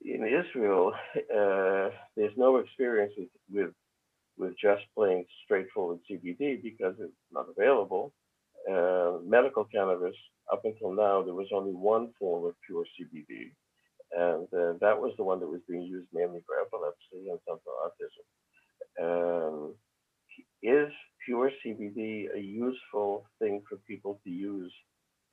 in 0.00 0.26
israel 0.26 0.92
uh, 1.16 1.90
there's 2.16 2.32
no 2.38 2.56
experience 2.56 3.12
with, 3.18 3.28
with 3.52 3.70
with 4.38 4.54
just 4.60 4.82
plain 4.94 5.24
straightforward 5.44 6.00
CBD 6.10 6.62
because 6.62 6.94
it's 6.98 7.12
not 7.32 7.46
available. 7.56 8.12
Uh, 8.70 9.18
medical 9.24 9.64
cannabis, 9.64 10.14
up 10.52 10.62
until 10.64 10.92
now, 10.92 11.22
there 11.22 11.34
was 11.34 11.48
only 11.54 11.72
one 11.72 12.10
form 12.18 12.46
of 12.46 12.54
pure 12.66 12.84
CBD, 12.98 13.52
and 14.12 14.46
uh, 14.54 14.78
that 14.80 14.98
was 14.98 15.12
the 15.16 15.24
one 15.24 15.40
that 15.40 15.46
was 15.46 15.60
being 15.68 15.82
used 15.82 16.08
mainly 16.12 16.40
for 16.46 16.60
epilepsy 16.60 17.30
and 17.30 17.38
some 17.46 17.58
for 17.62 17.74
autism. 17.84 18.24
Um, 19.02 19.74
is 20.62 20.90
pure 21.26 21.50
CBD 21.64 22.34
a 22.34 22.40
useful 22.40 23.26
thing 23.38 23.62
for 23.68 23.76
people 23.86 24.18
to 24.24 24.30
use 24.30 24.72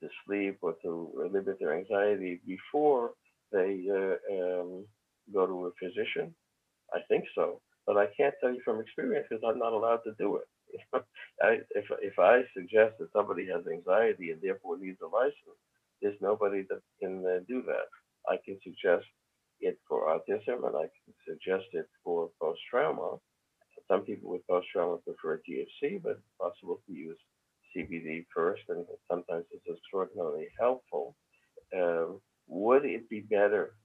to 0.02 0.10
sleep 0.26 0.58
or 0.62 0.76
to 0.82 1.12
limit 1.16 1.58
their 1.60 1.78
anxiety 1.78 2.42
before 2.46 3.12
they 3.52 3.86
uh, 3.90 4.34
um, 4.34 4.86
go 5.34 5.46
to 5.48 5.68
a 5.68 5.72
physician? 5.80 6.36
I 6.94 7.00
think 7.08 7.26
so 7.34 7.62
but 7.88 7.98
I 7.98 8.08
can't 8.18 8.36
tell 8.42 8.54
you 8.54 8.62
from 8.64 8.80
experience 8.80 9.28
because 9.30 9.44
I'm 9.48 9.60
not 9.60 9.74
allowed 9.74 10.02
to 10.06 10.14
do 10.20 10.38
it. 10.38 10.48
I, 11.42 11.60
if 11.72 11.86
if 12.02 12.20
I 12.20 12.44
suggest 12.56 12.98
that 13.00 13.12
somebody 13.14 13.48
has 13.48 13.66
anxiety 13.68 14.32
and 14.32 14.42
therefore 14.42 14.78
needs 14.78 15.00
a 15.04 15.08
license, 15.08 15.60
there's 16.02 16.18
nobody 16.22 16.64
that 16.70 16.82
can 17.02 17.24
uh, 17.26 17.40
do 17.48 17.64
that. 17.68 17.88
I 18.30 18.38
can 18.46 18.58
suggest 18.64 19.06
it 19.60 19.78
for 19.88 20.08
autism, 20.08 20.66
and 20.68 20.76
I 20.76 20.88
can 20.88 21.14
suggest 21.28 21.66
it 21.74 21.88
for 22.04 22.30
post 22.42 22.62
trauma. 22.70 23.18
Some 23.90 24.02
people 24.02 24.32
with 24.32 24.48
post 24.48 24.68
trauma 24.74 24.98
prefer 24.98 25.42
THC, 25.50 26.02
but 26.02 26.12
it's 26.12 26.38
possible 26.40 26.82
to 26.88 26.94
use 26.94 27.18
CBD 27.76 28.26
first, 28.34 28.64
and 28.70 28.86
sometimes 29.10 29.46
it's 29.52 29.66
extraordinarily 29.70 30.48
helpful. 30.60 31.16
Um, 31.76 32.22
would 32.48 32.86
it 32.86 33.10
be 33.10 33.22
better 33.22 33.76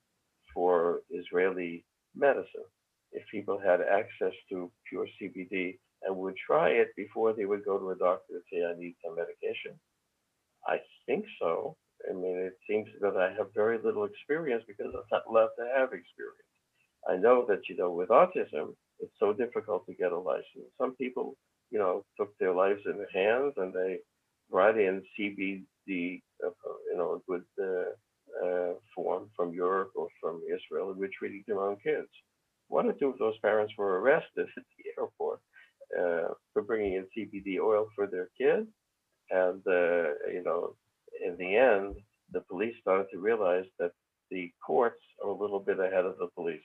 for 0.54 1.00
Israeli 1.10 1.84
medicine 2.14 2.68
if 3.16 3.24
people 3.30 3.58
had 3.58 3.80
access 3.80 4.34
to 4.50 4.70
pure 4.88 5.08
CBD 5.16 5.78
and 6.02 6.14
would 6.16 6.36
try 6.36 6.68
it 6.68 6.88
before 6.96 7.32
they 7.32 7.46
would 7.46 7.64
go 7.64 7.78
to 7.78 7.90
a 7.90 7.96
doctor 7.96 8.34
and 8.34 8.42
say, 8.52 8.58
I 8.62 8.78
need 8.78 8.94
some 9.02 9.16
medication? 9.16 9.72
I 10.66 10.76
think 11.06 11.24
so. 11.40 11.76
I 12.08 12.12
mean, 12.12 12.36
it 12.36 12.58
seems 12.68 12.88
that 13.00 13.16
I 13.16 13.32
have 13.38 13.54
very 13.54 13.78
little 13.82 14.04
experience 14.04 14.64
because 14.68 14.92
I'm 14.94 15.08
not 15.10 15.22
allowed 15.28 15.54
to 15.58 15.66
have 15.76 15.94
experience. 15.94 16.52
I 17.08 17.16
know 17.16 17.46
that, 17.48 17.68
you 17.70 17.76
know, 17.76 17.90
with 17.90 18.10
autism, 18.10 18.74
it's 19.00 19.18
so 19.18 19.32
difficult 19.32 19.86
to 19.86 19.94
get 19.94 20.12
a 20.12 20.18
license. 20.18 20.68
Some 20.78 20.94
people, 20.96 21.36
you 21.70 21.78
know, 21.78 22.04
took 22.18 22.36
their 22.38 22.52
lives 22.52 22.82
in 22.84 22.98
their 22.98 23.14
hands 23.14 23.54
and 23.56 23.72
they 23.72 24.00
brought 24.50 24.78
in 24.78 25.02
CBD, 25.18 26.20
uh, 26.44 26.50
you 26.90 26.96
know, 26.98 27.22
good 27.26 27.44
uh, 27.58 28.46
uh, 28.46 28.74
form 28.94 29.30
from 29.34 29.54
Europe 29.54 29.92
or 29.96 30.08
from 30.20 30.42
Israel, 30.46 30.90
and 30.90 30.98
were 30.98 31.08
treating 31.18 31.44
their 31.46 31.60
own 31.60 31.76
kids 31.82 32.08
one 32.68 32.86
or 32.86 32.92
two 32.92 33.08
of 33.08 33.18
those 33.18 33.38
parents 33.38 33.72
were 33.76 34.00
arrested 34.00 34.46
at 34.56 34.64
the 34.76 34.84
airport 35.00 35.40
uh, 35.98 36.34
for 36.52 36.62
bringing 36.62 36.94
in 36.94 37.06
CBD 37.16 37.58
oil 37.60 37.88
for 37.94 38.06
their 38.06 38.28
kids. 38.38 38.68
And, 39.30 39.62
uh, 39.66 40.14
you 40.32 40.42
know, 40.44 40.74
in 41.24 41.36
the 41.36 41.56
end, 41.56 41.96
the 42.32 42.40
police 42.40 42.74
started 42.80 43.06
to 43.12 43.18
realize 43.18 43.64
that 43.78 43.92
the 44.30 44.52
courts 44.64 45.02
are 45.22 45.30
a 45.30 45.36
little 45.36 45.60
bit 45.60 45.78
ahead 45.78 46.04
of 46.04 46.18
the 46.18 46.28
police, 46.34 46.64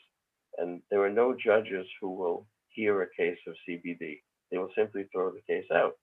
and 0.57 0.81
there 0.89 1.03
are 1.03 1.11
no 1.11 1.35
judges 1.35 1.85
who 1.99 2.09
will 2.09 2.45
hear 2.69 3.01
a 3.01 3.15
case 3.15 3.37
of 3.47 3.53
CBD. 3.67 4.21
They 4.49 4.57
will 4.57 4.71
simply 4.75 5.05
throw 5.11 5.31
the 5.31 5.41
case 5.47 5.69
out. 5.71 5.97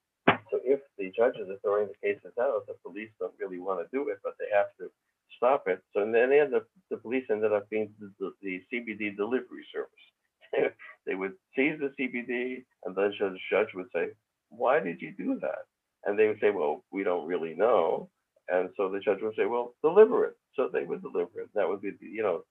So 0.51 0.61
if 0.65 0.81
the 0.97 1.13
judges 1.17 1.49
are 1.51 1.59
throwing 1.63 1.89
the 1.89 2.07
cases 2.07 2.33
out, 2.41 2.67
the 2.67 2.75
police 2.83 3.11
don't 3.19 3.35
really 3.39 3.59
want 3.59 3.81
to 3.81 3.97
do 3.97 4.09
it, 4.09 4.19
but 4.23 4.35
they 4.39 4.47
have 4.55 4.69
to 4.79 4.91
stop 5.37 5.65
it. 5.67 5.83
So 5.95 6.01
then 6.01 6.31
they 6.31 6.41
end 6.41 6.55
up, 6.55 6.67
the 6.91 6.97
police 6.97 7.25
ended 7.31 7.53
up 7.53 7.69
being 7.71 7.93
the, 7.99 8.13
the, 8.19 8.33
the 8.43 8.63
CBD 8.73 9.17
delivery 9.17 9.65
service. 9.73 10.73
they 11.07 11.15
would 11.15 11.33
seize 11.57 11.79
the 11.81 11.93
CBD, 11.99 12.65
and 12.85 12.97
then 12.97 13.13
the 13.19 13.39
judge, 13.51 13.69
would 13.75 13.89
say, 13.95 14.09
"Why 14.49 14.81
did 14.81 15.01
you 15.01 15.13
do 15.17 15.39
that?" 15.41 15.67
And 16.05 16.19
they 16.19 16.29
would 16.29 16.41
say, 16.41 16.51
"Well, 16.51 16.85
we 16.91 17.05
don't 17.05 17.27
really 17.27 17.55
know." 17.55 18.09
And 18.49 18.71
so 18.77 18.89
the 18.89 19.01
judge 19.01 19.19
would 19.23 19.35
say, 19.37 19.47
"Well, 19.47 19.75
deliver 19.83 20.25
it." 20.25 20.37
So 20.55 20.69
they 20.73 20.85
would 20.85 21.03
deliver 21.03 21.41
it. 21.41 21.51
That 21.55 21.69
would 21.69 21.83
be, 21.83 21.93
you 22.01 22.23
know, 22.23 22.45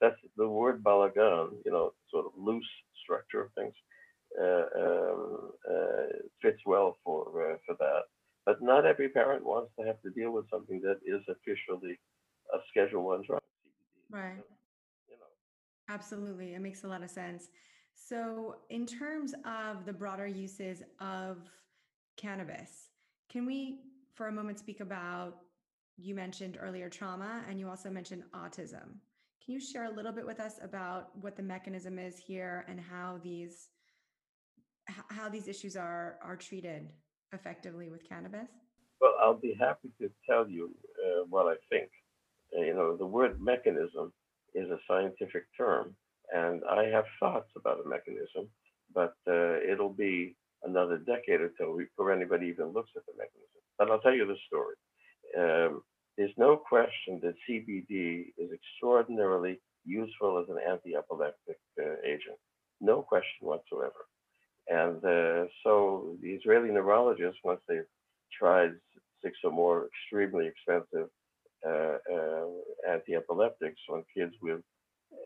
that's 0.00 0.16
the 0.36 0.48
word 0.48 0.82
balagan. 0.82 1.52
You 1.64 1.72
know, 1.72 1.92
sort 2.10 2.26
of 2.26 2.32
loose 2.36 2.68
structure 3.02 3.42
of 3.42 3.52
things 3.54 3.74
uh, 4.38 4.64
um, 4.78 5.52
uh, 5.68 6.06
fits 6.42 6.60
well 6.66 6.96
for 7.04 7.52
uh, 7.52 7.56
for 7.66 7.74
that. 7.78 8.02
But 8.46 8.62
not 8.62 8.86
every 8.86 9.08
parent 9.08 9.44
wants 9.44 9.72
to 9.78 9.86
have 9.86 10.00
to 10.02 10.10
deal 10.10 10.30
with 10.32 10.50
something 10.50 10.80
that 10.82 10.98
is 11.06 11.22
officially 11.28 11.98
a 12.54 12.58
Schedule 12.68 13.04
One 13.04 13.22
drug. 13.26 13.40
CBD. 13.40 14.16
Right. 14.16 14.36
So, 14.38 14.44
you 15.08 15.16
know, 15.16 15.94
Absolutely. 15.94 16.54
It 16.54 16.60
makes 16.60 16.84
a 16.84 16.88
lot 16.88 17.02
of 17.02 17.10
sense. 17.10 17.48
So, 17.94 18.56
in 18.70 18.86
terms 18.86 19.34
of 19.44 19.84
the 19.84 19.92
broader 19.92 20.26
uses 20.26 20.82
of 21.00 21.38
cannabis, 22.16 22.90
can 23.30 23.46
we, 23.46 23.80
for 24.14 24.28
a 24.28 24.32
moment, 24.32 24.58
speak 24.58 24.80
about 24.80 25.38
you 25.96 26.14
mentioned 26.14 26.56
earlier 26.60 26.88
trauma 26.88 27.42
and 27.48 27.60
you 27.60 27.68
also 27.68 27.90
mentioned 27.90 28.22
autism. 28.34 28.96
Can 29.44 29.54
you 29.54 29.60
share 29.60 29.84
a 29.84 29.90
little 29.90 30.12
bit 30.12 30.26
with 30.26 30.40
us 30.40 30.58
about 30.62 31.16
what 31.20 31.36
the 31.36 31.42
mechanism 31.42 31.98
is 31.98 32.16
here 32.16 32.64
and 32.68 32.80
how 32.80 33.20
these 33.22 33.68
how 34.86 35.28
these 35.28 35.46
issues 35.46 35.76
are 35.76 36.18
are 36.22 36.36
treated 36.36 36.88
effectively 37.32 37.90
with 37.90 38.08
cannabis? 38.08 38.48
well, 39.00 39.14
I'll 39.22 39.38
be 39.38 39.56
happy 39.58 39.90
to 40.00 40.10
tell 40.28 40.48
you 40.48 40.70
uh, 41.04 41.24
what 41.28 41.46
I 41.46 41.56
think. 41.70 41.90
Uh, 42.56 42.62
you 42.62 42.74
know, 42.74 42.96
the 42.96 43.06
word 43.06 43.40
mechanism 43.40 44.12
is 44.54 44.68
a 44.70 44.78
scientific 44.88 45.44
term, 45.56 45.94
and 46.34 46.62
I 46.68 46.84
have 46.86 47.04
thoughts 47.18 47.50
about 47.56 47.84
a 47.84 47.88
mechanism, 47.88 48.48
but 48.94 49.14
uh, 49.28 49.60
it'll 49.60 49.92
be 49.92 50.36
another 50.64 50.98
decade 50.98 51.40
or 51.40 51.52
so 51.58 51.76
before 51.78 52.12
anybody 52.12 52.46
even 52.46 52.68
looks 52.68 52.90
at 52.96 53.02
the 53.06 53.12
mechanism. 53.16 53.60
But 53.78 53.90
I'll 53.90 54.00
tell 54.00 54.14
you 54.14 54.26
the 54.26 54.36
story. 54.46 54.76
Um, 55.38 55.82
there's 56.18 56.36
no 56.36 56.56
question 56.56 57.20
that 57.22 57.34
CBD 57.48 58.32
is 58.36 58.50
extraordinarily 58.52 59.60
useful 59.84 60.38
as 60.38 60.48
an 60.48 60.58
anti-epileptic 60.68 61.58
uh, 61.80 61.94
agent. 62.04 62.36
No 62.80 63.02
question 63.02 63.46
whatsoever. 63.46 64.06
And 64.68 65.04
uh, 65.04 65.48
so 65.64 66.16
the 66.22 66.30
Israeli 66.30 66.70
neurologists, 66.70 67.40
once 67.42 67.60
they've 67.68 67.90
tried 68.38 68.72
six 69.22 69.38
or 69.44 69.50
more 69.50 69.86
extremely 69.86 70.46
expensive 70.46 71.08
anti-epileptics 72.88 73.80
on 73.90 74.04
kids 74.16 74.34
with 74.42 74.60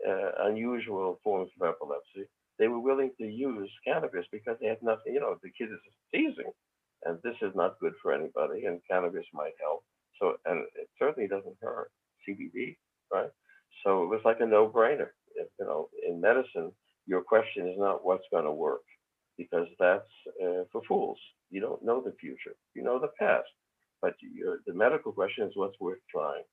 uh, 0.09 0.31
unusual 0.47 1.21
forms 1.23 1.51
of 1.61 1.69
epilepsy, 1.69 2.29
they 2.59 2.69
were 2.69 2.81
willing 2.81 3.11
to 3.19 3.27
use 3.27 3.71
cannabis 3.87 4.27
because 4.31 4.57
they 4.61 4.69
had 4.69 4.83
nothing. 4.83 5.15
You 5.15 5.21
know, 5.21 5.37
the 5.43 5.51
kid 5.51 5.71
is 5.73 5.81
seizing, 6.13 6.53
and 7.05 7.19
this 7.23 7.37
is 7.43 7.53
not 7.55 7.79
good 7.81 7.95
for 8.03 8.13
anybody, 8.13 8.67
and 8.67 8.81
cannabis 8.89 9.27
might 9.33 9.55
help. 9.61 9.85
So, 10.21 10.37
and 10.47 10.61
it 10.77 10.89
certainly 10.99 11.29
doesn't 11.29 11.57
hurt 11.61 11.91
CBD, 12.29 12.77
right? 13.13 13.31
So 13.85 14.05
it 14.05 14.07
was 14.07 14.21
like 14.25 14.41
a 14.41 14.47
no-brainer. 14.47 15.09
If, 15.35 15.49
you 15.59 15.67
know, 15.67 15.89
in 16.07 16.21
medicine, 16.21 16.71
your 17.07 17.23
question 17.23 17.69
is 17.69 17.79
not 17.79 18.05
what's 18.05 18.25
going 18.31 18.45
to 18.45 18.53
work, 18.53 18.83
because 19.37 19.67
that's 19.81 20.09
uh, 20.43 20.63
for 20.71 20.83
fools. 20.87 21.19
You 21.51 21.61
don't 21.61 21.85
know 21.85 22.01
the 22.01 22.15
future. 22.21 22.55
You 22.75 22.85
know 22.85 22.99
the 23.01 23.11
past, 23.19 23.49
but 24.05 24.17
the 24.67 24.75
medical 24.75 25.13
question 25.13 25.47
is 25.47 25.53
what's 25.55 25.81
worth 25.81 26.05
trying. 26.11 26.45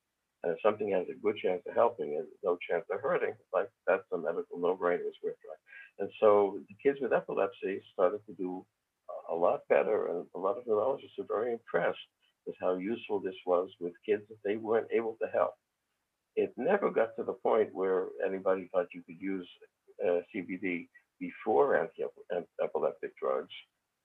And 0.44 0.54
if 0.54 0.60
something 0.64 0.90
has 0.92 1.06
a 1.12 1.20
good 1.22 1.36
chance 1.36 1.62
of 1.68 1.76
helping 1.76 2.16
and 2.16 2.26
no 2.46 2.58
chance 2.70 2.86
of 2.90 3.02
hurting, 3.02 3.34
like 3.54 3.68
that's 3.86 4.08
a 4.14 4.18
medical 4.18 4.58
no-brainer. 4.58 5.04
It's 5.04 5.18
worth 5.22 5.36
trying. 5.44 5.64
And 6.00 6.10
so 6.22 6.60
the 6.70 6.76
kids 6.82 7.00
with 7.02 7.12
epilepsy 7.12 7.84
started 7.92 8.22
to 8.28 8.34
do 8.36 8.66
a 9.30 9.36
lot 9.36 9.68
better, 9.68 10.08
and 10.08 10.26
a 10.34 10.40
lot 10.40 10.58
of 10.58 10.66
neurologists 10.66 11.20
are 11.20 11.28
very 11.28 11.52
impressed 11.52 12.08
with 12.48 12.56
how 12.62 12.76
useful 12.78 13.20
this 13.20 13.36
was 13.46 13.70
with 13.82 13.94
kids 14.06 14.24
that 14.30 14.40
they 14.46 14.56
weren't 14.56 14.88
able 14.94 15.18
to 15.22 15.28
help. 15.28 15.56
It 16.38 16.54
never 16.56 16.90
got 16.90 17.18
to 17.18 17.24
the 17.24 17.34
point 17.34 17.70
where 17.74 18.06
anybody 18.26 18.70
thought 18.72 18.96
you 18.96 19.04
could 19.06 19.20
use 19.20 19.48
uh, 20.02 20.22
CBD 20.34 20.88
before 21.20 21.76
anti-epileptic 21.76 23.12
drugs, 23.22 23.54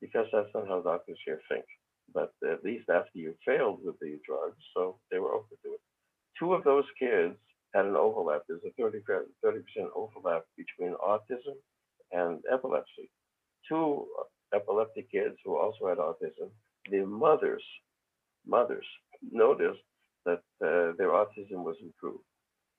because 0.01 0.27
that's 0.33 0.53
not 0.53 0.67
how 0.67 0.81
doctors 0.81 1.21
here 1.25 1.41
think. 1.49 1.65
But 2.15 2.33
at 2.51 2.65
least 2.65 2.89
after 2.89 3.19
you 3.19 3.35
failed 3.45 3.81
with 3.85 3.99
the 4.01 4.19
drugs, 4.27 4.63
so 4.75 4.97
they 5.11 5.19
were 5.19 5.33
open 5.33 5.57
to 5.65 5.75
it. 5.75 5.81
Two 6.39 6.55
of 6.55 6.65
those 6.65 6.85
kids 6.99 7.37
had 7.75 7.87
an 7.87 7.97
overlap. 7.97 8.43
There's 8.49 8.63
a 8.67 8.73
30 8.81 9.01
percent 9.01 9.91
overlap 9.95 10.45
between 10.57 10.95
autism 10.95 11.57
and 12.13 12.41
epilepsy. 12.51 13.11
Two 13.69 14.07
epileptic 14.55 15.11
kids 15.11 15.37
who 15.45 15.57
also 15.57 15.89
had 15.89 15.99
autism, 15.99 16.49
their 16.91 17.07
mothers, 17.07 17.63
mothers 18.47 18.87
noticed 19.33 19.81
that 20.25 20.43
uh, 20.63 20.93
their 20.99 21.11
autism 21.11 21.65
was 21.65 21.77
improved. 21.83 22.25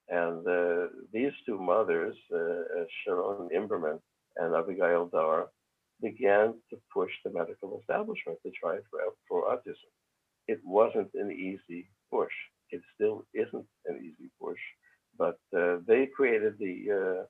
And 0.10 0.48
uh, 0.48 0.88
these 1.12 1.34
two 1.46 1.60
mothers, 1.60 2.16
uh, 2.34 2.84
Sharon 3.04 3.50
Imberman 3.56 4.00
and 4.38 4.56
Abigail 4.56 5.08
Dar, 5.08 5.48
began 6.02 6.54
to 6.70 6.78
push 6.94 7.12
the 7.24 7.32
medical 7.32 7.80
establishment 7.80 8.38
to 8.44 8.52
try 8.52 8.78
for, 8.90 9.00
for 9.28 9.44
autism. 9.50 9.92
It 10.48 10.60
wasn't 10.64 11.10
an 11.14 11.32
easy 11.32 11.90
push. 12.12 12.34
It 12.70 12.82
still 12.96 13.26
isn't 13.34 13.66
an 13.86 13.98
easy 14.02 14.30
push, 14.42 14.60
but 15.18 15.40
uh, 15.58 15.78
they 15.88 16.08
created 16.16 16.58
the 16.60 16.76
uh, 16.92 17.24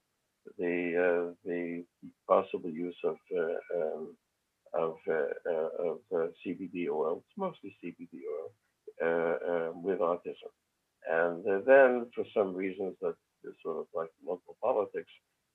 the 0.58 0.96
uh, 0.96 1.34
the 1.46 1.84
possible 2.28 2.70
use 2.70 2.98
of 3.04 3.18
uh, 3.36 3.80
um, 3.80 4.16
of 4.74 4.96
uh, 5.10 5.50
uh, 5.50 5.92
of 5.92 6.32
CBD 6.46 6.90
oil. 6.90 7.24
It's 7.26 7.38
mostly 7.38 7.76
CBD 7.84 8.22
oil 8.36 8.52
uh, 9.04 9.72
with 9.74 10.00
autism, 10.00 10.52
and 11.10 11.44
then 11.66 12.08
for 12.16 12.26
some 12.34 12.54
reasons 12.54 12.96
that 13.02 13.16
sort 13.64 13.78
of 13.78 13.86
like 13.94 14.10
local 14.26 14.58
politics, 14.62 15.12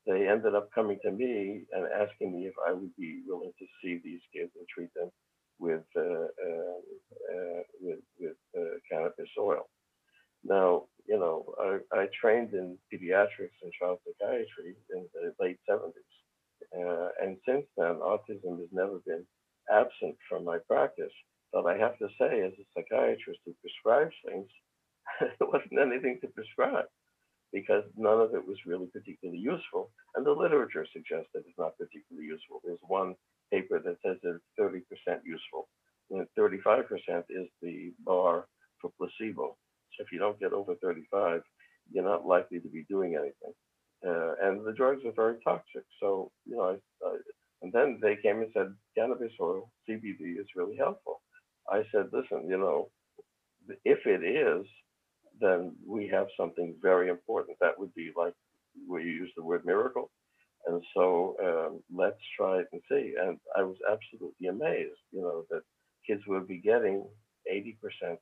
they 0.06 0.28
ended 0.28 0.54
up 0.54 0.70
coming 0.74 0.98
to 1.04 1.10
me 1.12 1.62
and 1.72 1.86
asking 1.86 2.32
me 2.32 2.46
if 2.46 2.54
I 2.66 2.72
would 2.72 2.94
be 2.96 3.22
willing 3.26 3.52
to 3.58 3.66
see 3.82 4.00
these 4.02 4.20
kids 4.34 4.50
and 4.56 4.66
treat 4.68 4.92
them 4.94 5.10
with 5.58 5.84
uh, 5.96 6.00
uh, 6.02 6.78
uh, 7.34 7.62
with 7.80 8.00
with 8.18 8.36
uh, 8.58 8.78
cannabis 8.90 9.30
oil. 9.38 9.68
Now, 10.44 10.84
you 11.06 11.18
know, 11.18 11.54
I, 11.60 11.78
I 11.96 12.06
trained 12.20 12.52
in 12.52 12.76
pediatrics 12.92 13.58
and 13.62 13.72
child 13.78 13.98
psychiatry 14.04 14.74
in 14.90 15.06
the 15.14 15.32
late 15.40 15.58
70s. 15.70 15.92
Uh, 16.74 17.08
and 17.22 17.36
since 17.46 17.66
then, 17.76 17.96
autism 17.96 18.58
has 18.58 18.68
never 18.72 18.98
been 19.06 19.24
absent 19.70 20.16
from 20.28 20.44
my 20.44 20.58
practice. 20.66 21.12
But 21.52 21.66
I 21.66 21.76
have 21.78 21.96
to 21.98 22.08
say, 22.18 22.42
as 22.42 22.52
a 22.58 22.66
psychiatrist 22.74 23.40
who 23.44 23.54
prescribes 23.60 24.14
things, 24.26 24.48
there 25.20 25.48
wasn't 25.48 25.80
anything 25.80 26.18
to 26.22 26.28
prescribe 26.28 26.86
because 27.52 27.84
none 27.96 28.20
of 28.20 28.34
it 28.34 28.46
was 28.46 28.56
really 28.66 28.86
particularly 28.86 29.40
useful. 29.40 29.90
And 30.14 30.24
the 30.24 30.32
literature 30.32 30.86
suggests 30.92 31.28
that 31.34 31.44
it's 31.46 31.58
not 31.58 31.76
particularly 31.78 32.26
useful. 32.26 32.60
There's 32.64 32.80
one 32.86 33.14
paper 33.52 33.78
that 33.80 33.96
says 34.04 34.16
it's 34.22 34.44
30% 34.58 34.82
useful, 35.24 35.68
and 36.10 36.26
35% 36.38 36.84
is 37.28 37.48
the 37.60 37.92
bar 38.04 38.46
for 38.80 38.90
placebo. 38.98 39.56
So 39.96 40.04
if 40.04 40.12
you 40.12 40.18
don't 40.18 40.40
get 40.40 40.52
over 40.52 40.74
35, 40.76 41.42
you're 41.92 42.04
not 42.04 42.26
likely 42.26 42.60
to 42.60 42.68
be 42.68 42.84
doing 42.88 43.14
anything. 43.14 43.54
Uh, 44.06 44.34
and 44.42 44.66
the 44.66 44.72
drugs 44.72 45.04
are 45.04 45.12
very 45.12 45.36
toxic. 45.44 45.84
So, 46.00 46.30
you 46.46 46.56
know, 46.56 46.76
I, 47.04 47.06
I, 47.06 47.16
and 47.62 47.72
then 47.72 47.98
they 48.02 48.16
came 48.16 48.38
and 48.40 48.50
said 48.52 48.74
cannabis 48.96 49.32
oil, 49.40 49.70
CBD, 49.88 50.40
is 50.40 50.46
really 50.56 50.76
helpful. 50.76 51.20
I 51.70 51.82
said, 51.92 52.06
listen, 52.12 52.48
you 52.48 52.58
know, 52.58 52.88
if 53.84 53.98
it 54.06 54.24
is, 54.24 54.66
then 55.42 55.74
we 55.86 56.08
have 56.08 56.26
something 56.36 56.74
very 56.80 57.08
important. 57.08 57.58
That 57.60 57.78
would 57.78 57.94
be 57.94 58.12
like 58.16 58.34
where 58.86 59.00
you 59.00 59.12
use 59.12 59.32
the 59.36 59.42
word 59.42 59.64
miracle. 59.64 60.10
And 60.66 60.82
so 60.94 61.36
um, 61.42 61.82
let's 61.92 62.20
try 62.36 62.60
it 62.60 62.68
and 62.72 62.80
see. 62.88 63.14
And 63.20 63.38
I 63.56 63.62
was 63.62 63.76
absolutely 63.90 64.46
amazed, 64.46 65.00
you 65.10 65.20
know, 65.20 65.44
that 65.50 65.62
kids 66.06 66.22
would 66.28 66.46
be 66.46 66.58
getting 66.58 67.04
80% 67.52 67.74
uh, 68.04 68.16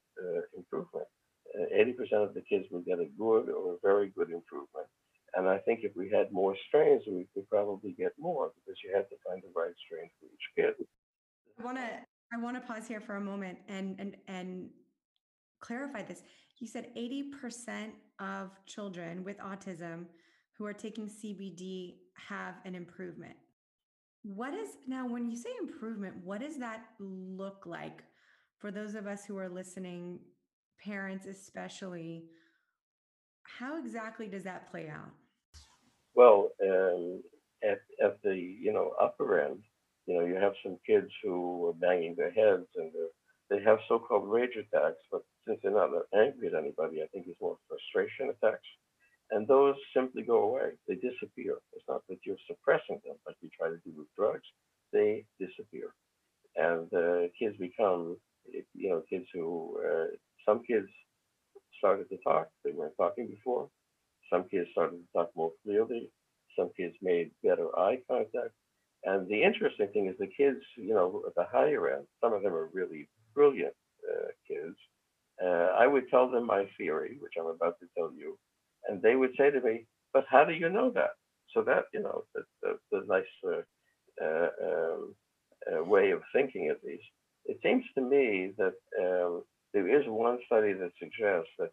improvement. 0.57 1.07
Uh, 1.55 1.67
80% 1.75 2.29
of 2.29 2.35
the 2.35 2.43
kids 2.43 2.67
would 2.71 2.87
get 2.87 2.99
a 2.99 3.09
good 3.19 3.51
or 3.51 3.75
a 3.75 3.77
very 3.83 4.09
good 4.17 4.31
improvement. 4.31 4.87
And 5.35 5.49
I 5.49 5.59
think 5.59 5.81
if 5.83 5.93
we 5.95 6.11
had 6.11 6.33
more 6.33 6.57
strains, 6.69 7.03
we 7.07 7.27
could 7.35 7.49
probably 7.49 7.93
get 7.93 8.13
more 8.19 8.53
because 8.57 8.79
you 8.83 8.95
had 8.95 9.09
to 9.11 9.17
find 9.27 9.43
the 9.43 9.49
right 9.55 9.75
strain 9.87 10.11
for 10.19 10.27
each 10.27 10.49
kid. 10.57 10.87
I 11.59 11.65
want 11.65 11.77
to 11.77 11.89
I 12.33 12.39
want 12.39 12.57
to 12.57 12.67
pause 12.67 12.89
here 12.89 13.01
for 13.01 13.17
a 13.17 13.21
moment 13.21 13.59
and 13.69 13.97
and 13.99 14.17
and 14.27 14.71
clarify 15.61 16.03
this. 16.03 16.23
You 16.61 16.69
said 16.69 16.89
80% 16.95 17.91
of 18.21 18.51
children 18.67 19.25
with 19.25 19.39
autism 19.39 20.05
who 20.57 20.67
are 20.67 20.75
taking 20.75 21.09
CBD 21.09 21.95
have 22.29 22.57
an 22.67 22.75
improvement. 22.75 23.35
What 24.23 24.53
is 24.53 24.77
now, 24.87 25.09
when 25.09 25.31
you 25.31 25.37
say 25.37 25.49
improvement, 25.59 26.15
what 26.23 26.43
does 26.43 26.59
that 26.59 26.85
look 26.99 27.65
like 27.65 28.05
for 28.59 28.71
those 28.71 28.95
of 28.95 29.07
us 29.07 29.25
who 29.25 29.39
are 29.39 29.49
listening, 29.49 30.19
parents 30.85 31.25
especially? 31.25 32.25
How 33.45 33.79
exactly 33.79 34.29
does 34.29 34.45
that 34.45 34.71
play 34.71 34.91
out? 34.91 35.13
Well, 36.15 36.51
um, 36.63 37.23
at 37.65 37.81
at 38.05 38.23
the 38.23 38.37
you 38.37 38.73
know 38.75 38.93
upper 39.01 39.41
end, 39.41 39.61
you 40.07 40.19
know 40.19 40.27
you 40.27 40.35
have 40.35 40.53
some 40.63 40.77
kids 40.87 41.11
who 41.23 41.67
are 41.69 41.73
banging 41.73 42.15
their 42.17 42.31
heads 42.31 42.67
and 42.77 42.91
they're, 42.93 43.09
they 43.51 43.61
have 43.63 43.79
so-called 43.89 44.31
rage 44.31 44.57
attacks, 44.57 45.03
but 45.11 45.23
since 45.47 45.59
they're 45.63 45.73
not 45.73 45.91
angry 46.15 46.49
at 46.49 46.55
anybody, 46.55 47.03
I 47.03 47.07
think 47.09 47.27
it's 47.29 47.41
more 47.41 47.59
frustration 47.69 48.31
attacks, 48.31 48.69
and 49.33 49.47
those 49.49 49.75
simply 49.95 50.23
go 50.23 50.43
away. 50.45 50.71
They 50.89 50.95
disappear. 50.95 51.59
It's 51.73 51.85
not 51.89 52.03
that 52.09 52.19
you're 52.25 52.37
suppressing 52.47 53.01
them 53.05 53.17
like 53.27 53.37
you 53.43 53.51
try 53.59 53.69
to 53.69 53.79
do 53.85 53.93
with 53.97 54.07
drugs; 54.17 54.47
they 54.93 55.25
disappear, 55.41 55.95
and 56.57 56.93
uh, 56.95 57.29
kids 57.39 57.57
become 57.59 58.17
you 58.75 58.91
know 58.91 59.03
kids 59.11 59.27
who 59.35 59.79
uh, 59.85 60.07
some 60.47 60.63
kids 60.63 60.89
started 61.79 62.09
to 62.11 62.19
talk. 62.19 62.49
They 62.65 62.73
weren't 62.73 62.97
talking 62.97 63.29
before. 63.29 63.69
Some 64.33 64.45
kids 64.49 64.69
started 64.73 64.99
to 64.99 65.13
talk 65.13 65.31
more 65.35 65.53
clearly. 65.65 66.11
Some 66.57 66.71
kids 66.77 66.95
made 67.03 67.31
better 67.43 67.69
eye 67.79 67.99
contact. 68.09 68.55
And 69.05 69.27
the 69.29 69.43
interesting 69.43 69.89
thing 69.89 70.07
is 70.09 70.17
the 70.19 70.27
kids, 70.29 70.61
you 70.77 70.95
know, 70.95 71.23
at 71.27 71.35
the 71.35 71.47
higher 71.51 71.89
end, 71.97 72.07
some 72.23 72.35
of 72.35 72.43
them 72.43 72.53
are 72.53 72.69
really 72.73 73.09
brilliant 73.35 73.75
uh, 74.11 74.29
kids. 74.47 74.77
Uh, 75.43 75.75
I 75.79 75.87
would 75.87 76.09
tell 76.11 76.31
them 76.31 76.47
my 76.47 76.67
theory, 76.77 77.17
which 77.21 77.35
I'm 77.39 77.47
about 77.47 77.79
to 77.81 77.87
tell 77.97 78.13
you, 78.15 78.39
and 78.89 79.01
they 79.01 79.17
would 79.17 79.33
say 79.39 79.51
to 79.51 79.61
me, 79.61 79.87
"But 80.13 80.27
how 80.29 80.45
do 80.45 80.53
you 80.53 80.69
know 80.69 80.91
that?" 80.91 81.13
So 81.55 81.63
that, 81.63 81.85
you 81.93 82.01
know, 82.01 82.25
the, 82.35 83.05
nice 83.07 83.25
uh, 83.45 83.63
uh 84.25 84.49
um, 84.63 85.15
uh, 85.71 85.85
way 85.85 86.11
of 86.11 86.23
thinking, 86.33 86.69
at 86.69 86.85
least. 86.85 87.05
It 87.47 87.59
seems 87.63 87.85
to 87.95 88.01
me 88.01 88.53
that 88.59 88.75
um, 89.01 89.43
there 89.73 89.89
is 89.89 90.07
one 90.07 90.39
study 90.47 90.73
that 90.75 90.93
suggests 90.99 91.51
that 91.59 91.73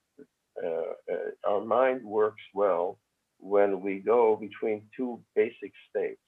uh, 0.64 1.50
our 1.50 1.64
mind 1.64 2.04
works 2.04 2.42
well 2.54 2.98
when 3.40 3.82
we 3.82 4.00
go 4.00 4.36
between 4.36 4.84
two 4.96 5.22
basic 5.36 5.72
states 5.90 6.22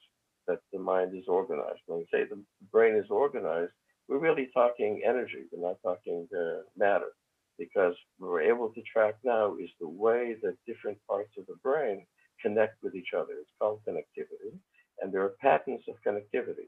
that 0.47 0.59
the 0.71 0.79
mind 0.79 1.15
is 1.15 1.25
organized. 1.27 1.81
When 1.85 1.99
we 1.99 2.07
say 2.11 2.25
the 2.25 2.41
brain 2.71 2.95
is 2.95 3.09
organized, 3.09 3.71
we're 4.09 4.17
really 4.17 4.49
talking 4.53 5.03
energy, 5.05 5.45
we're 5.51 5.67
not 5.69 5.77
talking 5.83 6.27
uh, 6.35 6.61
matter, 6.75 7.11
because 7.59 7.95
what 8.17 8.31
we're 8.31 8.41
able 8.41 8.69
to 8.69 8.81
track 8.91 9.15
now 9.23 9.55
is 9.61 9.69
the 9.79 9.87
way 9.87 10.35
that 10.41 10.57
different 10.65 10.97
parts 11.07 11.31
of 11.37 11.45
the 11.45 11.55
brain 11.63 12.05
connect 12.41 12.81
with 12.81 12.95
each 12.95 13.13
other. 13.15 13.33
It's 13.39 13.51
called 13.59 13.81
connectivity, 13.87 14.57
and 15.01 15.13
there 15.13 15.23
are 15.23 15.35
patterns 15.41 15.83
of 15.87 15.95
connectivity. 16.05 16.67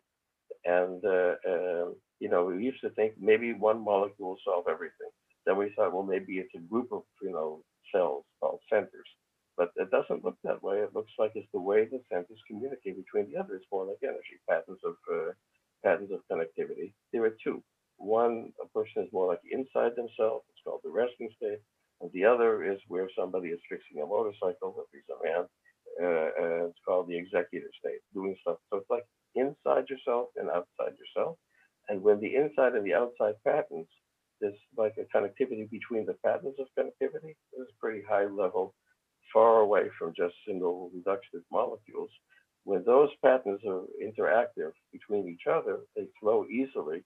And 0.66 1.04
uh, 1.04 1.36
uh, 1.50 1.86
you 2.20 2.30
know, 2.30 2.46
we 2.46 2.64
used 2.64 2.82
to 2.82 2.92
think 2.92 3.14
maybe 3.20 3.54
one 3.54 3.84
molecule 3.84 4.30
will 4.30 4.38
solve 4.46 4.66
everything. 4.70 5.10
Then 5.46 5.58
we 5.58 5.74
thought, 5.76 5.94
well, 5.94 6.04
maybe 6.04 6.34
it's 6.38 6.54
a 6.56 6.60
group 6.70 6.90
of 6.92 7.04
you 7.24 7.32
know 7.32 7.64
cells 7.94 8.26
called 8.40 8.60
centers. 8.72 9.10
But 9.58 9.72
it 9.76 9.92
doesn't 9.92 10.24
look 10.24 10.38
that 10.44 10.64
way. 10.64 10.78
It 10.78 10.96
looks 10.96 11.12
like 11.20 11.32
it's 11.36 11.48
the 11.54 11.60
way 11.60 11.86
the 11.86 12.02
centers 12.12 12.40
communicate 12.48 12.96
between 13.04 13.32
the 13.32 13.40
others, 13.40 13.64
more 13.72 13.86
like 13.86 13.98
energy 14.04 14.38
patterns 14.50 14.80
of 14.86 14.96
uh, 15.12 15.32
patterns 15.84 16.12
of 16.12 16.22
connectivity. 16.32 16.94
There 17.12 17.26
are 17.26 17.36
two. 17.44 17.64
One, 17.98 18.52
a 18.64 18.68
person 18.70 19.04
is 19.04 19.14
more 19.14 19.28
like 19.28 19.42
inside 19.52 19.96
themselves. 19.96 20.46
It's 20.50 20.62
called 20.66 20.82
the 20.84 20.90
resting 20.90 21.30
state. 21.38 21.60
And 22.02 22.12
the 22.14 22.26
other 22.26 22.64
is 22.64 22.80
where 22.88 23.10
somebody 23.18 23.50
is 23.50 23.60
fixing 23.70 24.02
a 24.02 24.06
motorcycle, 24.06 24.86
least 24.94 25.10
a 25.10 25.24
man. 25.24 25.46
Uh, 26.02 26.68
it's 26.68 26.80
called 26.88 27.08
the 27.08 27.18
executive 27.18 27.70
state, 27.80 28.02
doing 28.14 28.36
stuff. 28.42 28.58
So 28.70 28.78
it's 28.78 28.90
like 28.90 29.06
inside 29.36 29.90
yourself 29.90 30.30
and 30.36 30.50
outside 30.50 30.98
yourself. 30.98 31.38
And 31.90 32.02
when 32.02 32.20
the 32.20 32.36
inside 32.36 32.74
and 32.74 32.86
the 32.86 32.96
outside 32.96 33.36
patterns 33.46 33.88
there's 34.42 34.58
like 34.76 34.96
a 34.98 35.06
connectivity 35.16 35.70
between 35.70 36.06
the 36.06 36.16
patterns 36.26 36.56
of 36.60 36.68
connectivity. 36.78 37.36
It's 37.54 37.72
pretty 37.80 38.02
high 38.08 38.26
level, 38.26 38.74
far 39.32 39.60
away 39.60 39.84
from 39.98 40.14
just 40.18 40.34
single 40.46 40.92
reductive 40.96 41.44
molecules. 41.52 42.10
When 42.64 42.84
those 42.86 43.10
patterns 43.24 43.62
are 43.68 43.84
interactive 44.02 44.72
between 44.92 45.28
each 45.28 45.48
other, 45.50 45.80
they 45.96 46.08
flow 46.20 46.46
easily. 46.46 47.04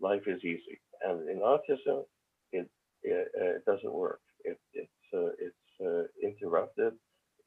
Life 0.00 0.22
is 0.26 0.42
easy. 0.44 0.80
And 1.02 1.28
in 1.28 1.38
autism, 1.38 2.04
it 2.52 2.68
it, 3.02 3.28
it 3.34 3.64
doesn't 3.64 3.92
work. 3.92 4.20
It, 4.44 4.58
it's 4.74 4.90
uh, 5.14 5.30
it's 5.38 5.80
uh, 5.80 6.04
interrupted. 6.22 6.94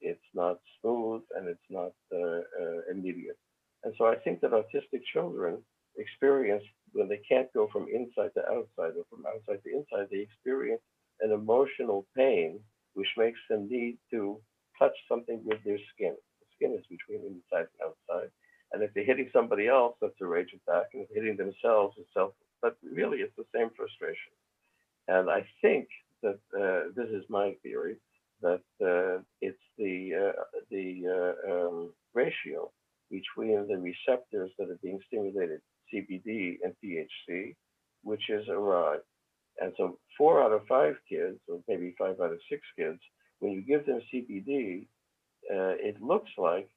It's 0.00 0.30
not 0.34 0.58
smooth, 0.80 1.22
and 1.36 1.48
it's 1.48 1.70
not 1.70 1.92
uh, 2.12 2.40
uh 2.62 2.80
immediate. 2.90 3.38
And 3.84 3.94
so 3.98 4.06
I 4.06 4.16
think 4.16 4.40
that 4.40 4.52
autistic 4.52 5.02
children 5.12 5.58
experience 5.96 6.64
when 6.92 7.08
they 7.08 7.20
can't 7.28 7.52
go 7.52 7.68
from 7.72 7.86
inside 7.92 8.30
to 8.34 8.42
outside 8.46 8.94
or 8.96 9.04
from 9.10 9.24
outside 9.26 9.62
to 9.64 9.70
inside, 9.70 10.08
they 10.10 10.18
experience 10.18 10.82
an 11.20 11.32
emotional 11.32 12.06
pain 12.16 12.60
which 12.94 13.08
makes 13.16 13.38
them 13.48 13.68
need 13.68 13.98
to 14.10 14.40
touch 14.78 14.96
something 15.08 15.40
with 15.44 15.58
their 15.64 15.78
skin. 15.94 16.16
Skin 16.60 16.76
is 16.78 16.84
between 16.88 17.24
inside 17.26 17.68
and 17.72 17.88
outside. 17.88 18.30
And 18.72 18.82
if 18.82 18.92
they're 18.94 19.04
hitting 19.04 19.30
somebody 19.32 19.66
else, 19.66 19.96
that's 20.00 20.20
a 20.20 20.26
rage 20.26 20.50
attack. 20.54 20.86
And 20.94 21.02
if 21.02 21.08
hitting 21.14 21.36
themselves, 21.36 21.96
it's 21.98 22.08
self. 22.14 22.32
But 22.62 22.76
really, 22.84 23.18
it's 23.18 23.34
the 23.36 23.46
same 23.54 23.70
frustration. 23.76 24.32
And 25.08 25.30
I 25.30 25.46
think 25.62 25.88
that 26.22 26.38
uh, 26.54 26.92
this 26.94 27.08
is 27.08 27.24
my 27.28 27.54
theory 27.62 27.96
that 28.42 28.62
uh, 28.80 29.22
it's 29.40 29.58
the 29.78 30.32
uh, 30.34 30.42
the 30.70 31.34
uh, 31.46 31.52
um, 31.52 31.92
ratio 32.14 32.70
between 33.10 33.66
the 33.66 33.76
receptors 33.76 34.50
that 34.58 34.70
are 34.70 34.78
being 34.82 35.00
stimulated 35.08 35.60
CBD 35.92 36.58
and 36.62 36.74
THC, 36.82 37.56
which 38.04 38.30
is 38.30 38.48
awry. 38.48 38.98
And 39.60 39.72
so 39.76 39.98
four 40.16 40.42
out 40.42 40.52
of 40.52 40.66
five 40.66 40.94
kids, 41.08 41.38
or 41.48 41.60
maybe 41.68 41.94
five 41.98 42.20
out 42.20 42.32
of 42.32 42.38
six 42.48 42.62
kids, 42.78 43.00
when 43.40 43.52
you 43.52 43.62
give 43.62 43.84
them 43.84 44.00
CBD, 44.12 44.86
it 45.50 46.00
looks 46.02 46.30
like 46.38 46.68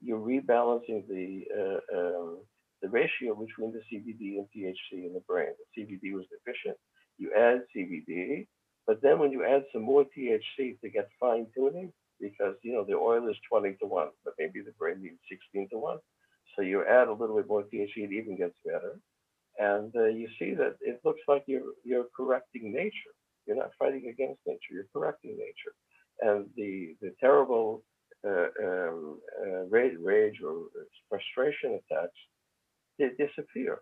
you're 0.00 0.18
rebalancing 0.18 1.06
the 1.08 1.44
uh, 1.56 1.98
um, 1.98 2.38
the 2.80 2.88
ratio 2.88 3.34
between 3.34 3.72
the 3.72 3.80
CBD 3.90 4.38
and 4.38 4.46
THC 4.54 5.06
in 5.06 5.12
the 5.14 5.22
brain. 5.28 5.50
The 5.74 5.82
CBD 5.82 6.14
was 6.14 6.24
deficient. 6.30 6.76
You 7.18 7.32
add 7.36 7.62
CBD, 7.76 8.46
but 8.86 9.00
then 9.02 9.18
when 9.18 9.30
you 9.30 9.44
add 9.44 9.64
some 9.72 9.82
more 9.82 10.04
THC 10.04 10.80
to 10.80 10.90
get 10.90 11.08
fine 11.20 11.46
tuning, 11.54 11.92
because 12.20 12.54
you 12.62 12.72
know 12.72 12.84
the 12.84 12.94
oil 12.94 13.28
is 13.28 13.36
20 13.48 13.74
to 13.80 13.86
one, 13.86 14.08
but 14.24 14.34
maybe 14.38 14.60
the 14.60 14.72
brain 14.78 15.02
needs 15.02 15.18
16 15.30 15.68
to 15.70 15.78
one. 15.78 15.98
So 16.56 16.62
you 16.62 16.84
add 16.84 17.08
a 17.08 17.12
little 17.12 17.36
bit 17.36 17.48
more 17.48 17.62
THC, 17.62 17.96
it 17.96 18.12
even 18.12 18.36
gets 18.36 18.56
better. 18.64 18.98
And 19.58 19.94
uh, 19.94 20.06
you 20.06 20.28
see 20.38 20.54
that 20.54 20.76
it 20.80 21.00
looks 21.04 21.20
like 21.28 21.44
you're 21.46 21.72
you're 21.84 22.06
correcting 22.16 22.72
nature. 22.72 23.14
You're 23.46 23.56
not 23.56 23.72
fighting 23.78 24.08
against 24.08 24.40
nature. 24.46 24.72
You're 24.72 24.92
correcting 24.92 25.36
nature. 25.36 25.74
And 26.20 26.46
the 26.56 26.96
the 27.00 27.14
terrible 27.20 27.82
uh, 27.82 27.91
um, 28.24 29.18
uh, 29.44 29.64
rage, 29.68 29.96
rage 30.00 30.40
or 30.44 30.66
frustration 31.08 31.80
attacks 31.80 32.18
they 32.98 33.08
disappear 33.18 33.80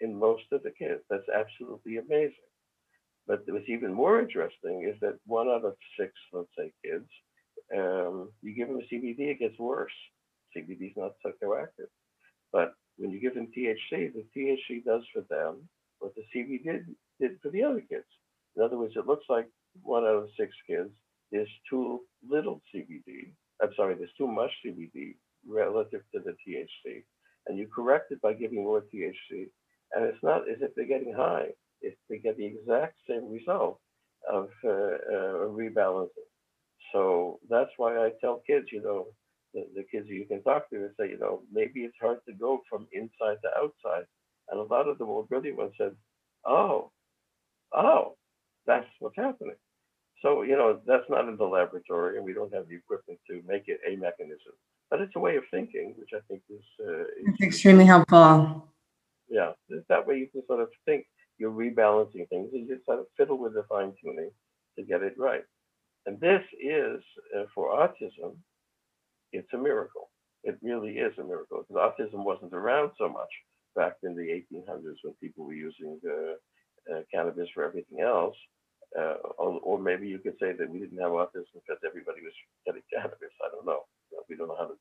in 0.00 0.18
most 0.18 0.44
of 0.52 0.62
the 0.62 0.70
kids. 0.70 1.02
That's 1.08 1.28
absolutely 1.34 1.98
amazing. 1.98 2.48
But 3.26 3.44
what's 3.46 3.68
even 3.68 3.92
more 3.92 4.20
interesting 4.20 4.88
is 4.92 4.98
that 5.00 5.18
one 5.26 5.48
out 5.48 5.64
of 5.64 5.74
six, 5.98 6.12
let's 6.32 6.48
say, 6.58 6.72
kids, 6.84 7.08
um, 7.76 8.30
you 8.42 8.54
give 8.54 8.68
them 8.68 8.80
a 8.80 8.94
CBD, 8.94 9.30
it 9.30 9.38
gets 9.38 9.58
worse. 9.58 9.92
CBD 10.56 10.90
is 10.90 10.96
not 10.96 11.12
psychoactive. 11.24 11.90
But 12.52 12.74
when 12.96 13.10
you 13.10 13.20
give 13.20 13.34
them 13.34 13.48
THC, 13.56 14.12
the 14.12 14.24
THC 14.36 14.84
does 14.84 15.02
for 15.12 15.22
them 15.30 15.68
what 16.00 16.12
the 16.16 16.22
CBD 16.34 16.64
did, 16.64 16.86
did 17.20 17.38
for 17.40 17.50
the 17.50 17.62
other 17.62 17.80
kids. 17.80 18.06
In 18.56 18.62
other 18.62 18.78
words, 18.78 18.94
it 18.96 19.06
looks 19.06 19.26
like 19.28 19.48
one 19.82 20.02
out 20.02 20.16
of 20.16 20.28
six 20.36 20.52
kids 20.66 20.90
is 21.30 21.48
too 21.68 22.00
little 22.28 22.60
CBD. 22.74 23.32
I'm 23.62 23.70
sorry, 23.76 23.94
there's 23.94 24.10
too 24.16 24.26
much 24.26 24.50
CBD 24.64 25.14
relative 25.48 26.02
to 26.14 26.20
the 26.20 26.32
THC. 26.32 27.04
And 27.46 27.58
you 27.58 27.66
correct 27.74 28.12
it 28.12 28.20
by 28.20 28.34
giving 28.34 28.62
more 28.62 28.82
THC. 28.82 29.48
And 29.92 30.04
it's 30.04 30.22
not 30.22 30.48
as 30.48 30.58
if 30.60 30.74
they're 30.74 30.86
getting 30.86 31.14
high, 31.14 31.48
if 31.82 31.94
they 32.08 32.18
get 32.18 32.36
the 32.36 32.46
exact 32.46 32.96
same 33.08 33.30
result 33.30 33.80
of 34.30 34.48
uh, 34.64 34.68
uh, 34.68 35.48
rebalancing. 35.48 36.28
So 36.92 37.40
that's 37.48 37.70
why 37.76 37.96
I 37.96 38.10
tell 38.20 38.42
kids, 38.46 38.66
you 38.72 38.82
know, 38.82 39.08
the, 39.54 39.66
the 39.74 39.84
kids 39.90 40.06
you 40.08 40.26
can 40.26 40.42
talk 40.42 40.70
to 40.70 40.76
and 40.76 40.90
say, 40.98 41.10
you 41.10 41.18
know, 41.18 41.42
maybe 41.52 41.80
it's 41.80 41.96
hard 42.00 42.18
to 42.26 42.34
go 42.34 42.60
from 42.68 42.86
inside 42.92 43.38
to 43.42 43.50
outside. 43.58 44.06
And 44.50 44.60
a 44.60 44.62
lot 44.62 44.88
of 44.88 44.98
the 44.98 45.04
more 45.04 45.24
brilliant 45.24 45.58
ones 45.58 45.72
said, 45.78 45.94
oh, 46.46 46.90
oh, 47.74 48.16
that's 48.66 48.86
what's 48.98 49.16
happening. 49.16 49.56
So, 50.22 50.42
you 50.42 50.56
know, 50.56 50.80
that's 50.86 51.08
not 51.08 51.28
in 51.28 51.36
the 51.36 51.44
laboratory 51.44 52.16
and 52.16 52.24
we 52.24 52.34
don't 52.34 52.52
have 52.52 52.68
the 52.68 52.76
equipment 52.76 53.18
to 53.28 53.42
make 53.46 53.64
it 53.68 53.80
a 53.86 53.96
mechanism. 53.96 54.52
But 54.90 55.00
it's 55.00 55.16
a 55.16 55.20
way 55.20 55.36
of 55.36 55.44
thinking, 55.50 55.94
which 55.98 56.10
I 56.14 56.20
think 56.28 56.42
is, 56.50 56.64
uh, 56.86 57.04
is 57.30 57.40
extremely 57.40 57.86
helpful. 57.86 58.68
Yeah, 59.28 59.52
that 59.88 60.06
way 60.06 60.18
you 60.18 60.26
can 60.26 60.42
sort 60.46 60.60
of 60.60 60.68
think 60.84 61.06
you're 61.38 61.52
rebalancing 61.52 62.28
things, 62.28 62.50
and 62.52 62.68
you 62.68 62.76
just 62.76 62.88
have 62.88 62.98
to 62.98 63.06
fiddle 63.16 63.38
with 63.38 63.54
the 63.54 63.64
fine 63.68 63.92
tuning 64.02 64.30
to 64.76 64.84
get 64.84 65.02
it 65.02 65.14
right. 65.16 65.44
And 66.06 66.18
this 66.20 66.42
is 66.60 67.00
uh, 67.36 67.44
for 67.54 67.70
autism, 67.70 68.36
it's 69.32 69.52
a 69.54 69.58
miracle. 69.58 70.10
It 70.42 70.58
really 70.62 70.98
is 70.98 71.16
a 71.18 71.24
miracle 71.24 71.64
because 71.68 71.92
autism 71.92 72.24
wasn't 72.24 72.52
around 72.52 72.90
so 72.98 73.08
much 73.08 73.30
back 73.76 73.96
in 74.02 74.16
the 74.16 74.22
1800s 74.22 74.96
when 75.02 75.14
people 75.22 75.44
were 75.44 75.54
using 75.54 76.00
uh, 76.04 76.94
uh, 76.94 77.00
cannabis 77.12 77.48
for 77.54 77.64
everything 77.64 78.00
else. 78.00 78.36
Uh, 78.98 79.14
or, 79.38 79.60
or, 79.62 79.78
maybe 79.78 80.08
you 80.08 80.18
could 80.18 80.34
say 80.40 80.52
that 80.52 80.68
we 80.68 80.80
didn't 80.80 80.98
have 80.98 81.12
autism 81.12 81.46
because 81.54 81.78
everybody 81.86 82.22
was 82.22 82.32
getting 82.66 82.82
cannabis. 82.92 83.30
I 83.40 83.48
don't 83.54 83.64
know. 83.64 83.82
We 84.28 84.34
don't 84.34 84.48
know 84.48 84.56
how 84.58 84.66
to 84.66 84.74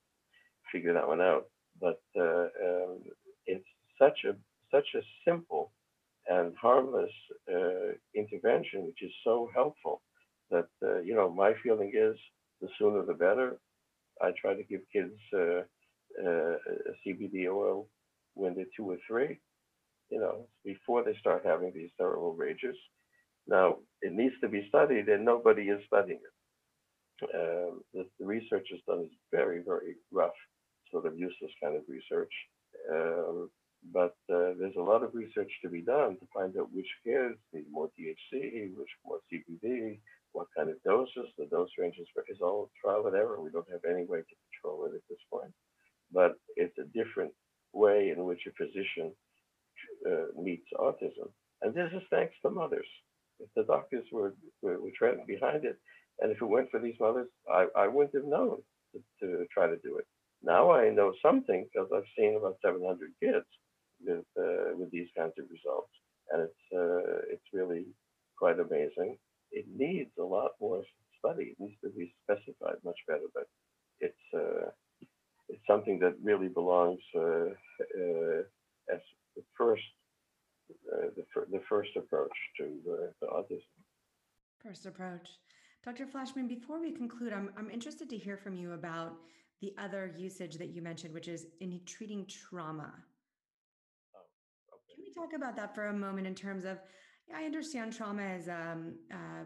figure 0.72 0.93
that 0.93 1.07
one 1.07 1.22
out. 1.22 1.45
But 1.80 2.01
uh, 2.20 2.47
um, 2.66 2.97
it's 3.45 3.66
such 4.01 4.26
a 4.26 4.36
such 4.72 4.88
a 4.95 5.01
simple 5.26 5.72
and 6.28 6.55
harmless 6.55 7.12
uh, 7.51 7.93
intervention, 8.16 8.86
which 8.86 9.01
is 9.01 9.12
so 9.24 9.49
helpful. 9.53 10.01
That 10.51 10.68
uh, 10.84 10.99
you 10.99 11.14
know, 11.14 11.30
my 11.30 11.53
feeling 11.64 11.91
is 11.95 12.18
the 12.62 12.68
sooner 12.78 13.05
the 13.05 13.14
better. 13.14 13.57
I 14.22 14.32
try 14.39 14.53
to 14.53 14.64
give 14.64 14.82
kids 14.91 15.14
uh, 15.34 15.62
uh, 16.26 16.55
CBD 17.05 17.47
oil 17.47 17.88
when 18.34 18.55
they're 18.55 18.66
two 18.76 18.89
or 18.89 18.97
three, 19.07 19.39
you 20.10 20.20
know, 20.20 20.47
before 20.66 21.03
they 21.03 21.16
start 21.20 21.43
having 21.45 21.72
these 21.74 21.89
terrible 21.97 22.34
rages. 22.34 22.76
Now, 23.50 23.78
it 24.02 24.14
needs 24.14 24.36
to 24.41 24.47
be 24.47 24.68
studied, 24.70 25.10
and 25.10 25.26
nobody 25.26 25.64
is 25.64 25.82
studying 25.88 26.20
it. 26.22 26.36
Um, 27.34 27.82
the, 27.93 28.06
the, 28.20 28.26
research 28.26 28.68
is 28.72 28.80
done 28.88 29.02
is 29.02 29.12
very, 29.32 29.62
very 29.66 29.95
rough, 30.12 30.38
sort 30.91 31.06
of 31.06 31.18
useless 31.18 31.52
kind 31.62 31.76
of 31.76 31.82
research. 31.89 32.32
Um, 32.93 33.50
but 33.91 34.16
uh, 34.32 34.54
there's 34.60 34.78
a 34.78 34.82
lot 34.91 35.04
of 35.04 35.16
research 35.16 35.52
to 35.64 35.70
be 35.70 35.82
done 35.82 36.16
to 36.20 36.28
find 36.34 36.56
out 36.58 36.72
which 36.72 36.88
kids 37.04 37.36
need 37.52 37.66
more 37.72 37.89
THC, 38.00 38.76
which 38.78 38.93
more 39.04 39.20
CBD, 39.34 40.00
what 40.32 40.47
kind 40.56 40.70
of 40.70 40.82
doses, 40.84 41.34
the 41.38 41.47
dose 41.47 41.72
ranges 41.78 42.08
is 42.30 42.38
all 42.41 42.70
trial 42.80 43.08
and 43.08 43.16
error. 43.16 43.41
We 43.41 43.50
don't 43.50 43.72
have 43.72 43.84
any 43.84 44.06
way 44.06 44.20
to 44.20 44.36
control 44.45 44.86
it 44.86 44.95
at 44.95 45.02
this 45.10 45.20
point. 45.32 45.52
But 46.14 46.36
it's 46.56 46.78
a 46.78 46.86
different 46.95 47.34
way 47.74 48.14
in 48.16 48.24
which 48.26 48.47
a 48.47 48.52
physician 48.52 49.12
uh, 50.06 50.39
meets 50.39 50.68
autism. 50.78 51.30
And 51.62 51.74
this 51.74 51.91
is 51.93 52.04
thanks 52.10 52.36
to 52.43 52.50
mothers. 52.52 52.88
If 53.40 53.50
the 53.56 53.64
doctors 53.64 54.06
were, 54.12 54.34
were, 54.62 54.80
were 54.80 54.92
behind 55.28 55.66
it, 55.66 55.78
and 56.20 56.32
if 56.32 56.42
it 56.42 56.46
weren't 56.46 56.72
for 56.72 56.80
these 56.80 57.00
mothers, 57.00 57.30
I, 57.52 57.68
I 57.76 57.88
wouldn't 57.88 58.16
have 58.16 58.26
known 58.26 58.58
to, 58.94 59.02
to 59.22 59.46
try 59.54 59.68
to 59.68 59.78
do 59.78 59.98
it. 59.98 60.06
Now 60.44 60.72
I 60.72 60.90
know 60.90 61.14
something 61.22 61.68
because 61.72 61.90
I've 61.96 62.10
seen 62.18 62.38
about 62.38 62.58
700 62.64 63.12
kids 63.22 63.46
with 64.06 64.26
uh, 64.38 64.76
with 64.78 64.90
these 64.92 65.10
kinds 65.18 65.34
of 65.38 65.46
results, 65.52 65.92
and 66.32 66.44
it's 66.44 66.64
uh, 66.74 67.22
it's 67.34 67.44
really 67.54 67.86
quite 68.38 68.60
amazing. 68.60 69.18
It 69.52 69.66
needs 69.76 70.12
a 70.20 70.24
lot 70.24 70.52
more 70.62 70.84
study. 71.20 71.56
It 71.56 71.60
needs 71.60 71.76
to 71.84 71.90
be 71.90 72.14
specified 72.24 72.78
much 72.86 72.98
better, 73.08 73.28
but 73.34 73.48
it's 74.00 74.16
uh, 74.34 74.70
it's 75.50 75.66
something 75.68 76.00
that 76.00 76.16
really 76.24 76.48
belongs 76.48 77.02
uh, 77.16 77.50
uh, 78.00 78.42
as 78.94 79.02
the 79.36 79.44
first 79.58 79.84
uh, 80.92 81.08
the, 81.16 81.26
fir- 81.34 81.48
the 81.52 81.62
first 81.70 81.92
approach 81.96 82.32
to, 82.58 82.66
to 83.20 83.26
autism. 83.28 83.62
First 84.64 84.86
approach. 84.86 85.28
Dr. 85.84 86.06
Flashman, 86.06 86.48
before 86.48 86.80
we 86.80 86.92
conclude, 86.92 87.32
I'm, 87.32 87.52
I'm 87.58 87.70
interested 87.70 88.10
to 88.10 88.18
hear 88.18 88.38
from 88.38 88.56
you 88.56 88.74
about 88.74 89.14
the 89.62 89.74
other 89.78 90.14
usage 90.18 90.56
that 90.58 90.70
you 90.70 90.82
mentioned, 90.82 91.14
which 91.14 91.28
is 91.28 91.48
in 91.62 91.80
treating 91.86 92.26
trauma. 92.26 92.94
Oh, 94.16 94.74
okay. 94.74 94.96
Can 94.96 95.04
we 95.04 95.14
talk 95.14 95.34
about 95.34 95.56
that 95.56 95.74
for 95.74 95.88
a 95.88 95.94
moment 95.94 96.28
in 96.28 96.36
terms 96.36 96.66
of, 96.66 96.80
I 97.34 97.44
understand 97.44 97.94
trauma 97.94 98.24
is 98.24 98.50
um, 98.50 98.96
uh, 99.12 99.46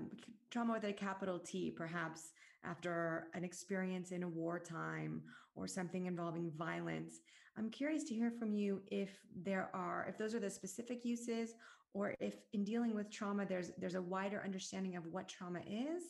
trauma 0.50 0.74
with 0.74 0.86
a 0.86 0.94
capital 0.94 1.40
T, 1.40 1.72
perhaps 1.76 2.32
after 2.64 3.28
an 3.34 3.44
experience 3.44 4.12
in 4.12 4.24
a 4.24 4.28
wartime 4.28 5.22
or 5.56 5.68
something 5.68 6.06
involving 6.06 6.52
violence. 6.58 7.20
I'm 7.58 7.70
curious 7.70 8.04
to 8.06 8.16
hear 8.16 8.32
from 8.32 8.54
you 8.54 8.82
if 8.90 9.10
there 9.44 9.70
are, 9.74 10.06
if 10.10 10.18
those 10.18 10.34
are 10.34 10.40
the 10.40 10.50
specific 10.50 11.06
uses, 11.06 11.56
or 11.94 12.16
if 12.20 12.36
in 12.54 12.64
dealing 12.64 12.96
with 12.96 13.12
trauma, 13.12 13.46
there's 13.46 13.72
there's 13.78 13.96
a 13.96 14.02
wider 14.02 14.42
understanding 14.44 14.96
of 14.96 15.06
what 15.06 15.28
trauma 15.28 15.60
is, 15.70 16.04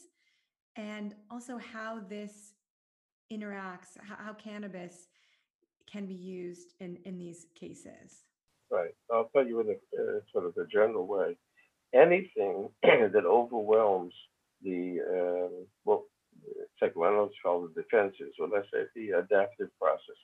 and 0.78 1.14
also 1.30 1.58
how 1.58 2.00
this 2.08 2.54
interacts, 3.32 3.98
how, 4.02 4.16
how 4.18 4.34
cannabis 4.34 5.08
can 5.92 6.06
be 6.06 6.14
used 6.14 6.74
in 6.80 6.98
in 7.06 7.18
these 7.18 7.48
cases. 7.56 8.24
Right. 8.72 8.96
I'll 9.12 9.30
tell 9.36 9.46
you 9.46 9.60
in 9.60 9.68
a 9.68 10.02
uh, 10.02 10.20
sort 10.32 10.46
of 10.46 10.56
a 10.58 10.66
general 10.68 11.06
way. 11.06 11.38
Anything 11.94 12.70
that 12.84 13.26
overwhelms 13.26 14.14
the 14.64 15.00
uh, 15.02 15.64
well, 15.84 16.06
psychoanalysts 16.80 17.38
call 17.44 17.68
the 17.68 17.82
defenses, 17.82 18.34
or 18.40 18.48
let's 18.48 18.68
say 18.74 18.84
the 18.96 19.20
adaptive 19.20 19.70
process. 19.80 20.16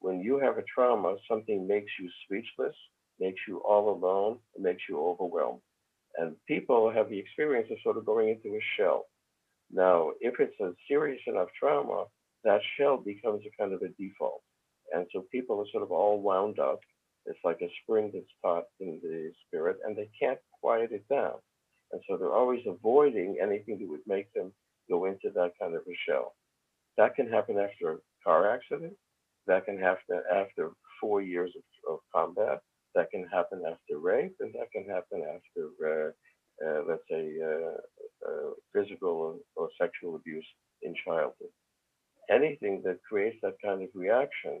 When 0.00 0.20
you 0.20 0.38
have 0.38 0.58
a 0.58 0.64
trauma, 0.72 1.16
something 1.28 1.66
makes 1.66 1.92
you 2.00 2.08
speechless, 2.24 2.74
makes 3.18 3.40
you 3.48 3.58
all 3.58 3.90
alone, 3.90 4.38
makes 4.58 4.82
you 4.88 5.00
overwhelmed. 5.00 5.60
And 6.16 6.36
people 6.46 6.90
have 6.90 7.10
the 7.10 7.18
experience 7.18 7.68
of 7.70 7.78
sort 7.82 7.96
of 7.96 8.06
going 8.06 8.28
into 8.28 8.56
a 8.56 8.60
shell. 8.76 9.06
Now, 9.70 10.12
if 10.20 10.34
it's 10.40 10.58
a 10.60 10.72
serious 10.88 11.20
enough 11.26 11.48
trauma, 11.58 12.06
that 12.44 12.60
shell 12.76 12.96
becomes 12.96 13.42
a 13.44 13.62
kind 13.62 13.72
of 13.72 13.82
a 13.82 13.88
default. 13.88 14.42
And 14.92 15.06
so 15.12 15.26
people 15.30 15.60
are 15.60 15.70
sort 15.70 15.82
of 15.82 15.92
all 15.92 16.20
wound 16.20 16.58
up. 16.58 16.80
It's 17.26 17.38
like 17.44 17.60
a 17.60 17.68
spring 17.82 18.10
that's 18.14 18.26
caught 18.42 18.64
in 18.80 19.00
the 19.02 19.32
spirit, 19.46 19.78
and 19.84 19.96
they 19.96 20.08
can't 20.18 20.38
quiet 20.60 20.92
it 20.92 21.06
down. 21.08 21.34
And 21.92 22.00
so 22.08 22.16
they're 22.16 22.34
always 22.34 22.62
avoiding 22.66 23.38
anything 23.42 23.78
that 23.78 23.88
would 23.88 24.06
make 24.06 24.32
them 24.32 24.52
go 24.88 25.04
into 25.04 25.30
that 25.34 25.52
kind 25.60 25.74
of 25.74 25.82
a 25.82 25.96
shell. 26.08 26.34
That 26.96 27.14
can 27.14 27.28
happen 27.28 27.58
after 27.58 27.92
a 27.92 27.98
car 28.24 28.50
accident. 28.50 28.94
That 29.48 29.64
can 29.64 29.78
happen 29.78 30.20
after 30.30 30.70
four 31.00 31.22
years 31.22 31.50
of, 31.56 31.94
of 31.94 31.98
combat. 32.14 32.60
That 32.94 33.10
can 33.10 33.26
happen 33.32 33.62
after 33.66 33.98
rape, 33.98 34.36
and 34.40 34.52
that 34.54 34.70
can 34.72 34.84
happen 34.84 35.24
after, 35.36 35.64
uh, 35.82 36.66
uh, 36.66 36.82
let's 36.86 37.02
say, 37.10 37.32
uh, 37.42 38.28
uh 38.28 38.50
physical 38.74 39.08
or, 39.08 39.34
or 39.56 39.68
sexual 39.80 40.16
abuse 40.16 40.46
in 40.82 40.94
childhood. 41.04 41.52
Anything 42.30 42.82
that 42.84 42.98
creates 43.08 43.38
that 43.42 43.54
kind 43.64 43.82
of 43.82 43.88
reaction 43.94 44.60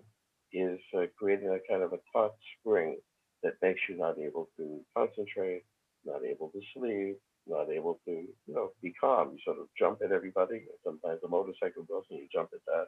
is 0.52 0.80
uh, 0.96 1.02
creating 1.18 1.50
a 1.50 1.60
kind 1.70 1.82
of 1.82 1.92
a 1.92 1.98
taut 2.12 2.32
spring 2.58 2.96
that 3.42 3.54
makes 3.60 3.80
you 3.88 3.98
not 3.98 4.18
able 4.18 4.48
to 4.56 4.80
concentrate, 4.96 5.64
not 6.06 6.24
able 6.24 6.48
to 6.50 6.60
sleep, 6.74 7.18
not 7.46 7.68
able 7.70 8.00
to, 8.06 8.12
you 8.12 8.54
know, 8.54 8.70
be 8.82 8.94
calm. 8.98 9.32
You 9.32 9.38
sort 9.44 9.58
of 9.58 9.66
jump 9.78 9.98
at 10.02 10.12
everybody. 10.12 10.64
Sometimes 10.82 11.20
a 11.24 11.28
motorcycle 11.28 11.84
goes 11.84 12.04
and 12.10 12.20
you 12.20 12.28
jump 12.32 12.50
at 12.54 12.64
that, 12.66 12.86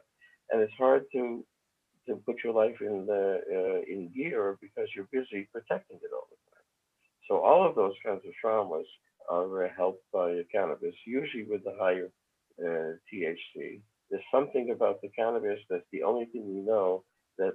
and 0.49 0.61
it's 0.61 0.73
hard 0.79 1.03
to 1.13 1.45
to 2.07 2.15
put 2.25 2.37
your 2.43 2.53
life 2.53 2.77
in 2.81 3.05
the 3.05 3.41
uh, 3.51 3.93
in 3.93 4.09
gear 4.15 4.57
because 4.61 4.87
you're 4.95 5.09
busy 5.11 5.47
protecting 5.51 5.97
it 5.97 6.11
all 6.13 6.27
the 6.29 6.37
time. 6.51 6.65
So 7.27 7.37
all 7.39 7.67
of 7.67 7.75
those 7.75 7.93
kinds 8.05 8.21
of 8.25 8.33
traumas 8.43 8.85
are 9.29 9.67
helped 9.75 10.03
by 10.11 10.41
cannabis, 10.51 10.95
usually 11.05 11.43
with 11.43 11.63
the 11.63 11.75
higher 11.79 12.09
uh, 12.59 12.97
THC. 13.07 13.81
There's 14.09 14.23
something 14.33 14.71
about 14.71 15.01
the 15.01 15.09
cannabis 15.09 15.59
that's 15.69 15.85
the 15.91 16.03
only 16.03 16.25
thing 16.25 16.45
we 16.47 16.61
know 16.61 17.03
that 17.37 17.53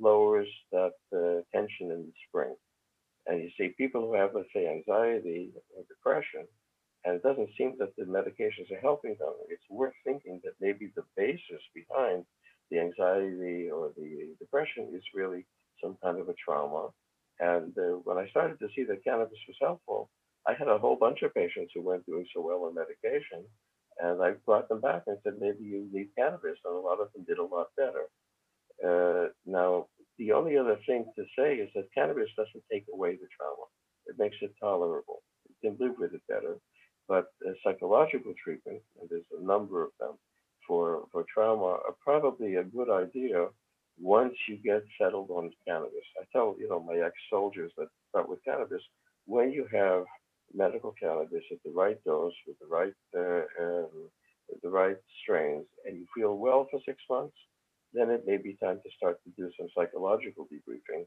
lowers 0.00 0.48
that 0.72 0.94
uh, 1.12 1.42
tension 1.54 1.90
in 1.90 2.06
the 2.06 2.12
spring. 2.28 2.54
And 3.26 3.42
you 3.42 3.50
see 3.58 3.74
people 3.76 4.00
who 4.00 4.14
have, 4.14 4.30
let's 4.34 4.48
say, 4.54 4.66
anxiety 4.68 5.50
or 5.76 5.84
depression, 5.86 6.46
and 7.04 7.16
it 7.16 7.22
doesn't 7.22 7.50
seem 7.58 7.74
that 7.78 7.94
the 7.96 8.04
medications 8.04 8.72
are 8.72 8.80
helping 8.80 9.16
them. 9.20 9.34
It's 9.48 9.68
worth 9.68 9.92
thinking 10.04 10.40
that 10.44 10.54
maybe 10.60 10.90
the 10.96 11.04
basis 11.16 11.62
behind 11.74 12.24
the 12.70 12.80
anxiety 12.80 13.70
or 13.70 13.92
the 13.96 14.34
depression 14.38 14.90
is 14.94 15.02
really 15.14 15.46
some 15.82 15.96
kind 16.02 16.18
of 16.18 16.28
a 16.28 16.34
trauma. 16.34 16.88
And 17.40 17.72
uh, 17.78 17.98
when 18.04 18.18
I 18.18 18.28
started 18.28 18.58
to 18.58 18.68
see 18.74 18.84
that 18.84 19.04
cannabis 19.04 19.38
was 19.46 19.56
helpful, 19.60 20.10
I 20.46 20.54
had 20.54 20.68
a 20.68 20.78
whole 20.78 20.96
bunch 20.96 21.22
of 21.22 21.34
patients 21.34 21.72
who 21.74 21.82
weren't 21.82 22.06
doing 22.06 22.26
so 22.34 22.40
well 22.40 22.64
on 22.64 22.74
medication. 22.74 23.44
And 24.00 24.22
I 24.22 24.32
brought 24.46 24.68
them 24.68 24.80
back 24.80 25.02
and 25.06 25.18
said, 25.22 25.34
maybe 25.40 25.64
you 25.64 25.88
need 25.92 26.08
cannabis. 26.16 26.58
And 26.64 26.74
a 26.74 26.78
lot 26.78 27.00
of 27.00 27.12
them 27.12 27.24
did 27.26 27.38
a 27.38 27.44
lot 27.44 27.68
better. 27.76 28.06
Uh, 28.84 29.28
now, 29.46 29.86
the 30.18 30.32
only 30.32 30.56
other 30.56 30.78
thing 30.86 31.04
to 31.16 31.24
say 31.36 31.56
is 31.56 31.70
that 31.74 31.92
cannabis 31.94 32.30
doesn't 32.36 32.64
take 32.70 32.86
away 32.92 33.12
the 33.12 33.28
trauma. 33.36 33.66
It 34.06 34.16
makes 34.18 34.36
it 34.40 34.54
tolerable. 34.60 35.22
You 35.48 35.70
can 35.70 35.78
live 35.84 35.96
with 35.98 36.14
it 36.14 36.22
better. 36.28 36.56
But 37.08 37.26
psychological 37.64 38.34
treatment, 38.42 38.82
and 39.00 39.08
there's 39.08 39.24
a 39.38 39.44
number 39.44 39.82
of 39.82 39.90
them 39.98 40.14
for, 40.68 41.04
for 41.10 41.24
trauma, 41.32 41.78
are 41.86 41.96
probably 42.04 42.56
a 42.56 42.64
good 42.64 42.90
idea 42.90 43.48
once 44.00 44.34
you 44.46 44.56
get 44.56 44.84
settled 45.00 45.30
on 45.30 45.50
cannabis. 45.66 46.06
I 46.20 46.24
tell 46.32 46.54
you 46.60 46.68
know 46.68 46.80
my 46.80 46.98
ex-soldiers 47.04 47.72
that 47.78 47.88
start 48.10 48.28
with 48.28 48.44
cannabis, 48.44 48.82
when 49.26 49.50
you 49.50 49.66
have 49.72 50.04
medical 50.54 50.94
cannabis 51.02 51.42
at 51.50 51.58
the 51.64 51.72
right 51.72 51.98
dose 52.04 52.32
with 52.46 52.58
the 52.60 52.66
right 52.66 52.94
uh, 53.16 53.44
um, 53.62 54.10
the 54.62 54.70
right 54.70 54.96
strains, 55.22 55.66
and 55.84 55.96
you 55.98 56.06
feel 56.16 56.36
well 56.36 56.68
for 56.70 56.80
six 56.86 56.98
months, 57.10 57.36
then 57.92 58.08
it 58.10 58.24
may 58.26 58.36
be 58.36 58.56
time 58.62 58.80
to 58.84 58.90
start 58.96 59.18
to 59.24 59.30
do 59.36 59.50
some 59.58 59.68
psychological 59.76 60.46
debriefing, 60.52 61.04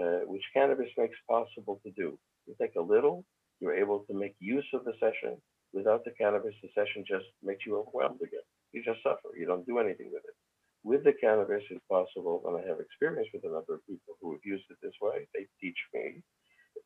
uh, 0.00 0.24
which 0.26 0.42
cannabis 0.52 0.90
makes 0.96 1.16
possible 1.28 1.80
to 1.84 1.90
do. 1.92 2.18
You 2.46 2.54
take 2.60 2.74
a 2.76 2.80
little, 2.80 3.24
you're 3.60 3.76
able 3.76 4.00
to 4.00 4.14
make 4.14 4.34
use 4.38 4.66
of 4.74 4.84
the 4.84 4.92
session. 5.00 5.36
Without 5.72 6.04
the 6.04 6.12
cannabis, 6.12 6.54
the 6.62 6.68
session 6.74 7.04
just 7.08 7.24
makes 7.42 7.66
you 7.66 7.78
overwhelmed 7.78 8.20
again. 8.22 8.46
You 8.74 8.82
just 8.82 9.02
suffer. 9.04 9.30
You 9.38 9.46
don't 9.46 9.66
do 9.66 9.78
anything 9.78 10.10
with 10.12 10.24
it. 10.26 10.34
With 10.82 11.04
the 11.04 11.14
cannabis, 11.14 11.62
it's 11.70 11.80
possible, 11.88 12.42
and 12.44 12.58
I 12.58 12.68
have 12.68 12.80
experience 12.80 13.28
with 13.32 13.44
a 13.44 13.54
number 13.54 13.74
of 13.74 13.86
people 13.86 14.18
who 14.20 14.32
have 14.32 14.44
used 14.44 14.64
it 14.68 14.76
this 14.82 14.98
way. 15.00 15.26
They 15.32 15.46
teach 15.62 15.78
me. 15.94 16.22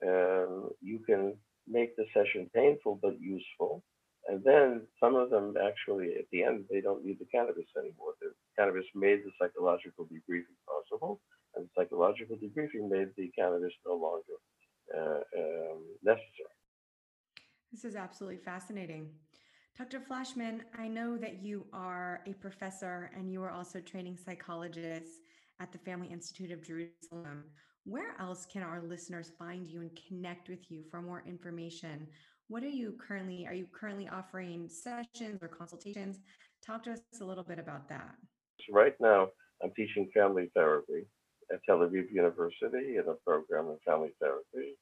Um, 0.07 0.71
you 0.81 1.01
can 1.01 1.35
make 1.67 1.97
the 1.97 2.05
session 2.15 2.51
painful 2.55 3.01
but 3.03 3.21
useful. 3.21 3.83
And 4.29 4.45
then 4.45 4.83
some 5.01 5.17
of 5.17 5.31
them 5.31 5.55
actually, 5.57 6.15
at 6.19 6.27
the 6.31 6.45
end, 6.45 6.67
they 6.71 6.83
don't 6.83 7.05
need 7.05 7.19
the 7.19 7.31
cannabis 7.35 7.65
anymore. 7.77 8.13
The 8.21 8.31
cannabis 8.59 8.85
made 8.95 9.25
the 9.25 9.33
psychological 9.41 10.05
debriefing 10.05 10.61
possible, 10.69 11.21
and 11.57 11.67
psychological 11.75 12.37
debriefing 12.37 12.91
made 12.91 13.09
the 13.17 13.31
cannabis 13.37 13.73
no 13.87 13.95
longer 13.95 14.37
uh, 14.95 15.23
um, 15.41 15.81
necessary. 16.05 16.55
This 17.73 17.85
is 17.85 17.97
absolutely 17.97 18.39
fascinating. 18.39 19.11
Dr. 19.79 20.01
Flashman, 20.01 20.65
I 20.77 20.89
know 20.89 21.17
that 21.17 21.41
you 21.41 21.65
are 21.73 22.21
a 22.27 22.33
professor 22.33 23.13
and 23.17 23.31
you 23.33 23.41
are 23.45 23.51
also 23.53 23.79
training 23.79 24.17
psychologists 24.17 25.21
at 25.61 25.71
the 25.71 25.79
Family 25.79 26.09
Institute 26.09 26.51
of 26.51 26.67
Jerusalem. 26.67 27.45
Where 27.85 28.17
else 28.19 28.45
can 28.45 28.65
our 28.65 28.83
listeners 28.83 29.31
find 29.39 29.69
you 29.69 29.83
and 29.83 29.91
connect 30.09 30.49
with 30.49 30.69
you 30.69 30.83
for 30.91 31.01
more 31.01 31.23
information? 31.29 32.09
What 32.49 32.65
are 32.65 32.69
you 32.69 32.97
currently 33.07 33.47
are 33.47 33.55
you 33.55 33.67
currently 33.73 34.09
offering 34.09 34.69
sessions 34.69 35.41
or 35.43 35.47
consultations? 35.47 36.19
Talk 36.67 36.83
to 36.83 36.95
us 36.95 37.01
a 37.21 37.25
little 37.25 37.45
bit 37.45 37.61
about 37.61 37.89
that. 37.89 38.17
Right 38.69 38.97
now, 38.99 39.29
I'm 39.63 39.71
teaching 39.77 40.11
family 40.13 40.51
therapy 40.57 41.07
at 41.53 41.61
Tel 41.65 41.79
Aviv 41.79 42.11
University 42.11 42.97
in 42.97 43.05
a 43.09 43.15
program 43.25 43.67
in 43.67 43.79
family 43.87 44.11
therapy. 44.21 44.75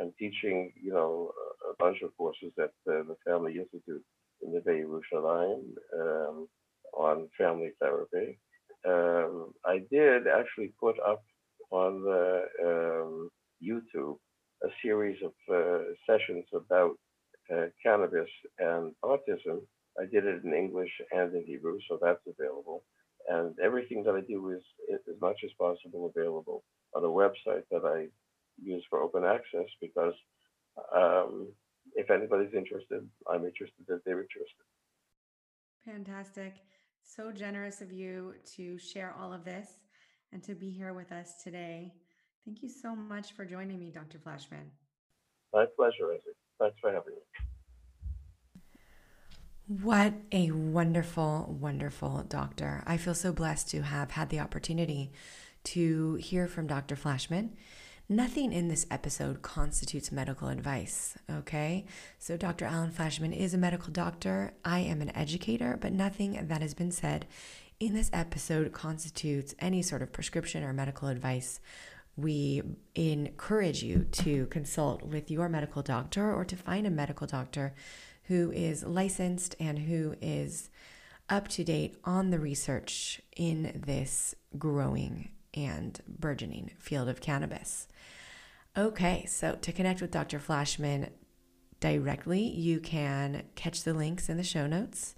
I'm 0.00 0.12
teaching, 0.16 0.72
you 0.80 0.92
know, 0.92 1.32
a 1.68 1.74
bunch 1.82 2.02
of 2.02 2.16
courses 2.16 2.52
at 2.60 2.70
the 2.86 3.16
Family 3.26 3.58
Institute 3.58 4.04
Bay 4.64 4.82
Yerushalayim 4.82 5.62
um, 6.00 6.48
on 6.96 7.28
family 7.38 7.72
therapy. 7.80 8.38
Um, 8.86 9.52
I 9.64 9.80
did 9.90 10.26
actually 10.26 10.72
put 10.80 10.96
up 11.00 11.22
on 11.70 12.02
the 12.02 12.42
um, 12.62 13.30
YouTube 13.62 14.16
a 14.62 14.68
series 14.82 15.18
of 15.22 15.32
uh, 15.54 15.82
sessions 16.06 16.44
about 16.54 16.96
uh, 17.54 17.66
cannabis 17.82 18.28
and 18.58 18.92
autism. 19.04 19.60
I 20.00 20.06
did 20.06 20.24
it 20.26 20.44
in 20.44 20.54
English 20.54 20.90
and 21.12 21.34
in 21.34 21.44
Hebrew, 21.46 21.78
so 21.88 21.98
that's 22.00 22.22
available. 22.26 22.82
And 23.28 23.54
everything 23.62 24.02
that 24.04 24.14
I 24.14 24.20
do 24.20 24.50
is, 24.50 24.62
as 24.92 25.20
much 25.20 25.38
as 25.44 25.50
possible 25.58 26.12
available 26.14 26.62
on 26.94 27.04
a 27.04 27.08
website 27.08 27.64
that 27.70 27.84
I 27.84 28.08
use 28.62 28.84
for 28.88 29.00
open 29.02 29.24
access 29.24 29.68
because 29.80 30.14
um, 30.94 31.48
if 31.94 32.10
anybody's 32.10 32.54
interested, 32.54 33.08
I'm 33.30 33.44
interested 33.44 33.84
if 33.88 34.02
they're 34.04 34.20
interested. 34.20 34.64
Fantastic. 35.84 36.54
So 37.02 37.32
generous 37.32 37.80
of 37.80 37.92
you 37.92 38.34
to 38.56 38.78
share 38.78 39.14
all 39.18 39.32
of 39.32 39.44
this 39.44 39.68
and 40.32 40.42
to 40.44 40.54
be 40.54 40.70
here 40.70 40.92
with 40.94 41.12
us 41.12 41.42
today. 41.42 41.94
Thank 42.44 42.62
you 42.62 42.68
so 42.68 42.94
much 42.94 43.32
for 43.32 43.44
joining 43.44 43.78
me, 43.78 43.90
Dr. 43.90 44.18
Flashman. 44.18 44.70
My 45.52 45.66
pleasure, 45.76 46.12
Isaac. 46.12 46.36
Thanks 46.58 46.76
for 46.80 46.90
having 46.90 47.14
me. 47.14 47.20
What 49.66 50.12
a 50.30 50.50
wonderful, 50.50 51.56
wonderful 51.58 52.24
doctor. 52.28 52.82
I 52.86 52.96
feel 52.98 53.14
so 53.14 53.32
blessed 53.32 53.70
to 53.70 53.82
have 53.82 54.10
had 54.10 54.28
the 54.28 54.40
opportunity 54.40 55.12
to 55.64 56.16
hear 56.16 56.46
from 56.46 56.66
Dr. 56.66 56.96
Flashman. 56.96 57.56
Nothing 58.08 58.52
in 58.52 58.68
this 58.68 58.86
episode 58.90 59.40
constitutes 59.40 60.12
medical 60.12 60.48
advice, 60.48 61.16
okay? 61.30 61.86
So, 62.18 62.36
Dr. 62.36 62.66
Alan 62.66 62.90
Flashman 62.90 63.32
is 63.32 63.54
a 63.54 63.58
medical 63.58 63.90
doctor. 63.90 64.52
I 64.62 64.80
am 64.80 65.00
an 65.00 65.16
educator, 65.16 65.78
but 65.80 65.90
nothing 65.90 66.38
that 66.48 66.60
has 66.60 66.74
been 66.74 66.90
said 66.90 67.24
in 67.80 67.94
this 67.94 68.10
episode 68.12 68.72
constitutes 68.72 69.54
any 69.58 69.80
sort 69.80 70.02
of 70.02 70.12
prescription 70.12 70.62
or 70.62 70.74
medical 70.74 71.08
advice. 71.08 71.60
We 72.14 72.62
encourage 72.94 73.82
you 73.82 74.06
to 74.12 74.46
consult 74.46 75.02
with 75.02 75.30
your 75.30 75.48
medical 75.48 75.80
doctor 75.80 76.30
or 76.30 76.44
to 76.44 76.56
find 76.56 76.86
a 76.86 76.90
medical 76.90 77.26
doctor 77.26 77.72
who 78.24 78.52
is 78.52 78.84
licensed 78.84 79.56
and 79.58 79.78
who 79.78 80.14
is 80.20 80.68
up 81.30 81.48
to 81.48 81.64
date 81.64 81.96
on 82.04 82.28
the 82.28 82.38
research 82.38 83.22
in 83.34 83.80
this 83.86 84.34
growing 84.58 85.30
and 85.54 86.00
burgeoning 86.06 86.72
field 86.78 87.08
of 87.08 87.20
cannabis. 87.20 87.88
Okay, 88.76 89.24
so 89.26 89.56
to 89.60 89.72
connect 89.72 90.00
with 90.00 90.10
Dr. 90.10 90.38
Flashman 90.38 91.10
directly, 91.80 92.42
you 92.42 92.80
can 92.80 93.44
catch 93.54 93.84
the 93.84 93.94
links 93.94 94.28
in 94.28 94.36
the 94.36 94.42
show 94.42 94.66
notes 94.66 95.14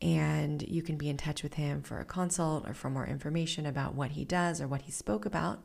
and 0.00 0.62
you 0.62 0.82
can 0.82 0.96
be 0.96 1.08
in 1.08 1.16
touch 1.16 1.42
with 1.42 1.54
him 1.54 1.82
for 1.82 2.00
a 2.00 2.04
consult 2.04 2.68
or 2.68 2.74
for 2.74 2.90
more 2.90 3.06
information 3.06 3.66
about 3.66 3.94
what 3.94 4.12
he 4.12 4.24
does 4.24 4.60
or 4.60 4.68
what 4.68 4.82
he 4.82 4.92
spoke 4.92 5.24
about. 5.24 5.62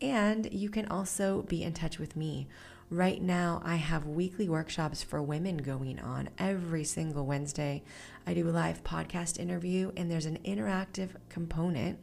And 0.00 0.52
you 0.52 0.68
can 0.68 0.86
also 0.86 1.42
be 1.42 1.62
in 1.62 1.74
touch 1.74 1.98
with 1.98 2.16
me. 2.16 2.48
Right 2.90 3.22
now, 3.22 3.62
I 3.64 3.76
have 3.76 4.06
weekly 4.06 4.48
workshops 4.48 5.02
for 5.02 5.22
women 5.22 5.58
going 5.58 5.98
on 5.98 6.28
every 6.38 6.84
single 6.84 7.24
Wednesday. 7.24 7.82
I 8.26 8.34
do 8.34 8.48
a 8.48 8.50
live 8.50 8.84
podcast 8.84 9.38
interview 9.38 9.92
and 9.96 10.10
there's 10.10 10.26
an 10.26 10.38
interactive 10.44 11.10
component 11.28 12.00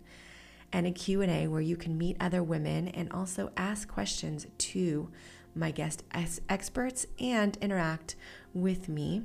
and 0.72 0.86
a 0.86 0.92
Q&A 0.92 1.48
where 1.48 1.62
you 1.62 1.76
can 1.76 1.98
meet 1.98 2.18
other 2.20 2.44
women 2.44 2.88
and 2.90 3.12
also 3.12 3.52
ask 3.58 3.88
questions 3.88 4.48
to 4.58 5.10
my 5.56 5.72
guest 5.72 6.04
experts 6.48 7.06
and 7.20 7.58
interact 7.58 8.16
with 8.54 8.88
me 8.88 9.24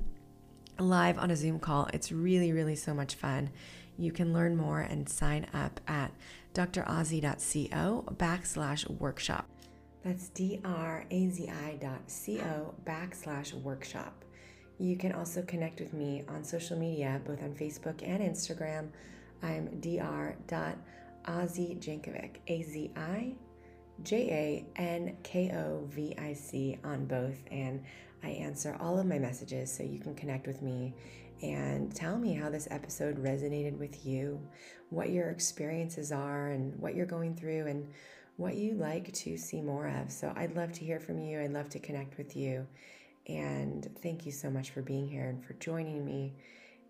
live 0.79 1.19
on 1.19 1.31
a 1.31 1.37
Zoom 1.37 1.59
call. 1.59 1.89
It's 1.93 2.11
really, 2.11 2.53
really 2.53 2.77
so 2.77 2.95
much 2.95 3.15
fun. 3.15 3.51
You 3.97 4.11
can 4.11 4.33
learn 4.33 4.57
more 4.57 4.81
and 4.81 5.09
sign 5.09 5.47
up 5.55 5.81
at 5.87 6.13
drazi.co 6.55 8.05
backslash 8.17 8.91
workshop. 8.99 9.47
That's 10.03 10.29
D-R-A-Z-I 10.31 11.79
dot 11.81 12.01
C-O 12.07 12.75
backslash 12.85 13.55
workshop. 13.55 14.25
You 14.79 14.97
can 14.97 15.13
also 15.13 15.43
connect 15.43 15.81
with 15.81 15.95
me 15.95 16.25
on 16.29 16.45
social 16.45 16.77
media, 16.77 17.21
both 17.25 17.43
on 17.43 17.55
Facebook 17.55 18.07
and 18.07 18.21
Instagram. 18.21 18.89
I'm 19.43 19.81
dr. 19.81 20.77
Azi 21.27 21.77
Jankovic, 21.81 22.37
A 22.49 22.63
Z 22.63 22.91
I 22.97 23.35
J 24.03 24.67
A 24.77 24.81
N 24.81 25.17
K 25.23 25.51
O 25.53 25.87
V 25.91 26.15
I 26.19 26.33
C 26.33 26.79
on 26.85 27.07
both. 27.07 27.39
And 27.51 27.83
I 28.23 28.29
answer 28.29 28.77
all 28.81 28.99
of 28.99 29.07
my 29.07 29.19
messages 29.19 29.73
so 29.73 29.83
you 29.83 29.99
can 29.99 30.15
connect 30.15 30.47
with 30.47 30.63
me 30.63 30.95
and 31.43 31.95
tell 31.95 32.17
me 32.17 32.33
how 32.35 32.49
this 32.49 32.69
episode 32.71 33.23
resonated 33.23 33.77
with 33.79 34.07
you, 34.07 34.41
what 34.91 35.11
your 35.11 35.31
experiences 35.31 36.13
are, 36.13 36.49
and 36.49 36.75
what 36.81 36.95
you're 36.95 37.07
going 37.07 37.35
through, 37.35 37.67
and 37.67 37.89
what 38.37 38.55
you 38.55 38.75
like 38.75 39.13
to 39.13 39.37
see 39.37 39.61
more 39.61 39.89
of. 39.89 40.11
So 40.11 40.33
I'd 40.37 40.57
love 40.57 40.73
to 40.73 40.85
hear 40.85 41.01
from 41.01 41.19
you. 41.19 41.41
I'd 41.41 41.53
love 41.53 41.69
to 41.71 41.79
connect 41.79 42.17
with 42.17 42.37
you. 42.37 42.67
And 43.27 43.89
thank 44.03 44.27
you 44.27 44.33
so 44.33 44.51
much 44.51 44.71
for 44.71 44.83
being 44.83 45.09
here 45.09 45.29
and 45.29 45.45
for 45.45 45.55
joining 45.55 46.05
me. 46.05 46.35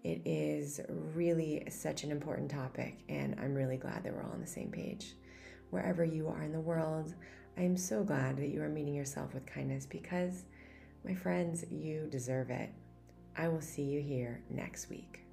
It 0.05 0.21
is 0.27 0.81
really 1.15 1.65
such 1.71 2.05
an 2.05 2.11
important 2.11 2.51
topic, 2.51 2.99
and 3.09 3.41
I'm 3.41 3.55
really 3.55 3.79
glad 3.79 4.05
that 4.05 4.13
we're 4.13 4.23
all 4.23 4.33
on 4.33 4.41
the 4.43 4.47
same 4.47 4.71
page. 4.71 5.15
Wherever 5.71 6.05
you 6.05 6.29
are 6.29 6.43
in 6.43 6.53
the 6.53 6.61
world, 6.61 7.15
I 7.57 7.63
am 7.63 7.77
so 7.77 8.05
glad 8.05 8.37
that 8.37 8.49
you 8.49 8.63
are 8.63 8.69
meeting 8.69 8.95
yourself 8.95 9.33
with 9.33 9.47
kindness 9.47 9.87
because, 9.87 10.45
my 11.07 11.15
friends, 11.15 11.65
you 11.71 12.07
deserve 12.11 12.51
it. 12.51 12.71
I 13.35 13.49
will 13.49 13.63
see 13.63 13.83
you 13.83 14.03
here 14.03 14.43
next 14.51 14.91
week. 14.91 15.24